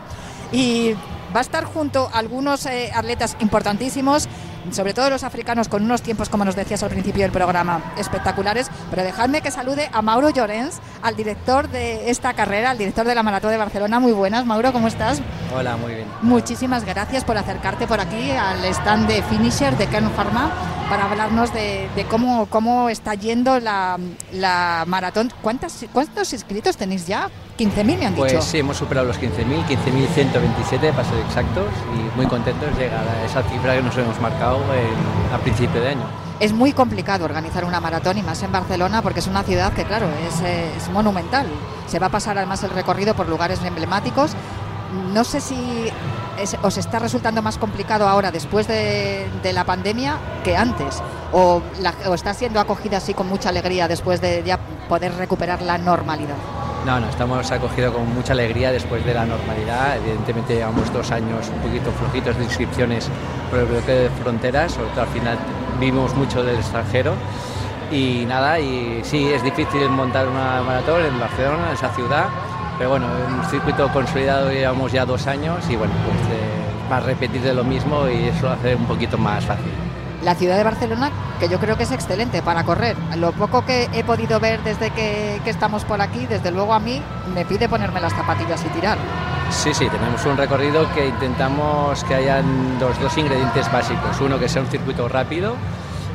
y 0.50 0.94
va 1.34 1.38
a 1.38 1.42
estar 1.42 1.64
junto 1.64 2.10
a 2.12 2.18
algunos 2.18 2.66
eh, 2.66 2.90
atletas 2.92 3.36
importantísimos, 3.38 4.28
sobre 4.72 4.94
todo 4.94 5.10
los 5.10 5.24
africanos 5.24 5.68
con 5.68 5.82
unos 5.82 6.02
tiempos, 6.02 6.28
como 6.28 6.44
nos 6.44 6.56
decías 6.56 6.82
al 6.82 6.90
principio 6.90 7.22
del 7.22 7.32
programa, 7.32 7.92
espectaculares. 7.98 8.70
Pero 8.90 9.02
dejadme 9.02 9.40
que 9.40 9.50
salude 9.50 9.88
a 9.92 10.02
Mauro 10.02 10.30
Llorens, 10.30 10.80
al 11.02 11.16
director 11.16 11.68
de 11.68 12.10
esta 12.10 12.34
carrera, 12.34 12.70
al 12.70 12.78
director 12.78 13.06
de 13.06 13.14
la 13.14 13.22
Maratón 13.22 13.50
de 13.50 13.56
Barcelona. 13.56 14.00
Muy 14.00 14.12
buenas, 14.12 14.44
Mauro, 14.44 14.72
¿cómo 14.72 14.88
estás? 14.88 15.20
Hola, 15.54 15.76
muy 15.76 15.94
bien. 15.94 16.06
Muchísimas 16.22 16.84
gracias 16.84 17.24
por 17.24 17.36
acercarte 17.36 17.86
por 17.86 18.00
aquí 18.00 18.30
al 18.30 18.64
stand 18.66 19.08
de 19.08 19.22
Finisher 19.22 19.76
de 19.76 19.86
Kern 19.86 20.10
Pharma 20.10 20.50
para 20.88 21.04
hablarnos 21.04 21.52
de, 21.52 21.88
de 21.94 22.04
cómo, 22.06 22.46
cómo 22.46 22.88
está 22.88 23.14
yendo 23.14 23.60
la, 23.60 23.98
la 24.32 24.84
maratón. 24.86 25.32
¿Cuántas, 25.42 25.84
¿Cuántos 25.92 26.32
inscritos 26.32 26.76
tenéis 26.76 27.06
ya? 27.06 27.28
15.000 27.58 27.98
me 27.98 28.06
han 28.06 28.14
Pues 28.14 28.32
dicho. 28.32 28.42
sí, 28.42 28.58
hemos 28.58 28.76
superado 28.76 29.06
los 29.08 29.18
15.000, 29.20 29.64
15.127 29.66 30.92
para 30.92 31.08
ser 31.08 31.18
exactos 31.26 31.66
y 31.94 32.16
muy 32.16 32.26
contentos 32.26 32.74
de 32.76 32.84
llegar 32.84 33.04
a 33.06 33.24
esa 33.26 33.42
cifra 33.42 33.74
que 33.74 33.82
nos 33.82 33.96
hemos 33.96 34.18
marcado 34.20 34.58
en- 34.74 35.34
a 35.34 35.38
principio 35.38 35.80
de 35.80 35.88
año. 35.90 36.02
Es 36.40 36.52
muy 36.52 36.72
complicado 36.72 37.24
organizar 37.24 37.64
una 37.64 37.80
maratón 37.80 38.16
y 38.16 38.22
más 38.22 38.40
en 38.44 38.52
Barcelona 38.52 39.02
porque 39.02 39.18
es 39.18 39.26
una 39.26 39.42
ciudad 39.42 39.72
que, 39.72 39.82
claro, 39.84 40.06
es, 40.28 40.40
es 40.40 40.88
monumental. 40.90 41.46
Se 41.88 41.98
va 41.98 42.06
a 42.06 42.10
pasar 42.10 42.38
además 42.38 42.62
el 42.62 42.70
recorrido 42.70 43.14
por 43.14 43.28
lugares 43.28 43.60
emblemáticos. 43.64 44.32
No 45.12 45.24
sé 45.24 45.40
si 45.40 45.90
es- 46.40 46.56
os 46.62 46.78
está 46.78 47.00
resultando 47.00 47.42
más 47.42 47.58
complicado 47.58 48.06
ahora 48.08 48.30
después 48.30 48.68
de, 48.68 49.26
de 49.42 49.52
la 49.52 49.64
pandemia 49.64 50.16
que 50.44 50.56
antes 50.56 51.02
o, 51.32 51.60
la- 51.80 51.94
o 52.06 52.14
está 52.14 52.32
siendo 52.34 52.60
acogida 52.60 52.98
así 52.98 53.14
con 53.14 53.28
mucha 53.28 53.48
alegría 53.48 53.88
después 53.88 54.20
de 54.20 54.44
ya 54.46 54.58
poder 54.88 55.14
recuperar 55.16 55.60
la 55.62 55.76
normalidad. 55.76 56.36
No, 56.86 57.00
no, 57.00 57.08
estamos 57.08 57.50
acogidos 57.50 57.94
con 57.94 58.14
mucha 58.14 58.32
alegría 58.32 58.72
después 58.72 59.04
de 59.04 59.12
la 59.12 59.26
normalidad. 59.26 59.96
Evidentemente 59.98 60.54
llevamos 60.54 60.92
dos 60.92 61.10
años 61.10 61.48
un 61.54 61.60
poquito 61.60 61.90
flojitos 61.92 62.36
de 62.38 62.44
inscripciones 62.44 63.10
por 63.50 63.58
el 63.60 63.66
bloqueo 63.66 64.02
de 64.04 64.10
fronteras, 64.10 64.72
sobre 64.72 64.88
todo 64.90 65.02
al 65.02 65.08
final 65.08 65.38
vivimos 65.78 66.14
mucho 66.14 66.42
del 66.42 66.56
extranjero. 66.56 67.14
Y 67.90 68.24
nada, 68.26 68.58
y 68.60 69.00
sí, 69.02 69.28
es 69.28 69.42
difícil 69.42 69.88
montar 69.90 70.28
una 70.28 70.62
maratón 70.62 71.04
en 71.04 71.18
Barcelona, 71.18 71.68
en 71.68 71.74
esa 71.74 71.90
ciudad, 71.90 72.26
pero 72.76 72.90
bueno, 72.90 73.06
un 73.06 73.50
circuito 73.50 73.88
consolidado 73.92 74.50
llevamos 74.50 74.92
ya 74.92 75.04
dos 75.04 75.26
años 75.26 75.58
y 75.68 75.76
bueno, 75.76 75.92
pues 76.04 76.16
eh, 76.30 76.88
más 76.88 77.02
repetir 77.02 77.42
de 77.42 77.54
lo 77.54 77.64
mismo 77.64 78.08
y 78.08 78.28
eso 78.28 78.46
lo 78.46 78.52
hace 78.52 78.74
un 78.74 78.84
poquito 78.84 79.18
más 79.18 79.44
fácil. 79.44 79.87
La 80.24 80.34
ciudad 80.34 80.56
de 80.56 80.64
Barcelona, 80.64 81.10
que 81.38 81.48
yo 81.48 81.60
creo 81.60 81.76
que 81.76 81.84
es 81.84 81.92
excelente 81.92 82.42
para 82.42 82.64
correr. 82.64 82.96
Lo 83.16 83.30
poco 83.32 83.64
que 83.64 83.88
he 83.92 84.02
podido 84.02 84.40
ver 84.40 84.62
desde 84.64 84.90
que, 84.90 85.40
que 85.44 85.50
estamos 85.50 85.84
por 85.84 86.00
aquí, 86.00 86.26
desde 86.26 86.50
luego 86.50 86.74
a 86.74 86.80
mí 86.80 87.00
me 87.34 87.44
pide 87.44 87.68
ponerme 87.68 88.00
las 88.00 88.12
zapatillas 88.12 88.60
y 88.64 88.68
tirar. 88.70 88.98
Sí, 89.50 89.72
sí, 89.72 89.86
tenemos 89.88 90.24
un 90.26 90.36
recorrido 90.36 90.92
que 90.92 91.06
intentamos 91.06 92.02
que 92.04 92.14
hayan 92.16 92.78
los 92.80 92.98
dos 93.00 93.16
ingredientes 93.16 93.70
básicos. 93.72 94.20
Uno 94.20 94.38
que 94.40 94.48
sea 94.48 94.60
un 94.62 94.68
circuito 94.68 95.08
rápido 95.08 95.54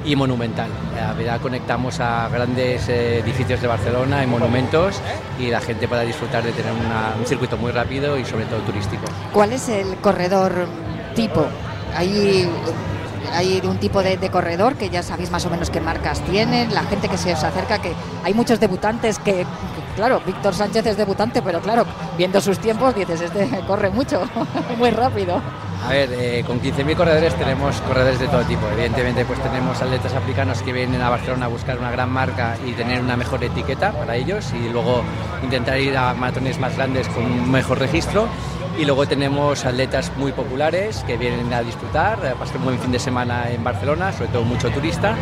y 0.06 0.18
monumental. 0.18 0.70
A 1.02 1.14
verdad 1.14 1.40
conectamos 1.40 2.02
a 2.02 2.28
grandes 2.28 2.90
eh, 2.90 3.20
edificios 3.20 3.62
de 3.62 3.68
Barcelona 3.68 4.22
y 4.22 4.28
monumentos 4.28 5.00
y 5.40 5.48
la 5.48 5.62
gente 5.62 5.88
pueda 5.88 6.02
disfrutar 6.02 6.44
de 6.44 6.52
tener 6.52 6.74
una- 6.74 7.14
un 7.18 7.26
circuito 7.26 7.56
muy 7.58 7.72
rápido 7.72 8.18
y 8.18 8.26
sobre 8.26 8.44
todo 8.46 8.60
turístico. 8.60 9.04
¿Cuál 9.32 9.54
es 9.54 9.70
el 9.70 9.96
corredor 10.02 10.68
tipo? 11.16 11.46
Hay, 11.96 12.50
hay 13.32 13.62
un 13.64 13.78
tipo 13.78 14.02
de, 14.02 14.18
corredor 14.30 14.76
que 14.76 14.90
ya 14.90 15.04
sabéis 15.04 15.32
más 15.32 15.46
o 15.46 15.50
menos 15.50 15.70
qué 15.70 15.80
marcas 15.80 16.22
tienen, 16.22 16.74
la 16.74 16.84
gente 16.84 17.08
que 17.08 17.18
se 17.18 17.34
os 17.34 17.44
acerca, 17.44 17.80
que 17.80 17.94
hay 18.24 18.34
muchos 18.34 18.60
debutantes 18.60 19.20
que, 19.20 19.34
que, 19.34 19.46
claro, 19.96 20.22
Víctor 20.26 20.54
Sánchez 20.54 20.86
es 20.86 20.98
debutante, 20.98 21.42
pero 21.42 21.62
claro, 21.62 21.86
viendo 22.18 22.42
sus 22.42 22.60
tiempos 22.60 22.96
dices, 22.96 23.22
este 23.22 23.48
corre 23.68 23.90
mucho, 23.90 24.22
muy 24.78 24.92
rápido. 24.92 25.42
A 25.86 25.90
ver, 25.90 26.10
eh, 26.14 26.44
con 26.48 26.62
15.000 26.62 26.96
corredores 26.96 27.36
tenemos 27.36 27.76
corredores 27.82 28.18
de 28.18 28.28
todo 28.28 28.42
tipo. 28.44 28.66
Evidentemente, 28.70 29.26
pues 29.26 29.38
tenemos 29.44 29.82
atletas 29.82 30.14
africanos 30.14 30.62
que 30.62 30.72
vienen 30.72 31.02
a 31.02 31.10
Barcelona 31.10 31.48
a 31.48 31.50
buscar 31.50 31.78
una 31.78 31.92
gran 31.92 32.10
marca 32.10 32.56
y 32.66 32.72
tener 32.72 33.02
una 33.02 33.18
mejor 33.18 33.44
etiqueta 33.44 33.92
para 33.92 34.16
ellos 34.16 34.54
y 34.54 34.70
luego 34.70 35.04
intentar 35.44 35.78
ir 35.82 35.98
a 35.98 36.14
maratones 36.14 36.58
más 36.58 36.78
grandes 36.78 37.10
con 37.10 37.26
un 37.26 37.52
mejor 37.52 37.80
registro. 37.80 38.30
Y 38.78 38.86
luego 38.86 39.06
tenemos 39.08 39.66
atletas 39.66 40.12
muy 40.18 40.32
populares 40.32 41.04
que 41.06 41.16
vienen 41.16 41.54
a 41.54 41.62
disfrutar, 41.62 42.26
a 42.26 42.34
pasar 42.34 42.58
un 42.58 42.66
buen 42.66 42.80
fin 42.80 42.92
de 42.92 42.98
semana 42.98 43.52
en 43.52 43.64
Barcelona, 43.64 44.12
sobre 44.12 44.30
todo 44.30 44.44
mucho 44.44 44.72
turista. 44.72 45.16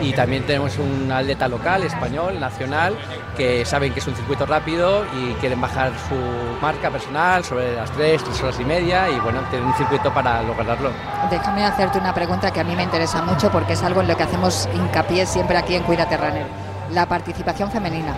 Y 0.00 0.12
también 0.12 0.44
tenemos 0.44 0.76
un 0.78 1.10
atleta 1.12 1.46
local, 1.46 1.84
español, 1.84 2.40
nacional, 2.40 2.96
que 3.36 3.64
saben 3.64 3.92
que 3.92 4.00
es 4.00 4.06
un 4.08 4.16
circuito 4.16 4.44
rápido 4.44 5.04
y 5.14 5.34
quieren 5.34 5.60
bajar 5.60 5.92
su 6.08 6.16
marca 6.60 6.90
personal 6.90 7.44
sobre 7.44 7.76
las 7.76 7.90
3, 7.92 8.24
3 8.24 8.42
horas 8.42 8.60
y 8.60 8.64
media 8.64 9.08
y 9.08 9.20
bueno, 9.20 9.40
tienen 9.50 9.68
un 9.68 9.74
circuito 9.74 10.12
para 10.12 10.42
lograrlo. 10.42 10.90
Déjame 11.30 11.64
hacerte 11.64 11.98
una 11.98 12.12
pregunta 12.12 12.50
que 12.50 12.60
a 12.60 12.64
mí 12.64 12.74
me 12.74 12.82
interesa 12.82 13.22
mucho 13.22 13.52
porque 13.52 13.74
es 13.74 13.82
algo 13.84 14.00
en 14.00 14.08
lo 14.08 14.16
que 14.16 14.24
hacemos 14.24 14.68
hincapié 14.74 15.26
siempre 15.26 15.56
aquí 15.56 15.76
en 15.76 15.84
Cuídate 15.84 16.16
Runner. 16.16 16.46
La 16.90 17.06
participación 17.06 17.70
femenina. 17.70 18.14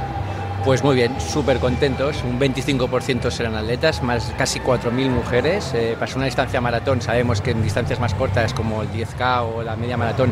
Pues 0.68 0.84
muy 0.84 0.96
bien, 0.96 1.18
súper 1.18 1.60
contentos. 1.60 2.22
Un 2.24 2.38
25% 2.38 3.30
serán 3.30 3.54
atletas, 3.54 4.02
más 4.02 4.34
casi 4.36 4.60
4.000 4.60 5.08
mujeres. 5.08 5.72
Eh, 5.72 5.96
para 5.98 6.14
una 6.14 6.26
distancia 6.26 6.60
maratón 6.60 7.00
sabemos 7.00 7.40
que 7.40 7.52
en 7.52 7.62
distancias 7.62 7.98
más 8.00 8.12
cortas 8.12 8.52
como 8.52 8.82
el 8.82 8.92
10K 8.92 9.44
o 9.44 9.62
la 9.62 9.76
media 9.76 9.96
maratón 9.96 10.30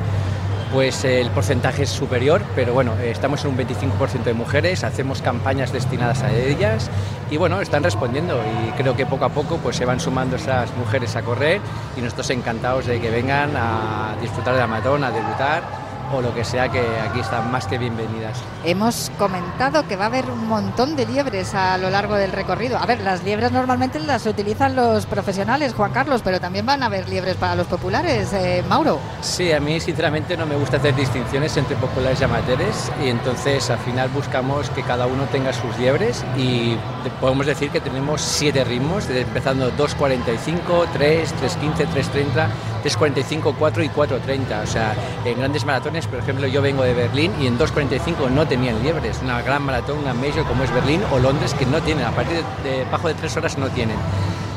pues 0.74 1.06
eh, 1.06 1.22
el 1.22 1.30
porcentaje 1.30 1.84
es 1.84 1.88
superior, 1.88 2.42
pero 2.54 2.74
bueno, 2.74 2.92
eh, 3.00 3.10
estamos 3.10 3.42
en 3.46 3.52
un 3.52 3.56
25% 3.56 4.24
de 4.24 4.34
mujeres, 4.34 4.84
hacemos 4.84 5.22
campañas 5.22 5.72
destinadas 5.72 6.22
a 6.22 6.30
ellas 6.30 6.90
y 7.30 7.38
bueno, 7.38 7.62
están 7.62 7.82
respondiendo 7.82 8.38
y 8.44 8.72
creo 8.72 8.94
que 8.94 9.06
poco 9.06 9.24
a 9.24 9.30
poco 9.30 9.56
pues 9.56 9.76
se 9.76 9.86
van 9.86 10.00
sumando 10.00 10.36
esas 10.36 10.76
mujeres 10.76 11.16
a 11.16 11.22
correr 11.22 11.62
y 11.96 12.02
nosotros 12.02 12.28
encantados 12.28 12.84
de 12.84 13.00
que 13.00 13.10
vengan 13.10 13.56
a 13.56 14.16
disfrutar 14.20 14.52
de 14.52 14.60
la 14.60 14.66
maratón, 14.66 15.02
a 15.02 15.10
debutar 15.10 15.85
o 16.12 16.20
lo 16.20 16.34
que 16.34 16.44
sea, 16.44 16.68
que 16.68 16.80
aquí 17.08 17.20
están 17.20 17.50
más 17.50 17.66
que 17.66 17.78
bienvenidas. 17.78 18.38
Hemos 18.64 19.10
comentado 19.18 19.86
que 19.86 19.96
va 19.96 20.04
a 20.04 20.06
haber 20.08 20.30
un 20.30 20.46
montón 20.48 20.96
de 20.96 21.06
liebres 21.06 21.54
a 21.54 21.78
lo 21.78 21.90
largo 21.90 22.16
del 22.16 22.32
recorrido. 22.32 22.78
A 22.78 22.86
ver, 22.86 23.00
las 23.00 23.24
liebres 23.24 23.52
normalmente 23.52 23.98
las 24.00 24.26
utilizan 24.26 24.76
los 24.76 25.06
profesionales, 25.06 25.74
Juan 25.74 25.92
Carlos, 25.92 26.22
pero 26.24 26.40
también 26.40 26.66
van 26.66 26.82
a 26.82 26.86
haber 26.86 27.08
liebres 27.08 27.36
para 27.36 27.54
los 27.54 27.66
populares, 27.66 28.32
eh, 28.32 28.62
Mauro. 28.68 28.98
Sí, 29.20 29.52
a 29.52 29.60
mí 29.60 29.80
sinceramente 29.80 30.36
no 30.36 30.46
me 30.46 30.56
gusta 30.56 30.76
hacer 30.76 30.94
distinciones 30.94 31.56
entre 31.56 31.76
populares 31.76 32.20
y 32.20 32.24
amateurs 32.24 32.90
y 33.02 33.08
entonces 33.08 33.70
al 33.70 33.78
final 33.78 34.08
buscamos 34.10 34.70
que 34.70 34.82
cada 34.82 35.06
uno 35.06 35.24
tenga 35.24 35.52
sus 35.52 35.76
liebres 35.78 36.24
y 36.36 36.76
podemos 37.20 37.46
decir 37.46 37.70
que 37.70 37.80
tenemos 37.80 38.20
siete 38.20 38.64
ritmos, 38.64 39.08
empezando 39.10 39.70
2.45, 39.72 40.86
3, 40.92 41.34
3.15, 41.34 41.86
3.30, 41.88 42.48
3.45, 42.86 43.54
4 43.58 43.82
y 43.82 43.88
4.30. 43.88 44.62
O 44.62 44.66
sea, 44.66 44.94
en 45.24 45.38
grandes 45.38 45.64
maratones, 45.64 46.06
por 46.06 46.20
ejemplo, 46.20 46.46
yo 46.46 46.62
vengo 46.62 46.84
de 46.84 46.94
Berlín 46.94 47.32
y 47.40 47.46
en 47.46 47.58
2.45 47.58 48.30
no 48.30 48.46
tenían 48.46 48.82
liebres. 48.82 49.20
Una 49.22 49.42
gran 49.42 49.62
maratón, 49.62 49.98
una 49.98 50.14
major 50.14 50.44
como 50.46 50.62
es 50.62 50.72
Berlín 50.72 51.02
o 51.10 51.18
Londres 51.18 51.54
que 51.54 51.66
no 51.66 51.82
tienen, 51.82 52.04
a 52.04 52.12
partir 52.12 52.42
de, 52.62 52.84
bajo 52.90 53.08
de 53.08 53.14
3 53.14 53.36
horas 53.38 53.58
no 53.58 53.68
tienen. 53.70 53.96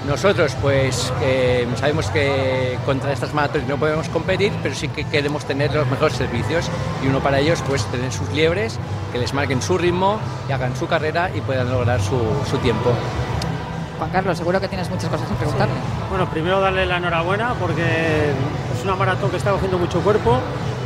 Nosotros 0.07 0.55
pues 0.61 1.11
eh, 1.21 1.67
sabemos 1.75 2.09
que 2.09 2.77
contra 2.85 3.11
estas 3.11 3.33
maratones 3.33 3.67
no 3.67 3.77
podemos 3.77 4.09
competir, 4.09 4.51
pero 4.63 4.73
sí 4.73 4.87
que 4.87 5.03
queremos 5.03 5.45
tener 5.45 5.73
los 5.73 5.87
mejores 5.87 6.17
servicios 6.17 6.69
y 7.03 7.07
uno 7.07 7.19
para 7.19 7.39
ellos 7.39 7.61
pues 7.67 7.85
tener 7.85 8.11
sus 8.11 8.27
liebres, 8.29 8.79
que 9.11 9.19
les 9.19 9.33
marquen 9.33 9.61
su 9.61 9.77
ritmo 9.77 10.19
y 10.47 10.51
hagan 10.51 10.75
su 10.75 10.87
carrera 10.87 11.29
y 11.35 11.41
puedan 11.41 11.69
lograr 11.69 12.01
su, 12.01 12.17
su 12.49 12.57
tiempo. 12.59 12.91
Juan 13.99 14.09
Carlos, 14.11 14.37
seguro 14.37 14.59
que 14.61 14.67
tienes 14.67 14.89
muchas 14.89 15.09
cosas 15.09 15.27
que 15.27 15.35
preguntarle. 15.35 15.75
Bueno, 16.09 16.25
primero 16.27 16.59
darle 16.59 16.87
la 16.87 16.97
enhorabuena 16.97 17.53
porque 17.59 18.31
es 18.75 18.83
una 18.83 18.95
maratón 18.95 19.29
que 19.29 19.37
está 19.37 19.51
cogiendo 19.51 19.77
mucho 19.77 20.01
cuerpo. 20.01 20.39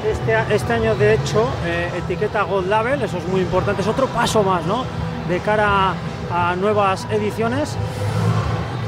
Este, 0.06 0.36
este 0.54 0.74
año, 0.74 0.96
de 0.96 1.14
hecho, 1.14 1.48
eh, 1.66 1.90
etiqueta 1.98 2.44
Gold 2.44 2.68
Label, 2.68 3.02
eso 3.02 3.18
es 3.18 3.28
muy 3.30 3.40
importante, 3.40 3.82
es 3.82 3.88
otro 3.88 4.08
paso 4.08 4.44
más, 4.44 4.66
¿no? 4.66 4.84
De 5.30 5.40
cara 5.40 5.94
a 6.30 6.56
nuevas 6.58 7.08
ediciones. 7.10 7.78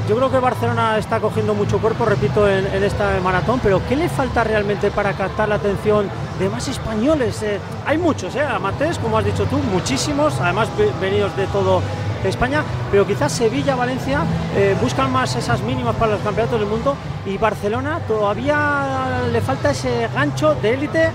Yo 0.06 0.14
creo 0.14 0.30
que 0.30 0.38
Barcelona 0.38 0.98
está 0.98 1.20
cogiendo 1.20 1.54
mucho 1.54 1.78
cuerpo, 1.78 2.04
repito, 2.04 2.46
en, 2.46 2.66
esta 2.84 3.18
maratón, 3.24 3.58
pero 3.62 3.80
¿qué 3.88 3.96
le 3.96 4.10
falta 4.10 4.44
realmente 4.44 4.90
para 4.90 5.14
captar 5.14 5.48
la 5.48 5.54
atención 5.54 6.08
de 6.38 6.50
más 6.50 6.68
españoles? 6.68 7.42
Eh, 7.42 7.58
hay 7.86 7.96
muchos, 7.96 8.36
¿eh? 8.36 8.42
Amates, 8.42 8.98
como 8.98 9.16
has 9.16 9.24
dicho 9.24 9.46
tú, 9.46 9.56
muchísimos, 9.72 10.38
además 10.38 10.68
venidos 11.00 11.34
de 11.34 11.46
todo 11.46 11.80
España, 12.28 12.62
pero 12.90 13.06
quizás 13.06 13.32
Sevilla, 13.32 13.74
Valencia 13.74 14.20
eh, 14.56 14.76
buscan 14.80 15.10
más 15.12 15.34
esas 15.36 15.60
mínimas 15.62 15.96
para 15.96 16.12
los 16.12 16.20
campeonatos 16.20 16.60
del 16.60 16.68
mundo 16.68 16.96
y 17.24 17.38
Barcelona 17.38 18.00
todavía 18.06 19.22
le 19.30 19.40
falta 19.40 19.70
ese 19.70 20.08
gancho 20.14 20.54
de 20.54 20.74
élite 20.74 21.10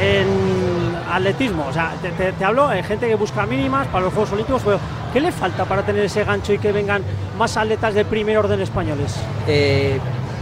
en 0.00 0.96
atletismo. 1.10 1.66
O 1.68 1.72
sea, 1.72 1.94
te, 2.00 2.44
hablo 2.44 2.68
de 2.68 2.82
gente 2.82 3.08
que 3.08 3.14
busca 3.14 3.46
mínimas 3.46 3.86
para 3.88 4.04
los 4.04 4.12
Juegos 4.12 4.32
Olímpicos, 4.32 4.62
pero 4.64 4.78
¿qué 5.12 5.20
le 5.20 5.32
falta 5.32 5.64
para 5.64 5.82
tener 5.82 6.04
ese 6.04 6.24
gancho 6.24 6.52
y 6.52 6.58
que 6.58 6.72
vengan 6.72 7.02
más 7.38 7.56
atletas 7.56 7.94
de 7.94 8.04
primer 8.04 8.38
orden 8.38 8.60
españoles? 8.60 9.14
Eh, 9.46 9.98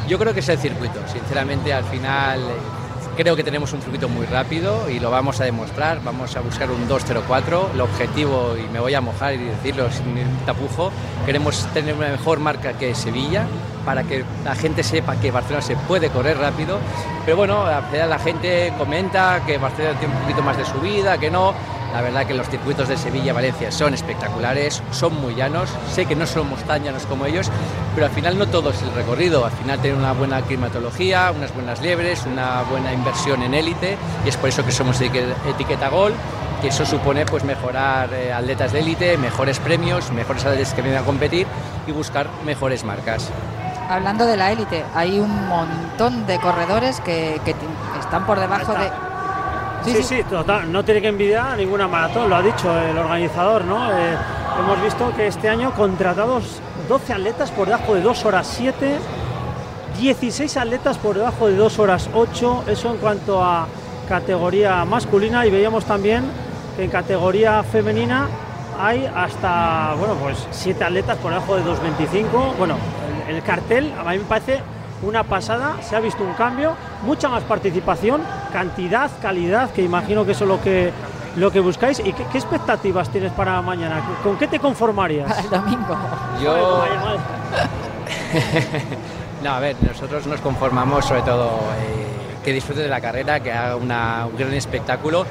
yo 0.08 0.18
creo 0.18 0.34
que 0.34 0.40
es 0.40 0.48
el 0.48 0.58
circuito. 0.58 1.00
Sinceramente, 1.06 1.72
al 1.72 1.84
final 1.84 2.40
Creo 3.16 3.36
que 3.36 3.44
tenemos 3.44 3.72
un 3.72 3.80
circuito 3.80 4.08
muy 4.08 4.26
rápido 4.26 4.90
y 4.90 4.98
lo 4.98 5.08
vamos 5.08 5.40
a 5.40 5.44
demostrar. 5.44 6.02
Vamos 6.02 6.34
a 6.36 6.40
buscar 6.40 6.68
un 6.70 6.88
2.04. 6.88 7.72
El 7.72 7.80
objetivo, 7.80 8.56
y 8.58 8.68
me 8.72 8.80
voy 8.80 8.92
a 8.94 9.00
mojar 9.00 9.34
y 9.34 9.38
decirlo 9.38 9.88
sin 9.92 10.16
tapujo, 10.44 10.90
queremos 11.24 11.64
tener 11.72 11.94
una 11.94 12.08
mejor 12.08 12.40
marca 12.40 12.72
que 12.72 12.92
Sevilla 12.94 13.46
para 13.84 14.02
que 14.02 14.24
la 14.44 14.56
gente 14.56 14.82
sepa 14.82 15.14
que 15.16 15.30
Barcelona 15.30 15.62
se 15.62 15.76
puede 15.76 16.08
correr 16.10 16.38
rápido. 16.38 16.78
Pero 17.24 17.36
bueno, 17.36 17.64
la 17.64 18.18
gente 18.18 18.72
comenta 18.76 19.42
que 19.46 19.58
Barcelona 19.58 19.98
tiene 20.00 20.12
un 20.12 20.20
poquito 20.22 20.42
más 20.42 20.56
de 20.56 20.64
subida, 20.64 21.16
que 21.16 21.30
no. 21.30 21.54
La 21.94 22.02
verdad 22.02 22.26
que 22.26 22.34
los 22.34 22.48
circuitos 22.48 22.88
de 22.88 22.96
Sevilla 22.96 23.30
y 23.30 23.34
Valencia 23.34 23.70
son 23.70 23.94
espectaculares, 23.94 24.82
son 24.90 25.14
muy 25.20 25.36
llanos. 25.36 25.70
Sé 25.92 26.06
que 26.06 26.16
no 26.16 26.26
somos 26.26 26.60
tan 26.64 26.82
llanos 26.82 27.06
como 27.06 27.24
ellos, 27.24 27.48
pero 27.94 28.06
al 28.06 28.12
final 28.12 28.36
no 28.36 28.48
todo 28.48 28.70
es 28.70 28.82
el 28.82 28.92
recorrido. 28.94 29.44
Al 29.44 29.52
final 29.52 29.78
tiene 29.78 29.96
una 29.96 30.12
buena 30.12 30.42
climatología, 30.42 31.30
unas 31.30 31.54
buenas 31.54 31.80
liebres, 31.80 32.26
una 32.26 32.62
buena 32.62 32.92
inversión 32.92 33.44
en 33.44 33.54
élite 33.54 33.96
y 34.24 34.28
es 34.28 34.36
por 34.36 34.48
eso 34.48 34.64
que 34.64 34.72
somos 34.72 35.00
etiqueta 35.00 35.88
Gol 35.88 36.14
que 36.60 36.68
eso 36.68 36.84
supone 36.84 37.26
pues 37.26 37.44
mejorar 37.44 38.12
eh, 38.12 38.32
atletas 38.32 38.72
de 38.72 38.80
élite, 38.80 39.16
mejores 39.18 39.60
premios, 39.60 40.10
mejores 40.10 40.44
atletas 40.46 40.74
que 40.74 40.82
vienen 40.82 41.00
a 41.00 41.04
competir 41.04 41.46
y 41.86 41.92
buscar 41.92 42.26
mejores 42.44 42.82
marcas. 42.84 43.30
Hablando 43.88 44.24
de 44.24 44.36
la 44.36 44.50
élite, 44.50 44.82
hay 44.94 45.20
un 45.20 45.46
montón 45.46 46.26
de 46.26 46.40
corredores 46.40 47.00
que, 47.00 47.40
que 47.44 47.54
están 48.00 48.24
por 48.24 48.40
debajo 48.40 48.72
de 48.72 48.90
Sí, 49.84 50.02
sí, 50.02 50.22
total. 50.24 50.72
No 50.72 50.82
tiene 50.84 51.02
que 51.02 51.08
envidiar 51.08 51.48
a 51.48 51.56
ninguna 51.56 51.86
maratón, 51.86 52.30
lo 52.30 52.36
ha 52.36 52.42
dicho 52.42 52.74
el 52.78 52.96
organizador, 52.96 53.64
¿no? 53.64 53.92
Eh, 53.92 54.16
hemos 54.58 54.82
visto 54.82 55.12
que 55.14 55.26
este 55.26 55.48
año 55.48 55.72
contratados 55.74 56.60
12 56.88 57.12
atletas 57.12 57.50
por 57.50 57.66
debajo 57.66 57.94
de 57.94 58.00
2 58.00 58.24
horas 58.24 58.46
7, 58.56 58.96
16 60.00 60.56
atletas 60.56 60.96
por 60.96 61.16
debajo 61.16 61.48
de 61.48 61.56
2 61.56 61.78
horas 61.78 62.08
8, 62.14 62.64
eso 62.68 62.92
en 62.92 62.96
cuanto 62.96 63.44
a 63.44 63.66
categoría 64.08 64.84
masculina 64.86 65.46
y 65.46 65.50
veíamos 65.50 65.84
también 65.84 66.24
que 66.76 66.84
en 66.84 66.90
categoría 66.90 67.62
femenina 67.62 68.28
hay 68.80 69.06
hasta, 69.14 69.94
bueno, 69.98 70.14
pues 70.14 70.46
7 70.50 70.82
atletas 70.82 71.18
por 71.18 71.30
debajo 71.30 71.56
de 71.56 71.62
2.25. 71.62 72.56
Bueno, 72.58 72.76
el 73.28 73.42
cartel 73.42 73.92
a 73.98 74.10
mí 74.10 74.18
me 74.18 74.24
parece 74.24 74.60
una 75.04 75.24
pasada, 75.24 75.76
se 75.82 75.94
ha 75.96 76.00
visto 76.00 76.22
un 76.24 76.34
cambio, 76.34 76.74
mucha 77.02 77.28
más 77.28 77.42
participación, 77.44 78.22
cantidad, 78.52 79.10
calidad, 79.20 79.70
que 79.70 79.82
imagino 79.82 80.24
que 80.24 80.32
eso 80.32 80.44
es 80.44 80.48
lo 80.48 80.60
que 80.60 80.92
lo 81.36 81.50
que 81.50 81.60
buscáis. 81.60 82.00
¿Y 82.00 82.12
qué, 82.12 82.22
expectativas 82.34 83.08
tienes 83.10 83.32
para 83.32 83.60
mañana? 83.62 84.02
¿Con 84.22 84.36
qué 84.36 84.46
te 84.46 84.58
conformarías? 84.58 85.28
Para 85.28 85.42
el 85.44 85.50
domingo. 85.50 85.96
Yo... 86.42 86.84
no, 89.42 89.50
a 89.50 89.60
ver, 89.60 89.76
nosotros 89.82 90.26
nos 90.26 90.40
conformamos 90.40 91.04
sobre 91.04 91.22
todo 91.22 91.46
eh, 91.78 92.40
que 92.44 92.52
disfrute 92.52 92.80
de 92.80 92.88
la 92.88 93.00
carrera, 93.00 93.40
que 93.40 93.52
haga 93.52 93.76
un 93.76 93.88
gran 93.88 94.52
espectáculo, 94.52 95.26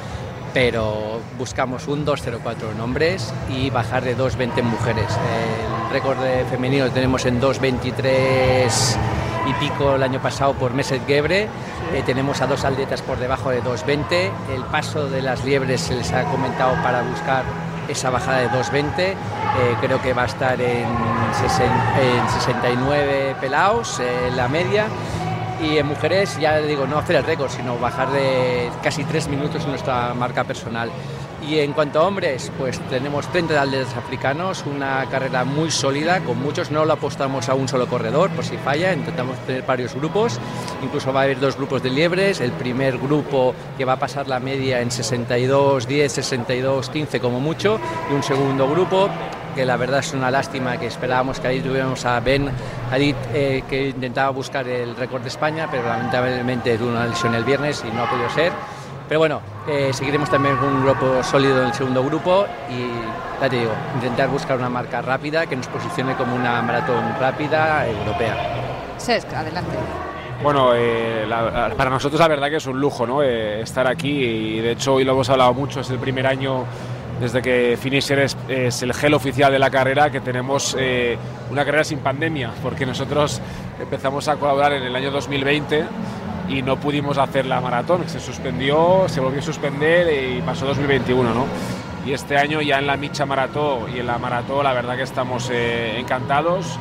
pero 0.53 1.19
buscamos 1.37 1.87
un 1.87 2.05
2.04 2.05 2.71
en 2.71 2.81
hombres 2.81 3.33
y 3.49 3.69
bajar 3.69 4.03
de 4.03 4.17
2.20 4.17 4.57
en 4.59 4.65
mujeres. 4.65 5.07
El 5.07 5.91
récord 5.91 6.17
de 6.19 6.45
femenino 6.45 6.85
lo 6.85 6.91
tenemos 6.91 7.25
en 7.25 7.41
2.23 7.41 9.22
y 9.45 9.53
pico 9.53 9.95
el 9.95 10.03
año 10.03 10.21
pasado 10.21 10.53
por 10.53 10.73
Meset 10.73 11.05
Gebre. 11.05 11.49
Eh, 11.93 12.03
tenemos 12.05 12.41
a 12.41 12.47
dos 12.47 12.63
atletas 12.63 13.01
por 13.01 13.17
debajo 13.17 13.49
de 13.49 13.63
2.20. 13.63 14.31
El 14.55 14.63
paso 14.71 15.09
de 15.09 15.21
las 15.21 15.43
liebres 15.43 15.81
se 15.81 15.95
les 15.95 16.11
ha 16.13 16.23
comentado 16.25 16.75
para 16.81 17.01
buscar 17.03 17.43
esa 17.87 18.09
bajada 18.09 18.39
de 18.39 18.49
2.20. 18.49 18.99
Eh, 18.99 19.15
creo 19.81 20.01
que 20.01 20.13
va 20.13 20.23
a 20.23 20.25
estar 20.25 20.59
en, 20.59 20.85
69 21.33 23.35
pelados, 23.41 23.99
eh, 23.99 24.31
la 24.35 24.47
media. 24.47 24.87
Y 25.61 25.77
en 25.77 25.87
mujeres, 25.87 26.37
ya 26.39 26.57
digo, 26.57 26.87
no 26.87 26.97
hacer 26.97 27.17
el 27.17 27.23
récord, 27.23 27.49
sino 27.49 27.77
bajar 27.77 28.11
de 28.11 28.69
casi 28.81 29.03
tres 29.03 29.27
minutos 29.27 29.63
en 29.63 29.69
nuestra 29.69 30.13
marca 30.13 30.43
personal. 30.43 30.89
Y 31.49 31.59
en 31.59 31.73
cuanto 31.73 31.99
a 31.99 32.07
hombres, 32.07 32.51
pues 32.57 32.79
tenemos 32.89 33.27
30 33.27 33.61
atletas 33.61 33.95
africanos, 33.97 34.63
una 34.65 35.05
carrera 35.09 35.43
muy 35.43 35.71
sólida, 35.71 36.21
con 36.21 36.41
muchos 36.41 36.71
no 36.71 36.85
lo 36.85 36.93
apostamos 36.93 37.49
a 37.49 37.53
un 37.53 37.67
solo 37.67 37.87
corredor, 37.87 38.29
por 38.31 38.45
si 38.45 38.55
falla, 38.57 38.93
intentamos 38.93 39.37
tener 39.45 39.63
varios 39.63 39.93
grupos, 39.93 40.39
incluso 40.81 41.11
va 41.11 41.21
a 41.21 41.23
haber 41.23 41.39
dos 41.39 41.57
grupos 41.57 41.83
de 41.83 41.89
liebres, 41.89 42.39
el 42.39 42.51
primer 42.51 42.97
grupo 42.97 43.53
que 43.77 43.83
va 43.83 43.93
a 43.93 43.99
pasar 43.99 44.27
la 44.27 44.39
media 44.39 44.79
en 44.81 44.89
62, 44.89 45.85
10, 45.85 46.11
62, 46.11 46.89
15 46.89 47.19
como 47.19 47.41
mucho, 47.41 47.79
y 48.09 48.13
un 48.13 48.23
segundo 48.23 48.69
grupo 48.69 49.09
que 49.53 49.65
la 49.65 49.77
verdad 49.77 49.99
es 49.99 50.13
una 50.13 50.31
lástima 50.31 50.77
que 50.77 50.87
esperábamos 50.87 51.39
que 51.39 51.47
ahí 51.47 51.61
tuviéramos 51.61 52.03
a 52.05 52.19
Ben 52.19 52.49
Hadid 52.91 53.15
eh, 53.33 53.63
que 53.69 53.89
intentaba 53.89 54.29
buscar 54.31 54.67
el 54.67 54.95
récord 54.95 55.21
de 55.21 55.27
España, 55.27 55.67
pero 55.69 55.87
lamentablemente 55.87 56.77
tuvo 56.77 56.89
una 56.89 57.05
lesión 57.05 57.35
el 57.35 57.43
viernes 57.43 57.83
y 57.87 57.95
no 57.95 58.03
ha 58.03 58.09
podido 58.09 58.29
ser. 58.31 58.51
Pero 59.13 59.19
bueno, 59.19 59.41
eh, 59.67 59.91
seguiremos 59.93 60.27
también 60.27 60.57
con 60.57 60.69
un 60.69 60.83
grupo 60.83 61.21
sólido 61.21 61.61
en 61.61 61.67
el 61.67 61.73
segundo 61.75 62.03
grupo 62.03 62.47
y 62.67 63.39
ya 63.39 63.47
te 63.47 63.59
digo, 63.59 63.71
intentar 63.93 64.27
buscar 64.27 64.57
una 64.57 64.69
marca 64.69 65.03
rápida 65.03 65.45
que 65.45 65.55
nos 65.55 65.67
posicione 65.67 66.15
como 66.15 66.35
una 66.35 66.59
maratón 66.63 67.13
rápida 67.19 67.87
europea. 67.87 68.35
Sesc, 68.97 69.31
adelante. 69.31 69.75
Bueno, 70.41 70.71
eh, 70.73 71.27
para 71.77 71.91
nosotros 71.91 72.19
la 72.19 72.27
verdad 72.27 72.49
que 72.49 72.55
es 72.55 72.65
un 72.65 72.81
lujo 72.81 73.05
¿no? 73.05 73.21
Eh, 73.21 73.61
estar 73.61 73.85
aquí 73.85 74.09
y 74.09 74.59
de 74.61 74.71
hecho 74.71 74.95
hoy 74.95 75.03
lo 75.03 75.11
hemos 75.11 75.29
hablado 75.29 75.53
mucho, 75.53 75.81
es 75.81 75.91
el 75.91 75.99
primer 75.99 76.25
año 76.25 76.65
desde 77.21 77.43
que 77.43 77.77
Finisher 77.79 78.17
es, 78.17 78.81
el 78.81 78.95
gel 78.95 79.13
oficial 79.13 79.51
de 79.51 79.59
la 79.59 79.69
carrera 79.69 80.09
que 80.09 80.21
tenemos 80.21 80.75
una 81.51 81.63
carrera 81.63 81.83
sin 81.83 81.99
pandemia, 81.99 82.49
porque 82.63 82.87
nosotros 82.87 83.39
empezamos 83.79 84.27
a 84.27 84.37
colaborar 84.37 84.73
en 84.73 84.81
el 84.81 84.95
año 84.95 85.11
2020 85.11 85.85
y 86.49 86.61
no 86.61 86.77
pudimos 86.77 87.17
hacer 87.17 87.45
la 87.45 87.61
maratón, 87.61 88.07
se 88.07 88.19
suspendió, 88.19 89.07
se 89.07 89.19
volvió 89.19 89.39
a 89.39 89.43
suspender 89.43 90.37
y 90.37 90.41
pasó 90.41 90.65
2021, 90.65 91.33
¿no? 91.33 91.45
Y 92.05 92.11
este 92.11 92.37
año 92.37 92.61
ya 92.61 92.79
en 92.79 92.87
la 92.87 92.97
Micha 92.97 93.25
Maratón 93.25 93.95
y 93.95 93.99
en 93.99 94.07
la 94.07 94.17
Maratón 94.17 94.63
la 94.63 94.73
verdad 94.73 94.97
que 94.97 95.03
estamos 95.03 95.49
eh, 95.51 95.99
encantados 95.99 96.77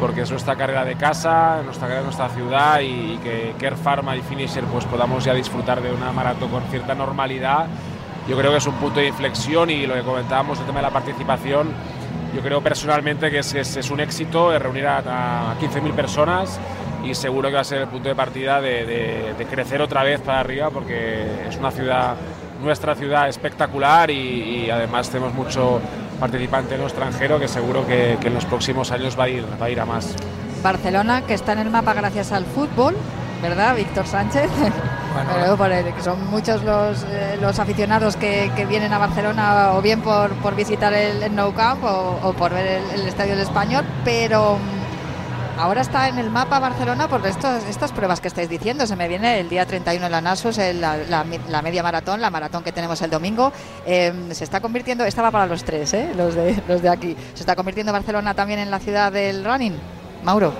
porque 0.00 0.22
es 0.22 0.30
nuestra 0.30 0.56
carrera 0.56 0.84
de 0.84 0.96
casa, 0.96 1.62
nuestra 1.64 1.86
carrera 1.86 2.00
de 2.00 2.04
nuestra 2.06 2.28
ciudad 2.30 2.80
y, 2.80 3.18
que 3.22 3.54
Care 3.58 3.76
Pharma 3.76 4.16
y 4.16 4.22
Finisher 4.22 4.64
pues 4.64 4.84
podamos 4.86 5.24
ya 5.24 5.32
disfrutar 5.32 5.80
de 5.80 5.92
una 5.92 6.10
maratón 6.12 6.50
con 6.50 6.62
cierta 6.64 6.94
normalidad. 6.94 7.66
Yo 8.28 8.36
creo 8.36 8.50
que 8.50 8.56
es 8.58 8.66
un 8.66 8.74
punto 8.74 9.00
de 9.00 9.06
inflexión 9.06 9.70
y 9.70 9.86
lo 9.86 9.94
que 9.94 10.02
comentábamos, 10.02 10.58
el 10.58 10.66
tema 10.66 10.78
de 10.78 10.82
la 10.82 10.90
participación, 10.90 11.68
yo 12.34 12.40
creo 12.40 12.60
personalmente 12.60 13.30
que 13.30 13.38
es, 13.38 13.54
es, 13.54 13.90
un 13.90 14.00
éxito 14.00 14.58
reunir 14.58 14.86
a, 14.88 15.52
a 15.52 15.58
15.000 15.60 15.92
personas 15.92 16.58
y 17.04 17.14
seguro 17.14 17.48
que 17.48 17.54
va 17.54 17.60
a 17.60 17.64
ser 17.64 17.82
el 17.82 17.88
punto 17.88 18.08
de 18.08 18.14
partida 18.14 18.60
de, 18.60 19.46
crecer 19.50 19.82
otra 19.82 20.02
vez 20.02 20.20
para 20.20 20.40
arriba 20.40 20.70
porque 20.70 21.24
es 21.48 21.56
una 21.56 21.70
ciudad, 21.70 22.16
nuestra 22.62 22.94
ciudad 22.94 23.28
espectacular 23.28 24.10
y, 24.10 24.70
además 24.70 25.10
tenemos 25.10 25.34
mucho 25.34 25.80
participante 26.18 26.74
en 26.74 26.80
lo 26.80 26.86
extranjero 26.86 27.38
que 27.38 27.48
seguro 27.48 27.86
que, 27.86 28.14
en 28.14 28.34
los 28.34 28.44
próximos 28.46 28.90
años 28.90 29.18
va 29.18 29.24
a, 29.24 29.28
ir, 29.28 29.44
va 29.60 29.66
a 29.66 29.70
ir 29.70 29.80
a 29.80 29.84
más. 29.84 30.14
Barcelona, 30.62 31.22
que 31.26 31.34
está 31.34 31.52
en 31.52 31.58
el 31.58 31.70
mapa 31.70 31.92
gracias 31.92 32.32
al 32.32 32.46
fútbol, 32.46 32.96
¿verdad, 33.42 33.76
Víctor 33.76 34.06
Sánchez? 34.06 34.50
Bueno, 35.12 35.94
que 35.96 36.02
son 36.02 36.26
muchos 36.30 36.64
los, 36.64 37.04
eh, 37.10 37.36
los 37.40 37.58
aficionados 37.58 38.16
que, 38.16 38.50
vienen 38.66 38.92
a 38.94 38.98
Barcelona 38.98 39.72
o 39.74 39.82
bien 39.82 40.00
por, 40.00 40.30
por 40.36 40.56
visitar 40.56 40.94
el, 40.94 41.34
Nou 41.34 41.52
Camp 41.52 41.84
o, 41.84 42.32
por 42.32 42.54
ver 42.54 42.66
el, 42.66 43.00
el 43.00 43.08
Estadio 43.08 43.32
del 43.32 43.42
Español, 43.42 43.84
pero 44.04 44.58
ahora 45.58 45.80
está 45.80 46.08
en 46.08 46.18
el 46.18 46.30
mapa 46.30 46.58
Barcelona 46.58 47.08
por 47.08 47.26
estos, 47.26 47.64
estas 47.64 47.92
pruebas 47.92 48.20
que 48.20 48.28
estáis 48.28 48.48
diciendo. 48.48 48.86
Se 48.86 48.96
me 48.96 49.08
viene 49.08 49.40
el 49.40 49.48
día 49.48 49.66
31 49.66 50.06
en 50.06 50.12
la 50.12 50.20
NASUS, 50.20 50.58
la, 50.58 51.62
media 51.62 51.82
maratón, 51.82 52.20
la 52.20 52.30
maratón 52.30 52.62
que 52.62 52.72
tenemos 52.72 53.00
el 53.02 53.10
domingo. 53.10 53.52
Em, 53.86 54.32
se 54.32 54.44
está 54.44 54.60
convirtiendo, 54.60 55.04
estaba 55.04 55.30
para 55.30 55.46
los 55.46 55.64
tres, 55.64 55.94
¿eh? 55.94 56.12
los, 56.16 56.34
de, 56.34 56.62
los 56.68 56.82
de 56.82 56.88
aquí. 56.88 57.16
¿Se 57.34 57.40
está 57.40 57.56
convirtiendo 57.56 57.92
Barcelona 57.92 58.34
también 58.34 58.58
en 58.60 58.70
la 58.70 58.78
ciudad 58.78 59.12
del 59.12 59.44
running? 59.44 59.74
Mauro. 60.22 60.52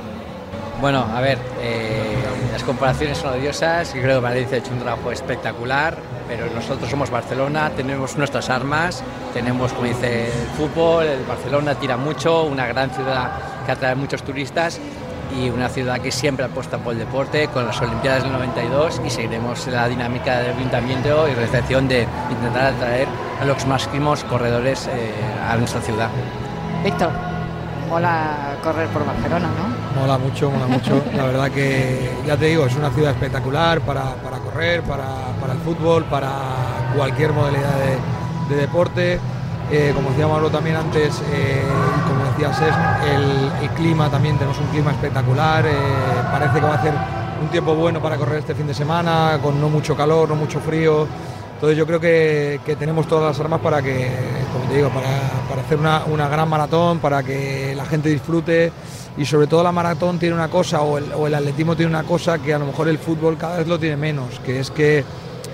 Bueno, 0.80 1.06
a 1.14 1.20
ver, 1.20 1.38
eh, 1.60 2.16
las 2.52 2.62
comparaciones 2.64 3.18
son 3.18 3.32
odiosas 3.38 3.94
y 3.94 4.00
creo 4.00 4.20
que 4.20 4.26
Madrid 4.26 4.46
ha 4.52 4.56
hecho 4.56 4.72
un 4.72 4.80
trabajo 4.80 5.12
espectacular, 5.12 5.96
pero 6.28 6.46
nosotros 6.52 6.90
somos 6.90 7.10
Barcelona, 7.10 7.70
tenemos 7.76 8.16
nuestras 8.16 8.50
armas, 8.50 9.02
tenemos, 9.32 9.72
como 9.72 9.86
dice, 9.86 10.26
el 10.26 10.48
fútbol, 10.56 11.06
el 11.06 11.24
Barcelona 11.24 11.76
tira 11.76 11.96
mucho, 11.96 12.42
una 12.44 12.66
gran 12.66 12.90
ciudad 12.90 13.53
que 13.64 13.72
atrae 13.72 13.94
muchos 13.94 14.22
turistas 14.22 14.80
y 15.38 15.50
una 15.50 15.68
ciudad 15.68 16.00
que 16.00 16.10
siempre 16.10 16.44
apuesta 16.44 16.78
por 16.78 16.92
el 16.92 17.00
deporte, 17.00 17.48
con 17.48 17.66
las 17.66 17.80
Olimpiadas 17.80 18.22
del 18.22 18.32
92 18.32 19.00
y 19.04 19.10
seguiremos 19.10 19.66
la 19.66 19.88
dinámica 19.88 20.38
del 20.40 20.56
ayuntamiento 20.56 21.28
y 21.28 21.34
recepción 21.34 21.88
de 21.88 22.06
intentar 22.30 22.74
atraer 22.74 23.08
a 23.40 23.44
los 23.44 23.66
máximos 23.66 24.24
corredores 24.24 24.86
eh, 24.86 25.12
a 25.48 25.56
nuestra 25.56 25.80
ciudad. 25.80 26.08
Víctor, 26.84 27.10
mola 27.88 28.56
correr 28.62 28.88
por 28.88 29.04
Barcelona, 29.04 29.48
¿no? 29.48 30.00
Mola 30.00 30.18
mucho, 30.18 30.50
mola 30.50 30.66
mucho. 30.66 31.02
La 31.16 31.24
verdad 31.24 31.50
que, 31.50 32.10
ya 32.26 32.36
te 32.36 32.46
digo, 32.46 32.66
es 32.66 32.76
una 32.76 32.90
ciudad 32.90 33.12
espectacular 33.12 33.80
para, 33.80 34.04
correr, 34.44 34.82
para, 34.82 35.52
el 35.52 35.58
fútbol, 35.58 36.04
para 36.04 36.30
cualquier 36.96 37.32
modalidad 37.32 37.72
de 38.48 38.56
deporte. 38.56 39.18
Eh, 39.70 39.92
como 39.94 40.10
decía 40.10 40.28
Mauro 40.28 40.50
también 40.50 40.76
antes, 40.76 41.22
eh, 41.32 41.62
como 42.06 42.24
decía 42.30 42.52
Ses, 42.52 42.74
el, 43.10 43.70
clima 43.70 44.10
también, 44.10 44.36
tenemos 44.36 44.58
un 44.58 44.66
clima 44.66 44.92
espectacular, 44.92 45.66
eh, 45.66 45.72
parece 46.30 46.60
que 46.60 46.66
va 46.66 46.74
a 46.74 46.82
ser 46.82 46.92
un 47.42 47.48
tiempo 47.48 47.74
bueno 47.74 48.00
para 48.00 48.16
correr 48.16 48.38
este 48.38 48.54
fin 48.54 48.66
de 48.66 48.74
semana, 48.74 49.38
con 49.42 49.60
no 49.60 49.68
mucho 49.68 49.96
calor, 49.96 50.28
no 50.28 50.36
mucho 50.36 50.60
frío. 50.60 51.08
Entonces 51.54 51.78
yo 51.78 51.86
creo 51.86 51.98
que, 51.98 52.60
tenemos 52.78 53.08
todas 53.08 53.24
las 53.24 53.40
armas 53.40 53.60
para 53.60 53.80
que, 53.80 54.10
como 54.52 54.66
te 54.66 54.76
digo, 54.76 54.90
para, 54.90 55.60
hacer 55.60 55.78
una, 55.78 56.28
gran 56.28 56.48
maratón, 56.48 56.98
para 56.98 57.22
que 57.22 57.74
la 57.74 57.86
gente 57.86 58.10
disfrute 58.10 58.70
y 59.16 59.24
sobre 59.24 59.46
todo 59.46 59.62
la 59.62 59.72
maratón 59.72 60.18
tiene 60.18 60.34
una 60.34 60.48
cosa 60.48 60.82
o 60.82 60.98
el, 60.98 61.12
o 61.14 61.26
el 61.26 61.34
atletismo 61.34 61.74
tiene 61.74 61.90
una 61.90 62.02
cosa 62.02 62.38
que 62.38 62.52
a 62.52 62.58
lo 62.58 62.66
mejor 62.66 62.88
el 62.88 62.98
fútbol 62.98 63.38
cada 63.38 63.58
vez 63.58 63.66
lo 63.66 63.78
tiene 63.78 63.96
menos, 63.96 64.40
que 64.44 64.60
es 64.60 64.70
que 64.70 65.04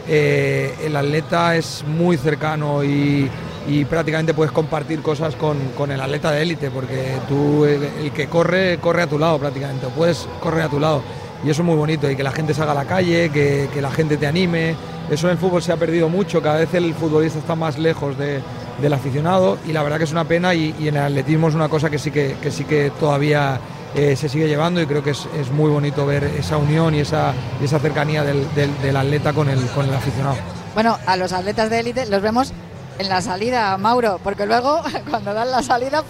el 0.09 0.97
atleta 0.97 1.55
es 1.55 1.85
muy 1.87 2.17
cercano 2.17 2.83
y, 2.83 3.31
y 3.71 3.85
prácticamente 3.85 4.35
puedes 4.35 4.51
compartir 4.51 5.01
cosas 5.01 5.37
con, 5.37 5.91
el 5.93 6.01
atleta 6.01 6.33
de 6.33 6.43
élite, 6.43 6.73
porque 6.73 7.15
tú, 7.29 7.65
el, 7.65 8.11
que 8.11 8.27
corre, 8.27 8.79
corre 8.79 9.03
a 9.03 9.07
tu 9.07 9.17
lado 9.17 9.39
prácticamente, 9.39 9.87
o 9.87 9.91
puedes 9.91 10.27
correr 10.41 10.63
a 10.63 10.69
tu 10.69 10.81
lado. 10.81 11.03
Y 11.45 11.51
eso 11.51 11.63
es 11.63 11.67
muy 11.67 11.77
bonito, 11.77 12.11
y 12.11 12.17
que 12.17 12.25
la 12.25 12.33
gente 12.33 12.53
salga 12.53 12.73
a 12.73 12.75
la 12.75 12.85
calle, 12.85 13.31
que, 13.31 13.69
la 13.81 13.93
gente 13.93 14.17
te 14.17 14.27
anime. 14.27 14.75
Eso 15.09 15.29
en 15.29 15.33
el 15.33 15.39
fútbol 15.39 15.63
se 15.63 15.73
ha 15.73 15.77
perdido 15.77 16.09
mucho, 16.09 16.43
cada 16.43 16.59
vez 16.59 16.75
el 16.75 16.95
futbolista 16.95 17.39
está 17.39 17.55
más 17.55 17.79
lejos 17.79 18.17
del 18.19 18.93
aficionado, 18.93 19.57
y 19.65 19.73
la 19.73 19.85
verdad 19.85 19.99
que 19.99 20.05
es 20.05 20.13
una 20.13 20.25
pena, 20.25 20.53
y, 20.53 20.75
en 20.81 20.97
el 20.97 21.03
atletismo 21.05 21.49
es 21.49 21.55
una 21.55 21.69
cosa 21.69 21.89
que 21.91 22.01
sí 22.01 22.11
que, 22.11 22.35
sí 22.51 22.65
que 22.65 22.91
todavía 22.99 23.61
eh, 23.95 24.17
se 24.17 24.29
sigue 24.29 24.49
llevando, 24.49 24.83
y 24.83 24.87
creo 24.87 25.05
que 25.05 25.11
es, 25.11 25.29
muy 25.55 25.71
bonito 25.71 26.05
ver 26.07 26.25
esa 26.25 26.57
unión 26.57 26.93
y 26.97 27.01
esa, 27.01 27.35
esa 27.63 27.79
cercanía 27.79 28.25
del, 28.25 28.45
del, 28.83 28.97
atleta 28.97 29.33
con 29.33 29.49
el, 29.49 29.65
con 29.69 29.87
el 29.87 29.95
aficionado. 29.95 30.37
Bueno, 30.75 30.99
a 31.07 31.17
los 31.17 31.33
atletas 31.33 31.71
de 31.71 31.81
élite 31.81 32.07
los 32.07 32.21
vemos 32.21 32.53
en 33.01 33.09
la 33.09 33.23
salida, 33.23 33.77
Mauro, 33.79 34.21
porque 34.23 34.47
luego 34.47 34.83
cuando 35.11 35.33
dan 35.33 35.51
la 35.51 35.63
salida 35.63 36.05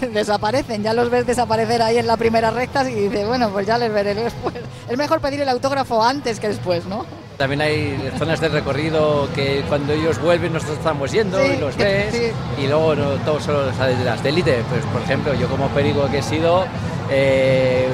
desaparecen, 0.12 0.82
ya 0.82 0.92
los 0.92 1.10
ves 1.10 1.26
desaparecer 1.26 1.82
ahí 1.82 1.98
en 1.98 2.06
la 2.06 2.16
primera 2.16 2.50
recta 2.50 2.88
y 2.88 2.94
dices, 2.94 3.26
bueno, 3.26 3.50
pues 3.50 3.66
ya 3.66 3.78
les 3.78 3.92
veré 3.92 4.14
después. 4.14 4.54
Es 4.88 4.98
mejor 4.98 5.20
pedir 5.20 5.40
el 5.40 5.48
autógrafo 5.48 6.02
antes 6.02 6.38
que 6.38 6.48
después, 6.48 6.84
¿no? 6.84 7.06
También 7.38 7.62
hay 7.62 8.10
zonas 8.18 8.38
de 8.38 8.50
recorrido 8.50 9.26
que 9.34 9.64
cuando 9.66 9.94
ellos 9.94 10.20
vuelven 10.20 10.52
nosotros 10.52 10.76
estamos 10.76 11.10
yendo 11.10 11.42
y 11.42 11.56
los 11.56 11.74
ves 11.74 12.34
y 12.62 12.66
luego 12.66 12.94
no 12.94 13.12
todos 13.24 13.44
son 13.44 13.66
las 14.04 14.22
de 14.22 14.28
élite. 14.28 14.62
Pues 14.68 14.84
por 14.92 15.00
ejemplo, 15.00 15.32
yo 15.32 15.48
como 15.48 15.68
perigo 15.68 16.06
que 16.10 16.18
he 16.18 16.22
sido, 16.22 16.66
eh, 17.10 17.88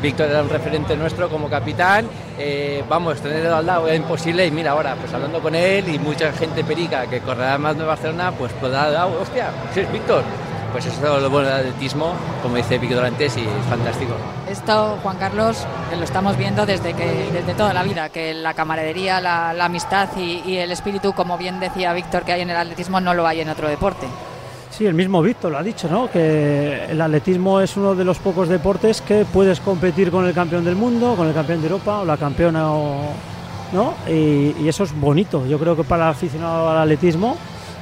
Víctor 0.00 0.28
era 0.28 0.42
un 0.42 0.48
referente 0.48 0.96
nuestro 0.96 1.28
como 1.28 1.48
capitán, 1.48 2.06
eh, 2.38 2.84
vamos, 2.88 3.20
tenerlo 3.20 3.56
al 3.56 3.66
lado 3.66 3.86
era 3.86 3.96
imposible 3.96 4.46
y 4.46 4.50
mira 4.50 4.70
ahora, 4.72 4.94
pues 4.94 5.12
hablando 5.12 5.40
con 5.40 5.54
él 5.54 5.88
y 5.88 5.98
mucha 5.98 6.32
gente 6.32 6.62
perica 6.64 7.06
que 7.06 7.20
correrá 7.20 7.58
más 7.58 7.76
de 7.76 7.84
Barcelona, 7.84 8.32
pues 8.32 8.52
podrá 8.54 8.90
dar, 8.90 9.08
hostia, 9.08 9.50
si 9.74 9.80
es 9.80 9.92
Víctor. 9.92 10.22
Pues 10.72 10.84
eso 10.84 11.16
es 11.16 11.22
lo 11.22 11.30
bueno 11.30 11.48
del 11.48 11.60
atletismo, 11.60 12.12
como 12.42 12.56
dice 12.56 12.76
Víctor 12.76 13.02
antes, 13.02 13.36
y 13.38 13.40
es 13.40 13.66
fantástico. 13.70 14.12
Esto, 14.50 14.98
Juan 15.02 15.16
Carlos, 15.16 15.66
lo 15.96 16.04
estamos 16.04 16.36
viendo 16.36 16.66
desde 16.66 16.92
que 16.92 17.30
desde 17.32 17.54
toda 17.54 17.72
la 17.72 17.82
vida, 17.82 18.10
que 18.10 18.34
la 18.34 18.52
camaradería, 18.52 19.18
la, 19.20 19.64
amistad 19.64 20.10
y, 20.16 20.42
y 20.44 20.58
el 20.58 20.70
espíritu, 20.70 21.14
como 21.14 21.38
bien 21.38 21.58
decía 21.58 21.94
Víctor, 21.94 22.22
que 22.24 22.32
hay 22.34 22.42
en 22.42 22.50
el 22.50 22.56
atletismo, 22.56 23.00
no 23.00 23.14
lo 23.14 23.26
hay 23.26 23.40
en 23.40 23.48
otro 23.48 23.66
deporte. 23.66 24.06
Sí, 24.78 24.86
el 24.86 24.94
mismo 24.94 25.20
Víctor 25.20 25.50
lo 25.50 25.58
ha 25.58 25.62
dicho, 25.64 25.88
¿no? 25.88 26.08
Que 26.08 26.84
el 26.88 27.00
atletismo 27.00 27.60
es 27.60 27.76
uno 27.76 27.96
de 27.96 28.04
los 28.04 28.20
pocos 28.20 28.48
deportes 28.48 29.00
que 29.00 29.24
puedes 29.24 29.58
competir 29.58 30.12
con 30.12 30.24
el 30.24 30.32
campeón 30.32 30.64
del 30.64 30.76
mundo, 30.76 31.16
con 31.16 31.26
el 31.26 31.34
campeón 31.34 31.60
de 31.60 31.66
Europa 31.66 31.98
o 31.98 32.04
la 32.04 32.16
campeona, 32.16 32.60
¿no? 32.60 33.94
Y, 34.08 34.68
eso 34.68 34.84
es 34.84 34.94
bonito. 34.94 35.44
Yo 35.48 35.58
creo 35.58 35.74
que 35.74 35.82
para 35.82 36.04
el 36.04 36.10
aficionado 36.10 36.68
al 36.68 36.78
atletismo, 36.78 37.36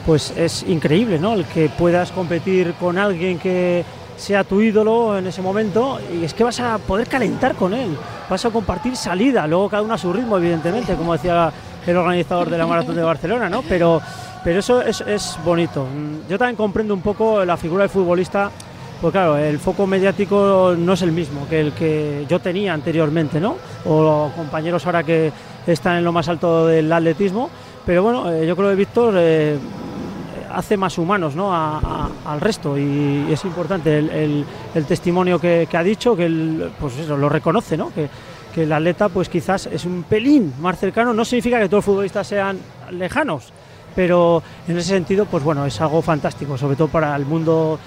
pues 0.07 0.33
es 0.39 0.63
increíble, 0.63 1.19
¿no? 1.19 1.35
El 1.35 1.45
que 1.45 1.69
puedas 1.69 2.13
competir 2.13 2.73
con 2.81 2.97
alguien 2.97 3.39
que 3.39 3.85
sea 4.17 4.45
tu 4.45 4.63
ídolo 4.63 5.19
en 5.19 5.27
ese 5.27 5.43
momento 5.43 6.01
y 6.19 6.25
es 6.25 6.33
que 6.33 6.45
vas 6.45 6.61
a 6.61 6.79
poder 6.79 7.09
calentar 7.09 7.57
con 7.57 7.75
él, 7.75 7.95
vas 8.31 8.43
a 8.47 8.49
compartir 8.49 8.97
salida, 8.97 9.47
luego 9.47 9.69
cada 9.69 9.83
uno 9.83 9.93
a 9.93 9.99
su 9.99 10.11
ritmo, 10.15 10.39
evidentemente, 10.39 10.95
como 10.95 11.13
decía 11.13 11.53
el 11.87 11.97
organizador 11.99 12.49
de 12.49 12.57
la 12.57 12.67
maratón 12.67 12.97
de 12.97 13.03
Barcelona, 13.03 13.51
¿no? 13.51 13.61
Pero 13.69 14.01
pero 14.47 14.61
eso 14.61 14.81
es, 14.81 15.37
bonito. 15.45 15.85
Mm, 15.87 16.31
yo 16.31 16.39
también 16.39 16.55
comprendo 16.55 16.95
un 16.95 17.01
poco 17.01 17.45
la 17.45 17.57
figura 17.57 17.83
del 17.83 17.91
futbolista, 17.91 18.49
pues 19.01 19.11
claro, 19.11 19.37
el 19.37 19.59
foco 19.59 19.89
mediático 19.89 20.73
no 20.79 20.93
es 20.93 21.03
el 21.03 21.11
mismo 21.11 21.49
que 21.49 21.61
el 21.61 21.73
que 21.73 22.25
yo 22.29 22.39
tenía 22.39 22.73
anteriormente, 22.73 23.41
¿no? 23.41 23.57
O 23.85 24.31
compañeros 24.37 24.87
ahora 24.87 25.03
que 25.03 25.33
están 25.67 25.97
en 25.97 26.05
lo 26.05 26.13
más 26.13 26.29
alto 26.29 26.69
del 26.69 26.93
atletismo. 26.93 27.51
Pero 27.85 28.05
bueno, 28.05 28.33
eh, 28.33 28.47
yo 28.47 28.55
creo 28.55 28.71
que 28.71 28.77
Víctor 28.77 29.15
eh, 29.17 29.59
hace 30.55 30.77
más 30.77 30.97
humanos 30.97 31.35
¿no? 31.35 31.53
al 31.53 32.41
resto 32.41 32.79
y 32.79 33.27
es 33.29 33.45
importante 33.45 33.99
el, 33.99 34.47
testimonio 34.87 35.41
que, 35.41 35.67
ha 35.73 35.83
dicho, 35.83 36.15
que 36.15 36.27
él, 36.27 36.71
pues 36.79 36.97
eso, 36.99 37.17
lo 37.17 37.29
reconoce, 37.29 37.77
¿no? 37.77 37.93
Que, 37.93 38.09
que 38.55 38.63
el 38.63 38.73
atleta 38.73 39.09
pues 39.09 39.29
quizás 39.29 39.67
es 39.67 39.85
un 39.85 40.05
pelín 40.05 40.55
más 40.61 40.79
cercano, 40.79 41.13
no 41.13 41.25
significa 41.25 41.59
que 41.59 41.65
todos 41.65 41.79
los 41.79 41.85
futbolistas 41.85 42.29
sean 42.29 42.61
lejanos, 42.93 43.53
pero 43.97 44.43
en 44.69 44.77
ese 44.77 44.91
sentido, 44.91 45.25
pues 45.25 45.43
bueno, 45.43 45.67
es 45.67 45.81
algo 45.81 46.03
fantástico, 46.03 46.57
sobre 46.57 46.77
todo 46.77 46.89
para 46.89 47.17
el 47.17 47.25
mundo 47.25 47.79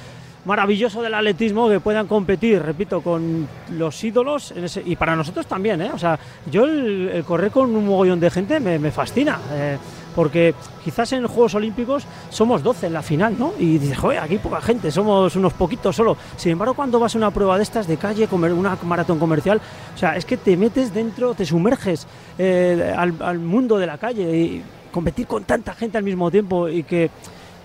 maravilloso 0.45 1.01
del 1.01 1.13
atletismo 1.13 1.69
que 1.69 1.79
puedan 1.79 2.07
competir, 2.07 2.61
repito, 2.61 3.01
con 3.01 3.47
los 3.77 4.03
ídolos 4.03 4.53
y 4.85 4.95
para 4.95 5.15
nosotros 5.15 5.45
también, 5.45 5.81
¿eh? 5.81 5.91
O 5.93 5.97
sea, 5.97 6.17
yo 6.49 6.63
el, 6.65 7.23
correr 7.27 7.51
con 7.51 7.75
un 7.75 7.85
mogollón 7.85 8.19
de 8.19 8.31
gente 8.31 8.59
me, 8.59 8.91
fascina, 8.91 9.39
eh, 9.51 9.77
porque 10.15 10.55
quizás 10.83 11.11
en 11.13 11.21
los 11.21 11.31
Juegos 11.31 11.55
Olímpicos 11.55 12.05
somos 12.29 12.63
12 12.63 12.87
en 12.87 12.93
la 12.93 13.03
final, 13.03 13.35
¿no? 13.37 13.53
Y 13.59 13.77
dices, 13.77 13.97
joder, 13.97 14.19
aquí 14.19 14.37
poca 14.37 14.61
gente, 14.61 14.89
somos 14.91 15.35
unos 15.35 15.53
poquitos 15.53 15.95
solo. 15.95 16.17
Sin 16.35 16.53
embargo, 16.53 16.73
cuando 16.73 16.99
vas 16.99 17.13
a 17.13 17.17
una 17.17 17.31
prueba 17.31 17.57
de 17.57 17.63
estas 17.63 17.85
de 17.85 17.97
calle, 17.97 18.27
una 18.31 18.77
maratón 18.83 19.19
comercial, 19.19 19.61
o 19.93 19.97
sea, 19.97 20.15
es 20.15 20.25
que 20.25 20.37
te 20.37 20.57
metes 20.57 20.93
dentro, 20.93 21.35
te 21.35 21.45
sumerges 21.45 22.07
eh, 22.37 22.93
al, 22.97 23.13
al 23.21 23.39
mundo 23.39 23.77
de 23.77 23.85
la 23.85 23.97
calle 23.97 24.35
y 24.35 24.63
competir 24.91 25.27
con 25.27 25.43
tanta 25.43 25.73
gente 25.73 25.97
al 25.97 26.03
mismo 26.03 26.29
tiempo 26.31 26.67
y 26.69 26.83
que 26.83 27.09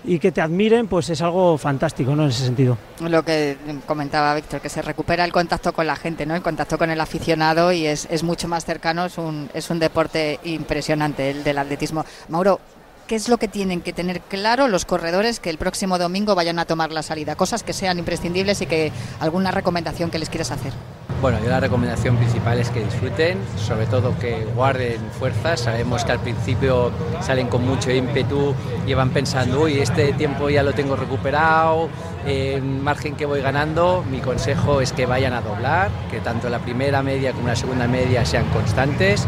y 0.07 0.19
que 0.19 0.31
te 0.31 0.41
admiren, 0.41 0.87
pues 0.87 1.09
es 1.09 1.21
algo 1.21 1.57
fantástico, 1.57 2.15
¿no? 2.15 2.23
En 2.23 2.29
ese 2.29 2.45
sentido. 2.45 2.77
Lo 2.99 3.23
que 3.23 3.57
comentaba 3.85 4.35
Víctor, 4.35 4.61
que 4.61 4.69
se 4.69 4.81
recupera 4.81 5.25
el 5.25 5.31
contacto 5.31 5.73
con 5.73 5.87
la 5.87 5.95
gente, 5.95 6.25
¿no? 6.25 6.35
El 6.35 6.41
contacto 6.41 6.77
con 6.77 6.89
el 6.89 7.01
aficionado 7.01 7.71
y 7.71 7.85
es, 7.85 8.07
es 8.11 8.23
mucho 8.23 8.47
más 8.47 8.65
cercano, 8.65 9.05
es 9.05 9.17
un, 9.17 9.49
es 9.53 9.69
un 9.69 9.79
deporte 9.79 10.39
impresionante 10.43 11.31
el 11.31 11.43
del 11.43 11.57
atletismo. 11.57 12.05
Mauro, 12.29 12.59
¿qué 13.07 13.15
es 13.15 13.29
lo 13.29 13.37
que 13.37 13.47
tienen 13.47 13.81
que 13.81 13.93
tener 13.93 14.21
claro 14.21 14.67
los 14.67 14.85
corredores 14.85 15.39
que 15.39 15.49
el 15.49 15.57
próximo 15.57 15.97
domingo 15.97 16.35
vayan 16.35 16.59
a 16.59 16.65
tomar 16.65 16.91
la 16.91 17.03
salida? 17.03 17.35
Cosas 17.35 17.63
que 17.63 17.73
sean 17.73 17.99
imprescindibles 17.99 18.61
y 18.61 18.65
que 18.65 18.91
alguna 19.19 19.51
recomendación 19.51 20.09
que 20.09 20.19
les 20.19 20.29
quieras 20.29 20.51
hacer. 20.51 20.73
Bueno, 21.21 21.39
yo 21.43 21.49
la 21.49 21.59
recomendación 21.59 22.17
principal 22.17 22.59
es 22.59 22.69
que 22.69 22.83
disfruten, 22.83 23.39
sobre 23.57 23.85
todo 23.85 24.17
que 24.19 24.45
guarden 24.55 24.99
fuerzas. 25.17 25.61
Sabemos 25.61 26.03
que 26.03 26.11
al 26.11 26.19
principio 26.19 26.91
salen 27.21 27.47
con 27.47 27.65
mucho 27.65 27.89
ímpetu 27.89 28.53
y 28.85 28.93
van 28.93 29.11
pensando, 29.11 29.61
uy, 29.61 29.79
este 29.79 30.13
tiempo 30.13 30.49
ya 30.49 30.61
lo 30.61 30.73
tengo 30.73 30.95
recuperado, 30.95 31.89
eh, 32.27 32.61
margen 32.61 33.15
que 33.15 33.25
voy 33.25 33.41
ganando. 33.41 34.03
Mi 34.09 34.19
consejo 34.19 34.81
es 34.81 34.91
que 34.93 35.05
vayan 35.05 35.33
a 35.33 35.41
doblar, 35.41 35.89
que 36.11 36.19
tanto 36.19 36.49
la 36.49 36.59
primera 36.59 37.01
media 37.01 37.31
como 37.31 37.47
la 37.47 37.55
segunda 37.55 37.87
media 37.87 38.25
sean 38.25 38.45
constantes, 38.49 39.25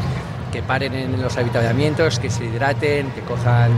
que 0.57 0.63
paren 0.63 0.95
en 0.95 1.21
los 1.21 1.37
habitamientos, 1.37 2.17
que 2.17 2.31
se 2.31 2.45
hidraten, 2.45 3.11
que 3.11 3.21
cojan 3.21 3.69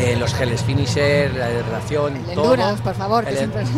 eh, 0.00 0.16
los 0.18 0.34
geles 0.34 0.64
finisher, 0.64 1.32
la 1.32 1.48
hidratación, 1.48 2.14
todo. 2.34 2.56
por 2.82 2.94
favor, 2.94 3.24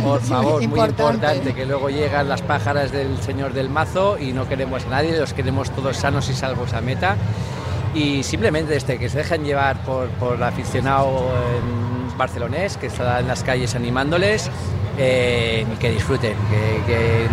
por 0.03 0.21
favor, 0.23 0.55
muy 0.55 0.65
importante. 0.65 1.53
que 1.53 1.67
luego 1.67 1.91
llegan 1.91 2.27
las 2.31 2.41
pájaras 2.41 2.93
del 2.93 3.19
señor 3.19 3.53
del 3.53 3.69
mazo 3.69 4.17
y 4.19 4.33
no 4.33 4.49
queremos 4.49 4.87
a 4.87 4.89
nadie, 4.89 5.21
los 5.21 5.35
queremos 5.35 5.71
todos 5.73 5.99
sanos 5.99 6.31
y 6.31 6.35
salvos 6.35 6.73
a 6.73 6.81
meta. 6.81 7.17
Y 7.95 8.23
simplemente 8.23 8.75
este, 8.75 8.99
que 8.99 9.11
se 9.11 9.19
dejen 9.19 9.45
llevar 9.45 9.77
por, 9.85 10.09
por 10.13 10.37
el 10.37 10.43
aficionado 10.45 11.29
barcelonés, 12.17 12.79
que 12.79 12.87
está 12.87 13.21
en 13.21 13.29
las 13.29 13.45
calles 13.45 13.75
animándoles, 13.75 14.51
eh, 14.97 15.67
y 15.71 15.77
que 15.77 15.91
disfruten, 15.91 16.35
que, 16.87 17.29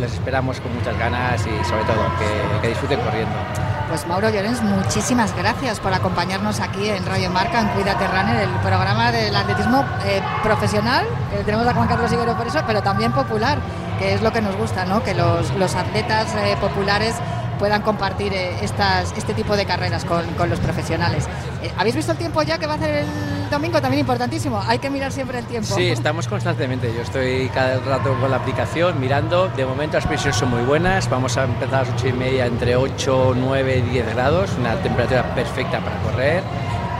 les 0.00 0.12
esperamos 0.12 0.60
con 0.60 0.74
muchas 0.74 0.96
ganas 0.98 1.40
y 1.40 1.64
sobre 1.64 1.84
todo 1.84 2.04
que, 2.18 2.60
que 2.60 2.68
disfruten 2.68 3.00
corriendo. 3.00 3.75
Pues 3.88 4.04
Mauro 4.08 4.28
Llorens, 4.30 4.62
muchísimas 4.62 5.34
gracias 5.36 5.78
por 5.78 5.94
acompañarnos 5.94 6.58
aquí 6.58 6.88
en 6.88 7.06
Radio 7.06 7.30
Marca, 7.30 7.60
en 7.60 7.68
Cuídate 7.68 8.08
Runner, 8.08 8.42
el 8.42 8.50
programa 8.60 9.12
del 9.12 9.34
atletismo 9.34 9.84
eh, 10.04 10.20
profesional, 10.42 11.06
que 11.30 11.44
tenemos 11.44 11.66
a 11.68 11.72
Juan 11.72 11.86
Carlos 11.86 12.12
Ibero 12.12 12.36
por 12.36 12.48
eso, 12.48 12.58
pero 12.66 12.82
también 12.82 13.12
popular, 13.12 13.58
que 14.00 14.14
es 14.14 14.22
lo 14.22 14.32
que 14.32 14.42
nos 14.42 14.56
gusta, 14.56 14.84
¿no? 14.86 15.04
que 15.04 15.14
los, 15.14 15.54
los 15.54 15.76
atletas 15.76 16.34
eh, 16.34 16.56
populares 16.60 17.14
puedan 17.58 17.82
compartir 17.82 18.32
eh, 18.32 18.56
estas, 18.62 19.12
este 19.16 19.34
tipo 19.34 19.56
de 19.56 19.66
carreras 19.66 20.04
con, 20.04 20.24
con 20.34 20.50
los 20.50 20.60
profesionales. 20.60 21.28
¿Habéis 21.76 21.96
visto 21.96 22.12
el 22.12 22.18
tiempo 22.18 22.42
ya 22.42 22.58
que 22.58 22.66
va 22.66 22.74
a 22.74 22.76
hacer 22.76 23.04
el 23.04 23.50
domingo? 23.50 23.80
También 23.80 24.00
importantísimo, 24.00 24.60
hay 24.66 24.78
que 24.78 24.90
mirar 24.90 25.12
siempre 25.12 25.38
el 25.38 25.46
tiempo. 25.46 25.74
Sí, 25.74 25.88
estamos 25.88 26.28
constantemente, 26.28 26.92
yo 26.94 27.02
estoy 27.02 27.48
cada 27.52 27.78
rato 27.80 28.14
con 28.20 28.30
la 28.30 28.36
aplicación 28.36 29.00
mirando, 29.00 29.48
de 29.48 29.64
momento 29.64 29.96
las 29.96 30.06
previsiones 30.06 30.36
son 30.36 30.50
muy 30.50 30.62
buenas, 30.62 31.08
vamos 31.10 31.36
a 31.36 31.44
empezar 31.44 31.74
a 31.74 31.82
las 31.82 31.94
8 31.94 32.08
y 32.08 32.12
media 32.12 32.46
entre 32.46 32.76
8, 32.76 33.34
9 33.36 33.76
y 33.78 33.82
10 33.82 34.14
grados, 34.14 34.50
una 34.58 34.74
temperatura 34.76 35.34
perfecta 35.34 35.80
para 35.80 35.96
correr. 36.02 36.42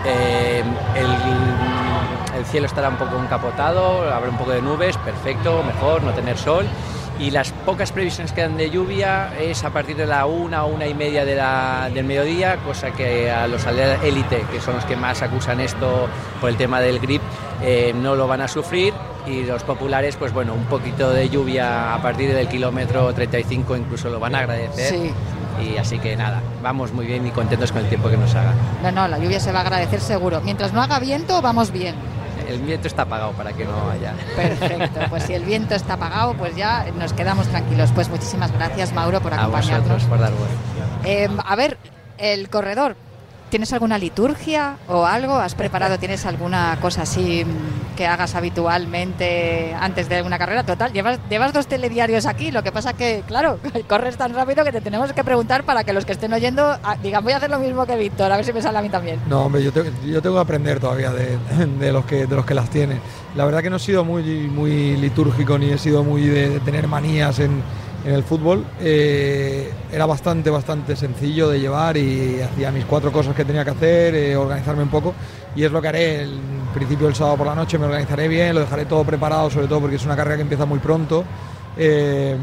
Eh, 0.05 0.63
el, 0.95 2.39
el 2.39 2.47
cielo 2.47 2.67
estará 2.67 2.89
un 2.89 2.97
poco 2.97 3.19
encapotado, 3.19 4.03
habrá 4.13 4.31
un 4.31 4.37
poco 4.37 4.53
de 4.53 4.63
nubes, 4.63 4.97
perfecto, 4.99 5.63
mejor 5.65 6.03
no 6.03 6.13
tener 6.13 6.39
sol 6.39 6.67
y 7.19 7.31
las 7.31 7.51
pocas 7.51 7.93
previsiones 7.93 8.33
que 8.33 8.43
dan 8.43 8.57
de 8.57 8.71
lluvia 8.71 9.33
es 9.41 9.65
a 9.65 9.71
partir 9.71 9.97
de 9.97 10.07
la 10.07 10.27
una 10.27 10.65
o 10.65 10.69
una 10.69 10.87
y 10.87 10.95
media 10.95 11.25
de 11.25 11.35
la, 11.35 11.91
del 11.93 12.05
mediodía, 12.05 12.57
cosa 12.59 12.91
que 12.91 13.31
a 13.31 13.47
los 13.47 13.65
élite, 13.67 14.45
que 14.53 14.61
son 14.61 14.75
los 14.75 14.85
que 14.85 14.97
más 14.97 15.23
acusan 15.23 15.61
esto 15.61 16.09
por 16.41 16.51
el 16.51 16.57
tema 16.57 16.81
del 16.81 16.99
grip, 16.99 17.23
eh, 17.63 17.95
no 17.95 18.15
lo 18.17 18.27
van 18.27 18.43
a 18.43 18.49
sufrir 18.49 18.93
y 19.27 19.45
los 19.45 19.63
populares, 19.65 20.17
pues 20.17 20.33
bueno, 20.33 20.55
un 20.55 20.65
poquito 20.65 21.11
de 21.11 21.29
lluvia 21.29 21.95
a 21.95 22.03
partir 22.03 22.33
del 22.33 22.49
kilómetro 22.49 23.13
35 23.13 23.77
incluso 23.77 24.11
lo 24.11 24.21
van 24.21 24.35
a 24.35 24.41
agradecer. 24.41 24.95
Sí. 24.95 25.13
Y 25.59 25.79
así 25.79 25.99
que 25.99 26.15
nada, 26.17 26.43
vamos 26.63 26.93
muy 26.93 27.07
bien 27.07 27.27
y 27.27 27.31
contentos 27.31 27.73
con 27.73 27.83
el 27.83 27.89
tiempo 27.89 28.11
que 28.11 28.19
nos 28.19 28.35
haga. 28.35 28.53
No, 28.83 28.93
no, 28.93 29.09
la 29.09 29.19
lluvia 29.19 29.41
se 29.41 29.53
va 29.53 29.61
a 29.61 29.63
agradecer 29.63 30.01
seguro. 30.01 30.43
Mientras 30.43 30.75
no 30.75 30.83
haga 30.83 30.99
viento, 30.99 31.41
vamos 31.41 31.73
bien 31.73 31.95
el 32.49 32.61
viento 32.61 32.87
está 32.87 33.03
apagado 33.03 33.33
para 33.33 33.53
que 33.53 33.65
no 33.65 33.91
haya. 33.91 34.15
Perfecto, 34.35 35.01
pues 35.11 35.25
si 35.25 35.35
el 35.35 35.45
viento 35.45 35.75
está 35.75 35.95
apagado, 35.95 36.35
pues 36.35 36.57
ya 36.57 36.87
nos 36.99 37.13
quedamos 37.13 37.47
tranquilos. 37.49 37.91
Pues 37.95 38.09
muchísimas 38.09 38.53
gracias, 38.53 38.93
Mauro, 38.93 39.21
por 39.21 39.35
acompañarnos. 39.35 39.71
A 39.71 39.79
vosotros, 39.79 40.05
por 40.05 40.19
dar. 40.19 40.33
Eh, 41.05 41.29
a 41.45 41.57
ver, 41.57 41.79
el 42.19 42.49
corredor, 42.49 42.97
¿Tienes 43.49 43.73
alguna 43.73 43.97
liturgia 43.97 44.77
o 44.89 45.07
algo? 45.07 45.37
¿Has 45.37 45.55
preparado, 45.55 45.99
tienes 45.99 46.27
alguna 46.27 46.79
cosa 46.81 47.03
así 47.03 47.45
que 47.97 48.05
hagas 48.05 48.35
habitualmente 48.35 49.73
antes 49.79 50.09
de 50.09 50.23
una 50.23 50.37
carrera? 50.37 50.65
Total, 50.65 50.93
llevas, 50.93 51.21
llevas 51.31 51.53
dos 51.53 51.69
telediarios 51.69 52.27
aquí, 52.27 52.51
lo 52.51 52.65
que 52.65 52.73
pasa 52.73 52.95
que, 52.95 53.23
claro, 53.25 53.61
corres 53.89 54.17
tan 54.17 54.35
rápido 54.35 54.65
que 54.65 54.73
te 54.73 54.81
tenemos 54.81 55.13
que 55.13 55.23
preguntar 55.23 55.63
para 55.63 55.85
que 55.85 55.93
los 55.93 56.05
que 56.05 56.13
estén 56.13 56.33
oyendo 56.33 56.77
ah, 56.83 56.97
digan, 57.01 57.23
voy 57.23 57.35
a 57.35 57.37
hacer 57.37 57.51
lo 57.51 57.61
mismo 57.61 57.87
que 57.87 57.97
Víctor, 57.97 58.33
a 58.33 58.37
ver 58.37 58.45
si 58.45 58.53
me 58.53 58.61
sale 58.61 58.79
a 58.79 58.83
mí 58.83 58.89
también. 58.89 59.21
No, 59.29 59.43
hombre, 59.43 59.63
yo, 59.63 59.71
yo 60.05 60.21
tengo 60.21 60.35
que 60.35 60.43
aprender 60.43 60.81
todavía 60.81 61.13
de, 61.13 61.39
de, 61.79 61.93
los 61.93 62.05
que, 62.05 62.27
de 62.27 62.35
los 62.35 62.45
que 62.45 62.55
las 62.55 62.69
tienen. 62.69 63.01
La 63.37 63.45
verdad 63.45 63.63
que 63.63 63.71
no 63.71 63.77
he 63.77 63.81
sido 63.81 64.05
muy, 64.05 64.23
muy 64.49 64.97
litúrgico 64.97 65.57
ni 65.57 65.71
he 65.71 65.79
sido 65.79 66.03
muy 66.03 66.23
de 66.23 66.59
tener 66.61 66.89
manías 66.89 67.39
en 67.39 67.63
en 68.07 68.15
el 68.15 68.23
fútbol. 68.23 68.65
Eh, 68.81 69.71
era 69.93 70.07
bastante, 70.07 70.49
bastante 70.49 70.95
sencillo 70.95 71.49
de 71.49 71.59
llevar 71.59 71.97
y 71.97 72.41
hacía 72.41 72.71
mis 72.71 72.85
cuatro 72.85 73.11
cosas 73.11 73.35
que 73.35 73.45
tenía 73.45 73.65
que 73.65 73.71
hacer, 73.71 74.15
eh, 74.15 74.37
organizarme 74.37 74.85
un 74.85 74.89
poco 74.89 75.13
y 75.57 75.65
es 75.65 75.73
lo 75.73 75.83
que 75.83 75.89
haré. 75.89 76.23
El 76.23 76.41
principio 76.73 77.07
del 77.07 77.17
sábado 77.17 77.39
por 77.39 77.47
la 77.47 77.55
noche 77.55 77.79
me 77.79 77.87
organizaré 77.87 78.29
bien, 78.29 78.55
lo 78.55 78.61
dejaré 78.61 78.85
todo 78.85 79.03
preparado, 79.05 79.51
sobre 79.51 79.67
todo 79.67 79.81
porque 79.81 79.97
es 79.97 80.05
una 80.05 80.15
carrera 80.15 80.37
que 80.37 80.43
empieza 80.43 80.65
muy 80.65 80.79
pronto. 80.79 81.25
Eh, 81.77 82.37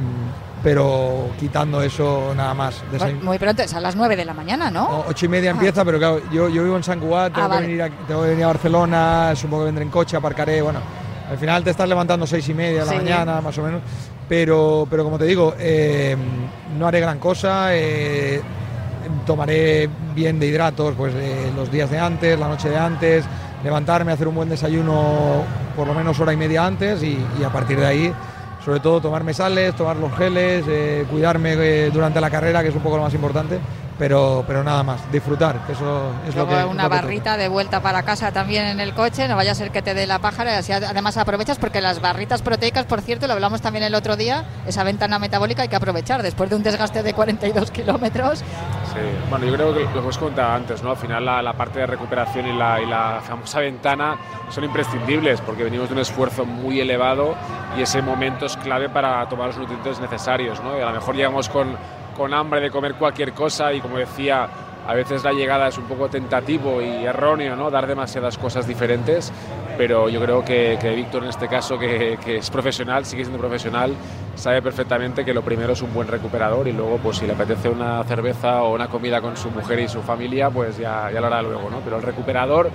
pero 0.61 1.29
quitando 1.39 1.81
eso 1.81 2.33
nada 2.35 2.53
más. 2.53 2.83
muy 3.21 3.37
pronto, 3.37 3.63
es 3.63 3.73
a 3.73 3.81
las 3.81 3.95
9 3.95 4.15
de 4.15 4.25
la 4.25 4.33
mañana, 4.33 4.71
¿no? 4.71 5.03
ocho 5.07 5.25
y 5.25 5.29
media 5.29 5.51
ah. 5.51 5.53
empieza, 5.53 5.83
pero 5.83 5.97
claro, 5.97 6.21
yo, 6.31 6.47
yo 6.47 6.63
vivo 6.63 6.77
en 6.77 6.83
San 6.83 7.01
Cugat, 7.01 7.33
tengo, 7.33 7.47
ah, 7.51 7.57
que 7.57 7.67
venir 7.67 7.81
a, 7.81 7.89
tengo 7.89 8.21
que 8.21 8.29
venir 8.29 8.45
a 8.45 8.47
Barcelona, 8.47 9.33
supongo 9.35 9.63
que 9.63 9.65
vendré 9.65 9.83
en 9.83 9.91
coche, 9.91 10.15
aparcaré, 10.15 10.61
bueno, 10.61 10.79
al 11.29 11.37
final 11.37 11.63
te 11.63 11.71
estás 11.71 11.87
levantando 11.87 12.27
seis 12.27 12.47
y 12.49 12.53
media 12.53 12.81
de 12.81 12.85
la 12.85 12.93
mañana, 12.93 13.41
más 13.41 13.57
o 13.57 13.63
menos. 13.63 13.81
Pero, 14.27 14.87
pero 14.89 15.03
como 15.03 15.17
te 15.17 15.25
digo, 15.25 15.53
eh, 15.59 16.15
no 16.77 16.87
haré 16.87 16.99
gran 16.99 17.19
cosa. 17.19 17.75
Eh, 17.75 18.41
tomaré 19.25 19.89
bien 20.15 20.39
de 20.39 20.47
hidratos 20.47 20.95
pues 20.97 21.13
eh, 21.15 21.51
los 21.55 21.71
días 21.71 21.89
de 21.89 21.99
antes, 21.99 22.39
la 22.39 22.47
noche 22.47 22.69
de 22.69 22.77
antes, 22.77 23.25
levantarme, 23.63 24.11
hacer 24.11 24.27
un 24.27 24.35
buen 24.35 24.49
desayuno 24.49 25.43
por 25.75 25.87
lo 25.87 25.93
menos 25.93 26.19
hora 26.19 26.33
y 26.33 26.37
media 26.37 26.65
antes 26.65 27.03
y, 27.03 27.17
y 27.39 27.43
a 27.43 27.49
partir 27.49 27.79
de 27.79 27.85
ahí, 27.85 28.13
sobre 28.63 28.79
todo 28.79 29.01
tomarme 29.01 29.33
sales, 29.33 29.75
tomar 29.75 29.97
los 29.97 30.13
geles, 30.15 30.63
cuidarme 31.09 31.89
durante 31.89 32.21
la 32.21 32.29
carrera, 32.29 32.63
que 32.63 32.69
es 32.69 32.75
un 32.75 32.81
poco 32.81 32.97
lo 32.97 33.03
más 33.03 33.13
importante 33.13 33.59
pero, 34.03 34.43
pero 34.45 34.65
nada 34.65 34.83
más, 34.83 35.09
disfrutar, 35.13 35.61
eso 35.69 36.11
es 36.27 36.35
lo 36.35 36.45
que... 36.45 36.55
una 36.65 36.89
barrita 36.89 37.37
de 37.37 37.47
vuelta 37.47 37.81
para 37.81 38.03
casa 38.03 38.33
también 38.33 38.65
en 38.65 38.81
el 38.81 38.93
coche, 38.93 39.29
no 39.29 39.37
vaya 39.37 39.53
a 39.53 39.55
ser 39.55 39.71
que 39.71 39.81
te 39.81 39.93
dé 39.93 40.05
la 40.05 40.19
pájara 40.19 40.51
y 40.51 40.55
así 40.55 40.73
además 40.73 41.15
aprovechas 41.15 41.57
porque 41.57 41.79
las 41.79 42.01
barritas 42.01 42.41
proteicas, 42.41 42.83
por 42.83 42.99
cierto, 42.99 43.27
lo 43.27 43.33
hablamos 43.33 43.61
también 43.61 43.85
el 43.85 43.95
otro 43.95 44.17
día, 44.17 44.43
esa 44.67 44.83
ventana 44.83 45.19
metabólica 45.19 45.61
hay 45.61 45.69
que 45.69 45.77
aprovechar 45.77 46.21
después 46.21 46.49
de 46.49 46.57
un 46.57 46.63
desgaste 46.63 47.01
de 47.01 47.13
42 47.13 47.71
kilómetros. 47.71 48.39
Sí, 48.39 48.99
bueno, 49.29 49.45
yo 49.45 49.53
creo 49.53 49.73
que 49.73 49.85
lo 49.93 50.01
hemos 50.01 50.17
comentado 50.17 50.51
antes, 50.51 50.83
¿no? 50.83 50.89
Al 50.89 50.97
final 50.97 51.23
la, 51.23 51.53
parte 51.53 51.79
de 51.79 51.87
recuperación 51.87 52.45
y 52.45 52.57
la, 52.57 52.81
y 52.81 52.85
la 52.85 53.21
famosa 53.25 53.61
ventana 53.61 54.17
son 54.49 54.65
imprescindibles 54.65 55.39
porque 55.39 55.63
venimos 55.63 55.87
de 55.87 55.93
un 55.93 56.01
esfuerzo 56.01 56.43
muy 56.43 56.81
elevado 56.81 57.35
y 57.77 57.83
ese 57.83 58.01
momento 58.01 58.47
es 58.47 58.57
clave 58.57 58.89
para 58.89 59.25
tomar 59.29 59.47
los 59.47 59.59
nutrientes 59.59 60.01
necesarios, 60.01 60.61
¿no? 60.61 60.77
Y 60.77 60.81
a 60.81 60.87
lo 60.87 60.91
mejor 60.91 61.15
llegamos 61.15 61.47
con 61.47 61.77
con 62.15 62.33
hambre 62.33 62.61
de 62.61 62.69
comer 62.69 62.95
cualquier 62.95 63.33
cosa 63.33 63.73
y 63.73 63.81
como 63.81 63.97
decía, 63.97 64.47
a 64.85 64.93
veces 64.93 65.23
la 65.23 65.31
llegada 65.31 65.67
es 65.67 65.77
un 65.77 65.85
poco 65.85 66.09
tentativo 66.09 66.81
y 66.81 67.05
erróneo, 67.05 67.55
¿no? 67.55 67.71
Dar 67.71 67.87
demasiadas 67.87 68.37
cosas 68.37 68.67
diferentes, 68.67 69.31
pero 69.77 70.09
yo 70.09 70.21
creo 70.21 70.43
que, 70.43 70.77
Víctor 70.95 71.23
en 71.23 71.29
este 71.29 71.47
caso, 71.47 71.79
que, 71.79 72.17
es 72.25 72.49
profesional, 72.49 73.05
sigue 73.05 73.23
siendo 73.23 73.39
profesional, 73.39 73.93
sabe 74.35 74.61
perfectamente 74.61 75.23
que 75.23 75.33
lo 75.33 75.41
primero 75.41 75.73
es 75.73 75.81
un 75.81 75.93
buen 75.93 76.07
recuperador 76.07 76.67
y 76.67 76.73
luego 76.73 76.97
pues 76.97 77.17
si 77.17 77.27
le 77.27 77.33
apetece 77.33 77.69
una 77.69 78.03
cerveza 78.03 78.63
o 78.63 78.73
una 78.73 78.87
comida 78.87 79.21
con 79.21 79.37
su 79.37 79.49
mujer 79.51 79.79
y 79.79 79.87
su 79.87 80.01
familia, 80.01 80.49
pues 80.49 80.77
ya, 80.77 81.09
ya 81.11 81.21
lo 81.21 81.27
hará 81.27 81.41
luego, 81.41 81.69
¿no? 81.69 81.79
Pero 81.79 81.97
el 81.97 82.03
recuperador 82.03 82.69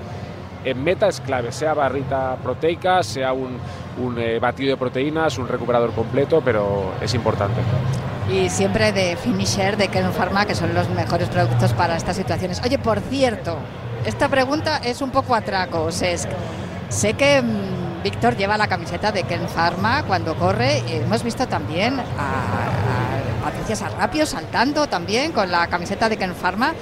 en 0.64 0.82
meta 0.82 1.08
es 1.08 1.20
clave, 1.20 1.52
sea 1.52 1.74
barrita 1.74 2.36
proteica, 2.42 3.02
sea 3.02 3.32
un, 3.32 3.58
un 4.02 4.18
eh, 4.18 4.38
batido 4.38 4.70
de 4.70 4.76
proteínas, 4.76 5.38
un 5.38 5.46
recuperador 5.46 5.92
completo, 5.92 6.40
pero 6.44 6.92
es 7.00 7.14
importante 7.14 7.60
y 8.30 8.50
siempre 8.50 8.92
de 8.92 9.16
Finisher, 9.16 9.76
de 9.76 9.88
Kern 9.88 10.12
Pharma, 10.12 10.46
que 10.46 10.54
son 10.54 10.74
los 10.74 10.88
mejores 10.90 11.28
productos 11.28 11.72
para 11.72 11.96
estas 11.96 12.16
situaciones. 12.16 12.60
Oye, 12.64 12.78
por 12.78 13.00
cierto, 13.00 13.58
esta 14.04 14.28
pregunta 14.28 14.78
es 14.78 15.00
un 15.00 15.10
poco 15.10 15.34
atraco, 15.34 15.90
Sesc. 15.90 16.28
Sé 16.88 17.14
que 17.14 17.42
mm, 17.42 18.02
Víctor 18.02 18.36
lleva 18.36 18.56
la 18.56 18.68
camiseta 18.68 19.12
de 19.12 19.24
Ken 19.24 19.48
Pharma 19.48 20.04
cuando 20.04 20.36
corre. 20.36 20.82
Y 20.88 20.92
hemos 20.96 21.22
visto 21.22 21.46
también 21.46 21.98
a, 22.00 23.44
Patricia 23.44 23.76
Sarrapio 23.76 24.26
saltando 24.26 24.88
también 24.88 25.32
con 25.32 25.50
la 25.50 25.66
camiseta 25.68 26.08
de 26.08 26.16
Ken 26.16 26.34
Pharma. 26.34 26.74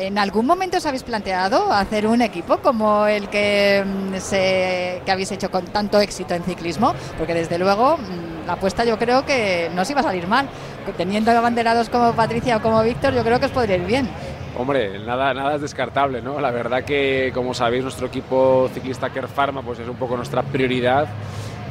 ¿En 0.00 0.16
algún 0.16 0.46
momento 0.46 0.78
os 0.78 0.86
habéis 0.86 1.02
planteado 1.02 1.70
hacer 1.70 2.06
un 2.06 2.22
equipo 2.22 2.56
como 2.58 3.06
el 3.06 3.28
que, 3.28 3.84
mm, 3.84 4.16
se, 4.16 5.02
que 5.04 5.12
habéis 5.12 5.30
hecho 5.30 5.50
con 5.50 5.66
tanto 5.66 6.00
éxito 6.00 6.32
en 6.32 6.42
ciclismo? 6.42 6.94
Porque 7.18 7.34
desde 7.34 7.58
luego 7.58 7.98
mm, 7.98 8.46
la 8.46 8.54
apuesta 8.54 8.82
yo 8.86 8.98
creo 8.98 9.26
que 9.26 9.70
no 9.74 9.82
os 9.82 9.90
iba 9.90 10.00
a 10.00 10.04
salir 10.04 10.26
mal. 10.26 10.48
Teniendo 10.96 11.30
abanderados 11.32 11.90
como 11.90 12.14
Patricia 12.14 12.56
o 12.56 12.62
como 12.62 12.82
Víctor, 12.82 13.12
yo 13.12 13.22
creo 13.22 13.38
que 13.40 13.46
os 13.46 13.52
podría 13.52 13.76
ir 13.76 13.84
bien. 13.84 14.08
Hombre, 14.56 14.98
nada, 15.00 15.34
nada 15.34 15.56
es 15.56 15.60
descartable, 15.60 16.22
¿no? 16.22 16.40
La 16.40 16.50
verdad 16.50 16.82
que, 16.82 17.30
como 17.34 17.52
sabéis, 17.52 17.82
nuestro 17.82 18.06
equipo 18.06 18.70
ciclista 18.72 19.10
Care 19.10 19.28
Pharma 19.28 19.60
pues 19.62 19.80
es 19.80 19.88
un 19.88 19.96
poco 19.96 20.16
nuestra 20.16 20.42
prioridad. 20.42 21.08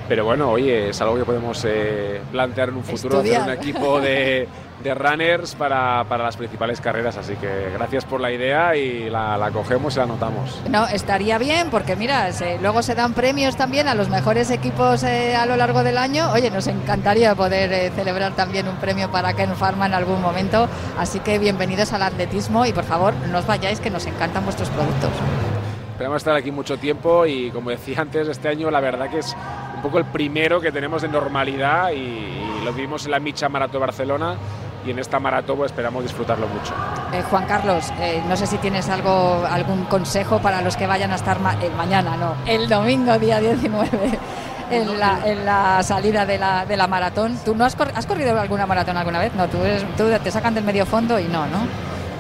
Pero 0.10 0.26
bueno, 0.26 0.49
oye, 0.49 0.89
es 0.89 0.99
algo 1.01 1.16
que 1.16 1.24
podemos 1.24 1.64
eh, 1.66 2.20
plantear 2.32 2.70
en 2.70 2.78
un 2.78 2.84
futuro, 2.84 3.20
hacer 3.20 3.41
un 3.41 3.49
equipo 3.51 4.01
de, 4.01 4.47
de 4.84 4.95
runners 4.95 5.53
para, 5.53 6.03
para, 6.05 6.24
las 6.24 6.36
principales 6.36 6.82
carreras. 6.82 7.16
Así 7.16 7.36
que 7.36 7.70
gracias 7.76 8.05
por 8.05 8.20
la 8.20 8.32
idea 8.32 8.76
y 8.76 9.07
la, 9.07 9.38
la 9.38 9.51
cogemos 9.51 9.93
y 9.93 9.97
la 9.97 10.05
anotamos. 10.05 10.62
No, 10.68 10.88
estaría 10.88 11.38
bien 11.38 11.70
porque 11.70 11.95
mira, 11.95 12.32
se, 12.34 12.57
luego 12.57 12.82
se 12.82 12.95
dan 12.95 13.14
premios 13.14 13.55
también 13.55 13.88
a 13.88 13.93
los 13.93 14.10
mejores 14.10 14.49
equipos 14.49 15.03
eh, 15.03 15.36
a 15.36 15.45
lo 15.45 15.55
largo 15.57 15.84
del 15.84 15.99
año. 15.99 16.32
Oye, 16.32 16.49
nos 16.49 16.66
encantaría 16.66 17.36
poder 17.36 17.72
eh, 17.72 17.91
celebrar 17.95 18.34
también 18.34 18.68
un 18.68 18.78
premio 18.78 19.12
para 19.12 19.34
Ken 19.36 19.55
Pharma 19.55 19.86
en 19.86 19.93
algún 19.93 20.24
momento. 20.24 20.68
Así 20.97 21.20
que 21.20 21.38
bienvenidos 21.38 21.93
al 21.93 22.01
atletismo 22.01 22.66
y 22.66 22.74
por 22.74 22.84
favor 22.84 23.14
no 23.32 23.38
os 23.38 23.45
vayáis 23.45 23.80
que 23.80 23.91
nos 23.91 24.07
encantan 24.07 24.43
vuestros 24.43 24.70
productos. 24.70 25.12
Esperamos 26.00 26.22
estar 26.22 26.34
aquí 26.34 26.50
mucho 26.50 26.78
tiempo 26.78 27.26
y 27.26 27.52
como 27.52 27.72
decía 27.72 28.00
antes, 28.02 28.30
este 28.30 28.47
año 28.47 28.72
la 28.72 28.80
verdad 28.80 29.10
que 29.10 29.20
es 29.20 29.36
un 29.76 29.82
poco 29.82 29.97
el 29.97 30.06
primero 30.06 30.62
que 30.62 30.72
tenemos 30.72 31.02
de 31.02 31.10
normalidad 31.10 31.91
y, 31.91 31.97
y 31.97 32.62
lo 32.64 32.72
vimos 32.72 33.04
en 33.04 33.12
la 33.12 33.20
Micha 33.20 33.50
Maratón 33.50 33.82
Barcelona 33.82 34.38
y 34.86 34.91
en 34.91 35.00
esta 35.00 35.20
maratón 35.20 35.58
pues, 35.58 35.74
esperamos 35.74 36.04
disfrutarlo 36.04 36.47
mucho. 36.47 36.74
Eh, 37.12 37.22
Juan 37.30 37.45
Carlos, 37.45 37.91
eh, 38.00 38.24
no 38.30 38.38
sé 38.38 38.47
si 38.47 38.58
tienes 38.60 38.88
algo, 38.88 39.45
algún 39.45 39.84
consejo 39.86 40.39
para 40.39 40.62
los 40.62 40.78
que 40.78 40.88
vayan 40.88 41.12
a 41.12 41.16
estar 41.16 41.41
ma 41.41 41.56
eh, 41.62 41.70
mañana, 41.76 42.16
no, 42.16 42.34
el 42.45 42.70
domingo 42.70 43.20
día 43.20 43.41
19. 43.41 43.89
En 44.72 45.00
la, 45.00 45.20
en 45.26 45.45
la, 45.47 45.82
salida 45.82 46.28
de 46.28 46.38
la, 46.38 46.64
de 46.64 46.78
la 46.78 46.86
maratón. 46.86 47.39
¿Tú 47.43 47.56
no 47.56 47.66
has, 47.66 47.76
cor 47.76 47.91
has, 47.95 48.06
corrido 48.06 48.39
alguna 48.39 48.68
maratón 48.68 48.97
alguna 48.97 49.18
vez? 49.18 49.34
No, 49.34 49.47
tú, 49.47 49.58
eres, 49.64 49.84
tú, 49.97 50.04
te 50.24 50.30
sacan 50.30 50.54
del 50.54 50.64
medio 50.64 50.86
fondo 50.86 51.20
y 51.20 51.24
no, 51.24 51.47
¿no? 51.47 51.66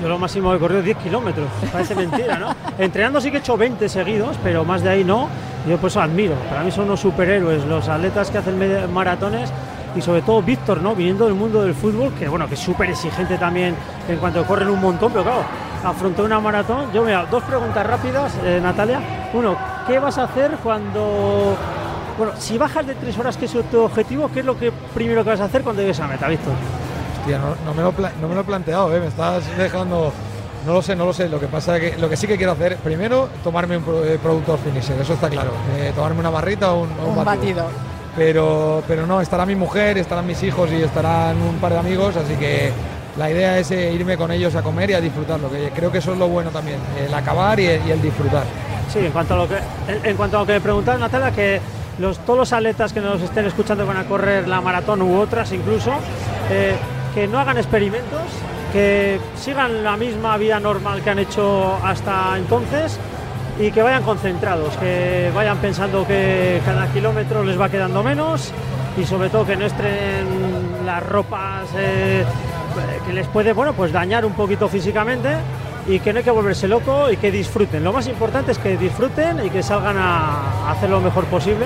Yo 0.01 0.07
lo 0.07 0.17
máximo 0.17 0.53
he 0.53 0.59
corrido 0.59 0.81
10 0.81 0.97
kilómetros, 0.97 1.47
parece 1.71 1.93
mentira, 1.93 2.37
¿no? 2.37 2.55
Entrenando 2.77 3.19
sí 3.19 3.31
que 3.31 3.37
he 3.37 3.39
hecho 3.39 3.57
20 3.57 3.89
seguidos, 3.89 4.37
pero 4.43 4.63
más 4.63 4.81
de 4.81 4.89
ahí 4.89 5.03
no. 5.03 5.27
Yo 5.67 5.77
pues 5.77 5.97
admiro, 5.97 6.35
para 6.49 6.63
mí 6.63 6.71
son 6.71 6.85
unos 6.85 7.01
superhéroes 7.01 7.65
los 7.65 7.89
atletas 7.89 8.31
que 8.31 8.37
hacen 8.37 8.57
maratones 8.93 9.51
y 9.95 10.01
sobre 10.01 10.21
todo 10.21 10.41
Víctor, 10.41 10.81
¿no? 10.81 10.95
Viniendo 10.95 11.25
del 11.25 11.33
mundo 11.33 11.61
del 11.63 11.73
fútbol, 11.73 12.13
que 12.13 12.29
bueno, 12.29 12.47
que 12.47 12.53
es 12.53 12.59
súper 12.59 12.89
exigente 12.89 13.37
también 13.37 13.75
en 14.07 14.17
cuanto 14.17 14.45
corren 14.45 14.69
un 14.69 14.79
montón, 14.79 15.11
pero 15.11 15.23
claro, 15.23 15.43
afrontó 15.83 16.23
una 16.23 16.39
maratón. 16.39 16.91
Yo, 16.93 17.03
mira, 17.03 17.25
dos 17.25 17.43
preguntas 17.43 17.85
rápidas, 17.85 18.33
eh, 18.43 18.59
Natalia. 18.61 19.01
Uno, 19.33 19.57
¿qué 19.87 19.99
vas 19.99 20.17
a 20.17 20.23
hacer 20.23 20.51
cuando. 20.63 21.57
Bueno, 22.17 22.33
si 22.37 22.57
bajas 22.57 22.85
de 22.85 22.95
tres 22.95 23.17
horas, 23.17 23.37
que 23.37 23.45
es 23.45 23.53
tu 23.71 23.81
objetivo, 23.81 24.29
¿qué 24.33 24.41
es 24.41 24.45
lo 24.45 24.57
que 24.57 24.71
primero 24.93 25.23
que 25.23 25.29
vas 25.31 25.41
a 25.41 25.45
hacer 25.45 25.61
cuando 25.61 25.81
llegues 25.81 25.99
a 25.99 26.07
meta, 26.07 26.27
Víctor? 26.27 26.53
Hostia, 27.19 27.37
no, 27.37 27.55
no, 27.65 27.73
me 27.73 27.83
lo 27.83 27.93
no 28.21 28.27
me 28.27 28.35
lo 28.35 28.41
he 28.41 28.43
planteado, 28.43 28.95
¿eh? 28.95 28.99
me 28.99 29.07
estás 29.07 29.43
dejando. 29.57 30.11
No 30.65 30.73
lo 30.73 30.81
sé, 30.81 30.95
no 30.95 31.05
lo 31.05 31.13
sé. 31.13 31.29
Lo 31.29 31.39
que 31.39 31.47
pasa 31.47 31.77
es 31.77 31.93
que 31.93 31.97
lo 32.01 32.09
que 32.09 32.17
sí 32.17 32.27
que 32.27 32.37
quiero 32.37 32.51
hacer, 32.51 32.75
primero, 32.77 33.29
tomarme 33.43 33.77
un 33.77 33.83
pro, 33.83 34.03
eh, 34.03 34.19
producto 34.21 34.57
finisher, 34.57 34.99
eso 34.99 35.13
está 35.13 35.29
claro. 35.29 35.51
Eh, 35.77 35.93
tomarme 35.95 36.19
una 36.19 36.29
barrita 36.29 36.73
o 36.73 36.83
un, 36.83 36.89
un, 36.89 37.17
un 37.17 37.25
batido. 37.25 37.63
batido 37.63 37.89
pero, 38.15 38.83
pero 38.87 39.07
no, 39.07 39.21
estará 39.21 39.45
mi 39.45 39.55
mujer, 39.55 39.97
estarán 39.97 40.27
mis 40.27 40.41
hijos 40.43 40.69
y 40.71 40.81
estarán 40.81 41.41
un 41.41 41.55
par 41.55 41.71
de 41.71 41.79
amigos, 41.79 42.17
así 42.17 42.33
que 42.35 42.71
la 43.17 43.29
idea 43.29 43.57
es 43.57 43.71
eh, 43.71 43.93
irme 43.93 44.17
con 44.17 44.31
ellos 44.31 44.55
a 44.55 44.61
comer 44.61 44.89
y 44.89 44.93
a 44.93 44.99
disfrutarlo, 44.99 45.49
que 45.49 45.69
creo 45.69 45.91
que 45.91 45.99
eso 45.99 46.11
es 46.11 46.17
lo 46.17 46.27
bueno 46.27 46.49
también, 46.49 46.79
el 46.99 47.13
acabar 47.13 47.59
y 47.59 47.67
el, 47.67 47.87
y 47.87 47.91
el 47.91 48.01
disfrutar. 48.01 48.43
Sí, 48.91 48.99
en 48.99 49.11
cuanto 49.11 49.35
a 49.35 49.37
lo 49.37 49.47
que, 49.47 49.55
en, 49.87 50.05
en 50.05 50.17
cuanto 50.17 50.37
a 50.37 50.39
lo 50.41 50.45
que 50.45 50.53
me 50.53 50.61
preguntaba 50.61 50.97
Natalia, 50.97 51.31
que 51.31 51.61
los, 51.99 52.17
todos 52.19 52.39
los 52.39 52.51
atletas 52.53 52.91
que 52.91 52.99
nos 52.99 53.21
estén 53.21 53.45
escuchando 53.45 53.85
van 53.85 53.97
a 53.97 54.05
correr 54.05 54.47
la 54.47 54.59
maratón 54.59 55.01
u 55.01 55.17
otras 55.17 55.51
incluso, 55.53 55.91
eh, 56.49 56.75
que 57.19 57.27
no 57.27 57.37
hagan 57.37 57.57
experimentos, 57.57 58.21
que 58.71 59.19
sigan 59.35 59.83
la 59.83 59.97
misma 59.97 60.37
vida 60.37 60.57
normal 60.57 61.01
que 61.01 61.09
han 61.09 61.19
hecho 61.19 61.75
hasta 61.83 62.37
entonces 62.37 62.97
y 63.59 63.71
que 63.71 63.81
vayan 63.81 64.03
concentrados, 64.03 64.77
que 64.77 65.29
vayan 65.35 65.57
pensando 65.57 66.07
que 66.07 66.61
cada 66.63 66.87
kilómetro 66.93 67.43
les 67.43 67.59
va 67.59 67.67
quedando 67.67 68.03
menos 68.03 68.53
y 68.97 69.03
sobre 69.03 69.27
todo 69.29 69.45
que 69.45 69.57
no 69.57 69.65
estrenen 69.65 70.85
las 70.85 71.05
ropas 71.05 71.67
eh, 71.77 72.23
que 73.05 73.11
les 73.11 73.27
puede 73.27 73.51
bueno 73.51 73.73
pues 73.73 73.91
dañar 73.91 74.25
un 74.25 74.31
poquito 74.31 74.69
físicamente 74.69 75.35
y 75.89 75.99
que 75.99 76.13
no 76.13 76.19
hay 76.19 76.23
que 76.23 76.31
volverse 76.31 76.69
loco 76.69 77.11
y 77.11 77.17
que 77.17 77.31
disfruten. 77.31 77.83
Lo 77.83 77.91
más 77.91 78.07
importante 78.07 78.53
es 78.53 78.57
que 78.59 78.77
disfruten 78.77 79.45
y 79.45 79.49
que 79.49 79.61
salgan 79.61 79.97
a 79.97 80.71
hacer 80.71 80.89
lo 80.89 81.01
mejor 81.01 81.25
posible 81.25 81.65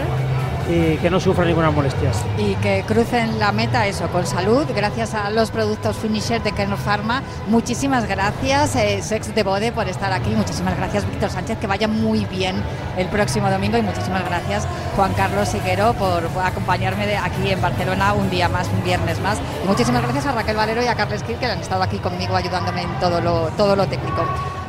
y 0.70 0.98
que 0.98 1.10
no 1.10 1.20
sufran 1.20 1.48
ninguna 1.48 1.72
molestia. 1.72 2.12
Y 2.38 2.56
que 2.56 2.84
crucen 2.88 3.40
la 3.40 3.52
meta 3.52 3.88
eso, 3.88 4.08
con 4.08 4.26
salud, 4.26 4.66
gracias 4.76 5.14
a 5.14 5.30
los 5.30 5.52
productos 5.52 5.98
Finisher 5.98 6.42
de 6.42 6.52
Kernel 6.52 6.78
Pharma. 6.78 7.22
Muchísimas 7.48 8.08
gracias, 8.08 8.76
eh, 8.76 9.02
Sex 9.02 9.34
de 9.36 9.44
Bode, 9.44 9.72
por 9.72 9.88
estar 9.88 10.12
aquí. 10.14 10.30
Muchísimas 10.32 10.78
gracias, 10.78 11.06
Víctor 11.10 11.30
Sánchez, 11.30 11.58
que 11.58 11.68
vaya 11.68 11.88
muy 11.88 12.26
bien 12.26 12.56
el 12.98 13.08
próximo 13.08 13.50
domingo. 13.50 13.78
Y 13.78 13.82
muchísimas 13.82 14.24
gracias, 14.26 14.68
Juan 14.96 15.14
Carlos 15.14 15.54
Higuero, 15.54 15.94
por, 15.94 16.24
por 16.28 16.44
acompañarme 16.44 17.08
de 17.08 17.18
aquí 17.18 17.52
en 17.52 17.62
Barcelona 17.62 18.14
un 18.14 18.30
día 18.30 18.50
más, 18.50 18.68
un 18.70 18.84
viernes 18.84 19.20
más. 19.22 19.40
Y 19.64 19.68
muchísimas 19.68 20.02
gracias 20.02 20.26
a 20.26 20.32
Raquel 20.32 20.56
Valero 20.56 20.84
y 20.84 20.88
a 20.88 20.96
Carles 20.96 21.24
Kir, 21.24 21.38
que 21.38 21.46
han 21.46 21.60
estado 21.60 21.84
aquí 21.84 21.98
conmigo 21.98 22.36
ayudándome 22.36 22.84
en 22.84 23.00
todo 23.00 23.22
lo, 23.22 23.50
todo 23.58 23.76
lo 23.76 23.88
técnico. 23.88 24.24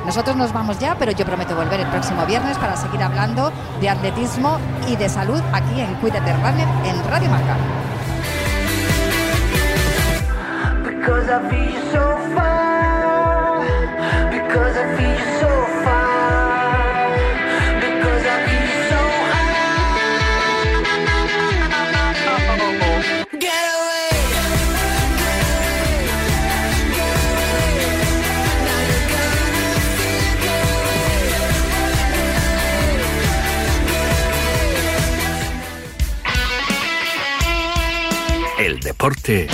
Nosotros 0.04 0.36
nos 0.36 0.52
vamos 0.52 0.78
ya, 0.78 0.96
pero 0.98 1.12
yo 1.12 1.24
prometo 1.24 1.56
volver 1.56 1.80
el 1.80 1.86
próximo 1.86 2.26
viernes 2.26 2.58
para 2.58 2.76
seguir 2.76 3.02
hablando 3.02 3.52
de 3.80 3.88
atletismo 3.88 4.58
y 4.86 4.96
de 4.96 5.08
salud 5.08 5.40
aquí 5.52 5.80
en 5.80 5.94
Cuídate 5.96 6.32
Runner 6.34 6.68
en 6.84 7.10
Radio 7.10 7.30
Marca. 7.30 7.56
Deporte 39.04 39.46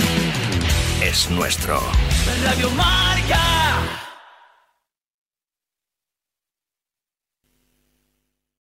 es 1.03 1.29
nuestro. 1.29 1.81
Radio 2.41 2.69
Marca. 2.69 3.10